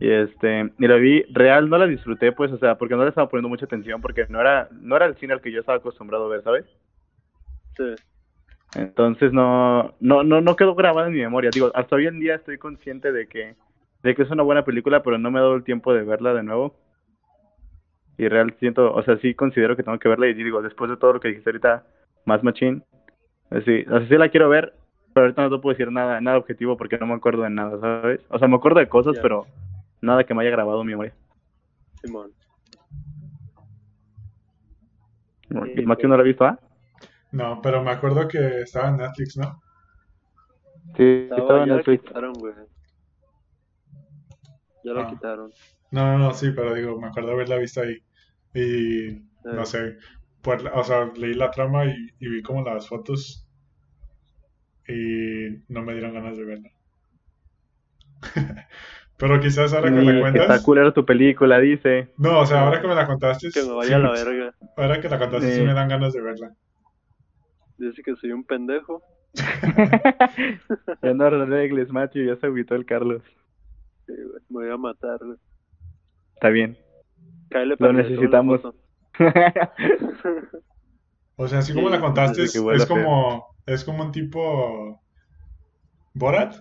Y 0.00 0.10
este, 0.10 0.72
y 0.78 0.86
la 0.86 0.96
vi, 0.96 1.22
real 1.30 1.68
no 1.68 1.76
la 1.76 1.86
disfruté, 1.86 2.30
pues, 2.30 2.52
o 2.52 2.58
sea, 2.58 2.76
porque 2.76 2.94
no 2.94 3.02
le 3.02 3.08
estaba 3.08 3.28
poniendo 3.28 3.48
mucha 3.48 3.64
atención, 3.64 4.00
porque 4.00 4.26
no 4.28 4.40
era, 4.40 4.68
no 4.80 4.94
era 4.94 5.06
el 5.06 5.16
cine 5.16 5.32
al 5.32 5.40
que 5.40 5.50
yo 5.50 5.60
estaba 5.60 5.78
acostumbrado 5.78 6.26
a 6.26 6.28
ver, 6.28 6.42
¿sabes? 6.42 6.66
Sí. 7.76 7.94
Entonces 8.76 9.32
no, 9.32 9.94
no, 9.98 10.22
no, 10.22 10.40
no 10.40 10.56
quedó 10.56 10.74
grabada 10.74 11.08
en 11.08 11.14
mi 11.14 11.20
memoria. 11.20 11.50
Digo, 11.52 11.70
hasta 11.74 11.96
hoy 11.96 12.06
en 12.06 12.20
día 12.20 12.34
estoy 12.34 12.58
consciente 12.58 13.12
de 13.12 13.26
que, 13.26 13.56
de 14.02 14.14
que 14.14 14.22
es 14.22 14.30
una 14.30 14.42
buena 14.42 14.64
película, 14.64 15.02
pero 15.02 15.18
no 15.18 15.30
me 15.30 15.38
he 15.38 15.42
dado 15.42 15.54
el 15.54 15.64
tiempo 15.64 15.92
de 15.94 16.02
verla 16.02 16.34
de 16.34 16.42
nuevo. 16.42 16.76
Y 18.18 18.28
real 18.28 18.54
siento, 18.58 18.92
o 18.92 19.02
sea, 19.02 19.16
sí 19.18 19.34
considero 19.34 19.76
que 19.76 19.82
tengo 19.82 19.98
que 19.98 20.08
verla 20.08 20.26
y 20.26 20.34
digo, 20.34 20.60
después 20.60 20.90
de 20.90 20.96
todo 20.96 21.14
lo 21.14 21.20
que 21.20 21.28
dijiste 21.28 21.50
ahorita, 21.50 21.86
más 22.24 22.42
machín, 22.42 22.82
eh, 23.50 23.62
sí, 23.64 23.84
o 23.88 23.98
sea, 23.98 24.08
sí 24.08 24.16
la 24.16 24.28
quiero 24.28 24.48
ver, 24.48 24.74
pero 25.14 25.26
ahorita 25.26 25.42
no 25.42 25.50
te 25.56 25.62
puedo 25.62 25.74
decir 25.74 25.90
nada, 25.92 26.20
nada 26.20 26.36
objetivo 26.36 26.76
porque 26.76 26.98
no 26.98 27.06
me 27.06 27.14
acuerdo 27.14 27.42
de 27.42 27.50
nada, 27.50 27.80
¿sabes? 27.80 28.20
O 28.28 28.38
sea, 28.38 28.48
me 28.48 28.56
acuerdo 28.56 28.80
de 28.80 28.88
cosas, 28.88 29.18
pero 29.22 29.46
nada 30.00 30.24
que 30.24 30.34
me 30.34 30.42
haya 30.42 30.50
grabado 30.50 30.82
mi 30.84 30.90
memoria. 30.92 31.14
Simón. 32.02 32.32
¿Y 35.50 35.82
Matthew 35.86 36.08
no 36.10 36.16
la 36.16 36.22
ha 36.22 36.26
visto, 36.26 36.44
ah? 36.44 36.58
No, 37.32 37.60
pero 37.62 37.82
me 37.82 37.90
acuerdo 37.90 38.28
que 38.28 38.60
estaba 38.62 38.88
en 38.88 38.98
Netflix, 38.98 39.36
¿no? 39.36 39.62
Sí, 40.96 41.02
Estaba- 41.22 41.40
estaba 41.42 41.58
en 41.62 41.66
ya 41.66 41.70
la 41.72 41.76
Netflix. 41.76 42.02
quitaron, 42.04 42.32
güey. 42.34 42.54
Ya 44.84 44.92
la 44.92 45.02
Ah. 45.02 45.10
quitaron. 45.10 45.50
No, 45.90 46.04
no, 46.12 46.18
no, 46.18 46.34
sí, 46.34 46.50
pero 46.54 46.74
digo, 46.74 47.00
me 47.00 47.08
acuerdo 47.08 47.32
haberla 47.32 47.56
visto 47.56 47.80
ahí. 47.80 47.98
Y 48.54 49.22
no 49.44 49.64
sé, 49.64 49.96
la- 50.44 50.72
o 50.74 50.84
sea, 50.84 51.06
leí 51.16 51.34
la 51.34 51.50
trama 51.50 51.86
y, 51.86 51.94
y 52.18 52.28
vi 52.28 52.42
como 52.42 52.62
las 52.62 52.88
fotos 52.88 53.46
y 54.86 55.64
no 55.68 55.82
me 55.82 55.92
dieron 55.92 56.14
ganas 56.14 56.36
de 56.36 56.44
verla. 56.44 56.70
pero 59.18 59.40
quizás 59.40 59.72
ahora 59.72 59.92
que 59.92 60.00
me 60.00 60.12
que 60.12 60.20
cuentas. 60.20 60.42
está 60.42 60.62
culera 60.62 60.92
tu 60.92 61.04
película, 61.04 61.58
dice. 61.58 62.08
No, 62.16 62.40
o 62.40 62.46
sea, 62.46 62.62
ahora 62.62 62.80
que 62.80 62.88
me 62.88 62.94
la 62.94 63.06
contaste. 63.06 63.50
Que 63.50 63.60
me 63.60 63.66
sí, 63.66 63.72
vaya 63.74 63.96
a 63.96 63.98
la 63.98 64.10
verga. 64.12 64.54
Ahora 64.76 65.00
que 65.00 65.08
la 65.08 65.18
contaste, 65.18 65.52
sí 65.52 65.62
me 65.62 65.74
dan 65.74 65.88
ganas 65.88 66.12
de 66.12 66.22
verla. 66.22 66.54
Dice 67.76 68.02
que 68.02 68.14
soy 68.16 68.32
un 68.32 68.44
pendejo. 68.44 69.02
ya 71.02 71.14
no 71.14 71.24
arregles, 71.24 71.90
Matthew, 71.90 72.26
ya 72.26 72.36
se 72.36 72.46
agüitó 72.46 72.74
el 72.74 72.86
Carlos. 72.86 73.22
Sí, 74.06 74.12
güey, 74.14 74.42
Me 74.48 74.66
voy 74.66 74.70
a 74.72 74.76
matar, 74.76 75.18
güey. 75.18 75.38
Está 76.34 76.48
bien. 76.48 76.78
Cáele 77.50 77.70
Lo 77.70 77.76
para 77.76 77.92
tome 77.92 78.02
necesitamos. 78.04 78.60
O 81.40 81.46
sea, 81.46 81.60
así 81.60 81.72
como 81.72 81.86
Sí, 81.86 81.94
la 81.94 82.00
contaste, 82.00 82.42
es, 82.42 82.86
como, 82.86 83.56
es 83.64 83.84
como 83.84 84.02
un 84.02 84.10
tipo 84.10 85.00
Borat. 86.12 86.56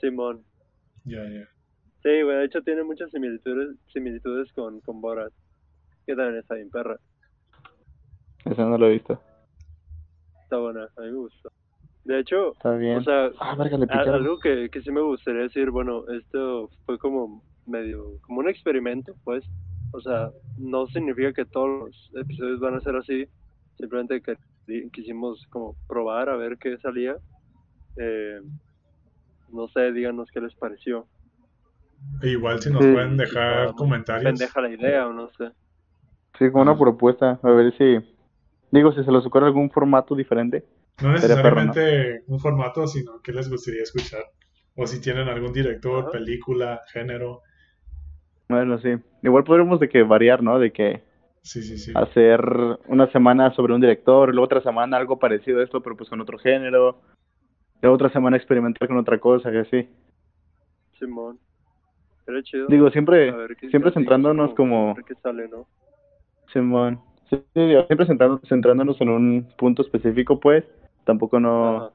Simón. 0.00 0.47
Ya, 1.08 1.24
ya. 1.28 1.48
Sí, 2.02 2.22
güey, 2.22 2.36
de 2.38 2.44
hecho 2.44 2.62
tiene 2.62 2.84
muchas 2.84 3.10
similitudes, 3.10 3.76
similitudes 3.92 4.52
con, 4.52 4.80
con 4.80 5.00
Borat. 5.00 5.32
Que 6.06 6.14
también 6.14 6.38
está 6.38 6.54
bien 6.54 6.70
perra. 6.70 6.96
Eso 8.44 8.64
no 8.68 8.78
lo 8.78 8.86
he 8.86 8.92
visto. 8.92 9.20
Está 10.44 10.58
buena, 10.58 10.84
a 10.96 11.00
mí 11.02 11.10
me 11.10 11.18
gustó. 11.18 11.50
De 12.04 12.20
hecho, 12.20 12.52
Está 12.52 12.74
bien. 12.76 12.96
o 12.98 13.02
sea, 13.02 13.30
ah, 13.40 13.54
verga, 13.56 13.76
le 13.76 13.84
a- 13.84 13.88
picaron. 13.88 14.14
algo 14.14 14.38
que, 14.40 14.70
que 14.70 14.80
sí 14.82 14.90
me 14.90 15.02
gustaría 15.02 15.42
decir, 15.42 15.70
bueno, 15.70 16.04
esto 16.08 16.70
fue 16.86 16.98
como 16.98 17.42
medio, 17.66 18.18
como 18.22 18.40
un 18.40 18.48
experimento, 18.48 19.14
pues. 19.24 19.44
O 19.90 20.00
sea, 20.00 20.30
no 20.56 20.86
significa 20.88 21.32
que 21.32 21.44
todos 21.46 21.68
los 21.86 22.10
episodios 22.14 22.60
van 22.60 22.74
a 22.76 22.80
ser 22.80 22.96
así, 22.96 23.26
simplemente 23.76 24.22
que 24.22 24.36
quisimos 24.92 25.46
como 25.50 25.76
probar 25.86 26.28
a 26.28 26.36
ver 26.36 26.56
qué 26.58 26.78
salía. 26.78 27.16
Eh, 27.96 28.40
no 29.52 29.68
sé, 29.68 29.92
díganos 29.92 30.28
qué 30.32 30.40
les 30.40 30.54
pareció. 30.54 31.06
E 32.22 32.28
igual 32.28 32.60
si 32.60 32.70
nos 32.70 32.84
Sí, 32.84 32.92
pueden 32.92 33.16
dejar 33.16 33.64
está 33.66 33.76
comentarios. 33.76 34.24
Pendeja 34.24 34.60
la 34.60 34.70
idea 34.70 35.06
o 35.08 35.12
no 35.12 35.28
sé. 35.30 35.50
Sí, 36.38 36.50
como 36.50 36.62
una 36.62 36.78
propuesta. 36.78 37.40
A 37.42 37.50
ver 37.50 37.76
si. 37.76 37.98
Digo, 38.70 38.92
si 38.92 39.02
se 39.02 39.10
les 39.10 39.24
ocurre 39.26 39.46
algún 39.46 39.70
formato 39.70 40.14
diferente. 40.14 40.64
No 41.02 41.16
Sería 41.18 41.42
perro, 41.42 41.56
¿no? 41.64 41.66
necesariamente 41.66 42.24
un 42.28 42.38
formato, 42.40 42.86
sino 42.86 43.20
qué 43.22 43.32
les 43.32 43.48
gustaría 43.50 43.82
escuchar. 43.82 44.24
O 44.76 44.86
si 44.86 45.00
tienen 45.00 45.28
algún 45.28 45.52
director, 45.52 46.10
película, 46.10 46.82
género. 46.92 47.42
Bueno, 48.48 48.78
sí. 48.78 48.90
Igual 49.22 49.44
podremos 49.44 49.80
de 49.80 49.88
que 49.88 50.02
variar, 50.02 50.42
¿no? 50.42 50.58
De 50.58 50.72
que 50.72 51.02
Sí, 51.42 51.62
sí, 51.62 51.78
sí. 51.78 51.92
hacer 51.94 52.40
una 52.88 53.10
semana 53.10 53.52
sobre 53.54 53.74
un 53.74 53.80
director, 53.80 54.28
luego 54.30 54.44
otra 54.44 54.60
semana 54.62 54.96
algo 54.96 55.18
parecido 55.18 55.60
a 55.60 55.64
esto, 55.64 55.82
pero 55.82 55.96
pues 55.96 56.08
con 56.08 56.20
otro 56.20 56.38
género, 56.38 57.00
luego 57.82 57.94
otra 57.94 58.10
semana 58.10 58.36
experimentar 58.36 58.88
con 58.88 58.98
otra 58.98 59.18
cosa 59.18 59.52
y 59.52 59.56
así. 59.58 59.88
Simón. 60.98 61.38
Era 62.26 62.42
chido. 62.42 62.66
Digo, 62.68 62.90
siempre, 62.90 63.32
siempre 63.70 63.92
centrándonos 63.92 64.52
como, 64.54 64.90
A 64.90 64.94
ver 64.94 65.04
qué 65.04 65.14
sale, 65.16 65.48
¿no? 65.48 65.66
Simón, 66.52 67.00
sí, 67.30 67.42
digo, 67.54 67.84
siempre 67.86 68.06
centrándonos 68.06 69.00
en 69.00 69.08
un 69.08 69.48
punto 69.56 69.82
específico, 69.82 70.38
pues, 70.40 70.64
tampoco 71.04 71.40
no, 71.40 71.76
Ajá. 71.76 71.90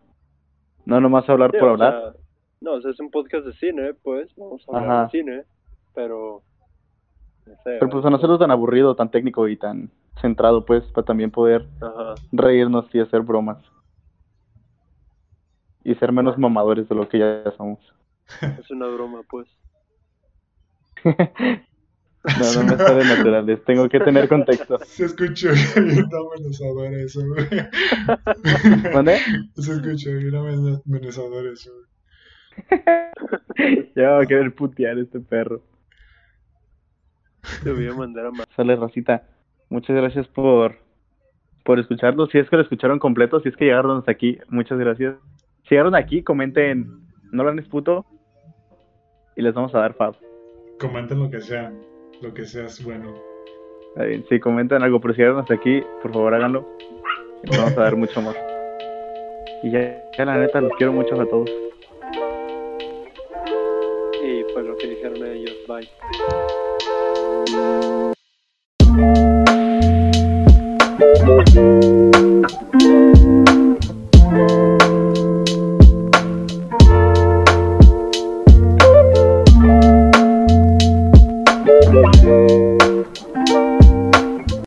no 0.85 1.01
nomás 1.01 1.27
hablar 1.29 1.51
Sí, 1.51 1.57
por 1.59 1.69
hablar. 1.69 2.01
sea, 2.01 2.13
no, 2.61 2.73
o 2.73 2.81
sea, 2.81 2.91
es 2.91 2.99
un 2.99 3.11
podcast 3.11 3.45
de 3.45 3.53
cine, 3.53 3.93
pues, 4.03 4.29
vamos 4.37 4.63
a 4.67 4.77
hablar 4.77 4.91
Ajá. 4.91 5.03
de 5.05 5.09
cine, 5.11 5.43
pero... 5.93 6.41
No 7.45 7.53
sé, 7.55 7.75
Pero 7.77 7.89
pues 7.89 8.05
a 8.05 8.09
no 8.09 8.15
hacerlo 8.15 8.39
tan 8.39 8.51
aburrido, 8.51 8.95
tan 8.95 9.11
técnico 9.11 9.49
y 9.49 9.57
tan 9.57 9.91
centrado, 10.21 10.65
pues, 10.65 10.83
para 10.93 11.03
también 11.05 11.29
poder 11.29 11.67
Ajá. 11.81 12.15
reírnos 12.31 12.85
y 12.95 12.99
hacer 13.01 13.21
bromas. 13.21 13.57
Y 15.83 15.95
ser 15.95 16.11
menos 16.11 16.37
mamadores 16.37 16.87
de 16.87 16.95
lo 16.95 17.07
que 17.09 17.19
ya 17.19 17.43
somos. 17.57 17.79
Es 18.59 18.69
una 18.71 18.87
broma, 18.87 19.21
pues. 19.29 19.47
No, 22.25 22.53
no 22.63 22.63
me 22.71 22.77
sale 22.77 23.03
naturales, 23.17 23.65
tengo 23.65 23.89
que 23.89 23.99
tener 23.99 24.29
contexto. 24.29 24.79
Se 24.85 25.03
escuchó 25.03 25.49
bien 25.75 26.05
amenazador 26.05 26.93
eso, 26.93 27.19
güey. 27.27 28.93
¿Mande? 28.93 29.17
Se 29.57 29.73
escuchó 29.73 30.09
bien 30.11 30.33
amen- 30.33 30.81
amenazador 30.87 31.45
eso, 31.47 31.69
güey. 32.69 32.83
Ya 33.93 34.11
va 34.11 34.21
a 34.21 34.25
querer 34.25 34.55
putear 34.55 34.97
este 34.99 35.19
perro. 35.19 35.61
Te 37.61 37.73
voy 37.73 37.87
a 37.89 37.93
mandar 37.93 38.27
a 38.27 38.31
ma- 38.31 38.45
Sale 38.55 38.77
racita. 38.77 39.27
Muchas 39.69 39.97
gracias 39.97 40.25
por, 40.29 40.77
por 41.65 41.77
escucharlo. 41.77 42.27
Si 42.27 42.37
es 42.37 42.49
que 42.49 42.55
lo 42.55 42.61
escucharon 42.61 42.99
completo, 42.99 43.41
si 43.41 43.49
es 43.49 43.57
que 43.57 43.65
llegaron 43.65 43.97
hasta 43.97 44.11
aquí, 44.13 44.37
muchas 44.47 44.79
gracias. 44.79 45.15
Si 45.63 45.69
llegaron 45.75 45.95
aquí, 45.95 46.23
comenten, 46.23 46.87
no 47.31 47.43
lo 47.43 47.63
puto. 47.69 48.05
Y 49.35 49.41
les 49.41 49.53
vamos 49.53 49.73
a 49.73 49.79
dar 49.79 49.93
fab. 49.93 50.15
Comenten 50.79 51.19
lo 51.19 51.29
que 51.29 51.39
sea, 51.41 51.71
lo 52.21 52.33
que 52.33 52.45
sea 52.45 52.65
es 52.65 52.83
bueno. 52.83 53.13
Está 53.89 54.03
bien, 54.05 54.25
si 54.27 54.39
comentan 54.39 54.83
algo, 54.83 54.99
pero 54.99 55.13
si 55.13 55.19
llegaron 55.21 55.39
hasta 55.39 55.53
aquí, 55.53 55.81
por 56.01 56.11
favor 56.11 56.33
háganlo. 56.33 56.67
Y 57.43 57.47
les 57.47 57.57
vamos 57.57 57.77
a 57.77 57.81
dar 57.81 57.95
mucho 57.95 58.19
amor. 58.19 58.35
Y 59.63 59.71
ya, 59.71 60.03
ya 60.17 60.25
la 60.25 60.37
neta, 60.37 60.59
los 60.61 60.73
quiero 60.77 60.91
mucho 60.91 61.19
a 61.19 61.25
todos. 61.25 61.49
Y 64.23 64.43
pues 64.53 64.65
lo 64.65 64.75
que 64.77 64.87
dijeron 64.87 65.25
ellos, 65.25 65.55
bye. 65.67 65.87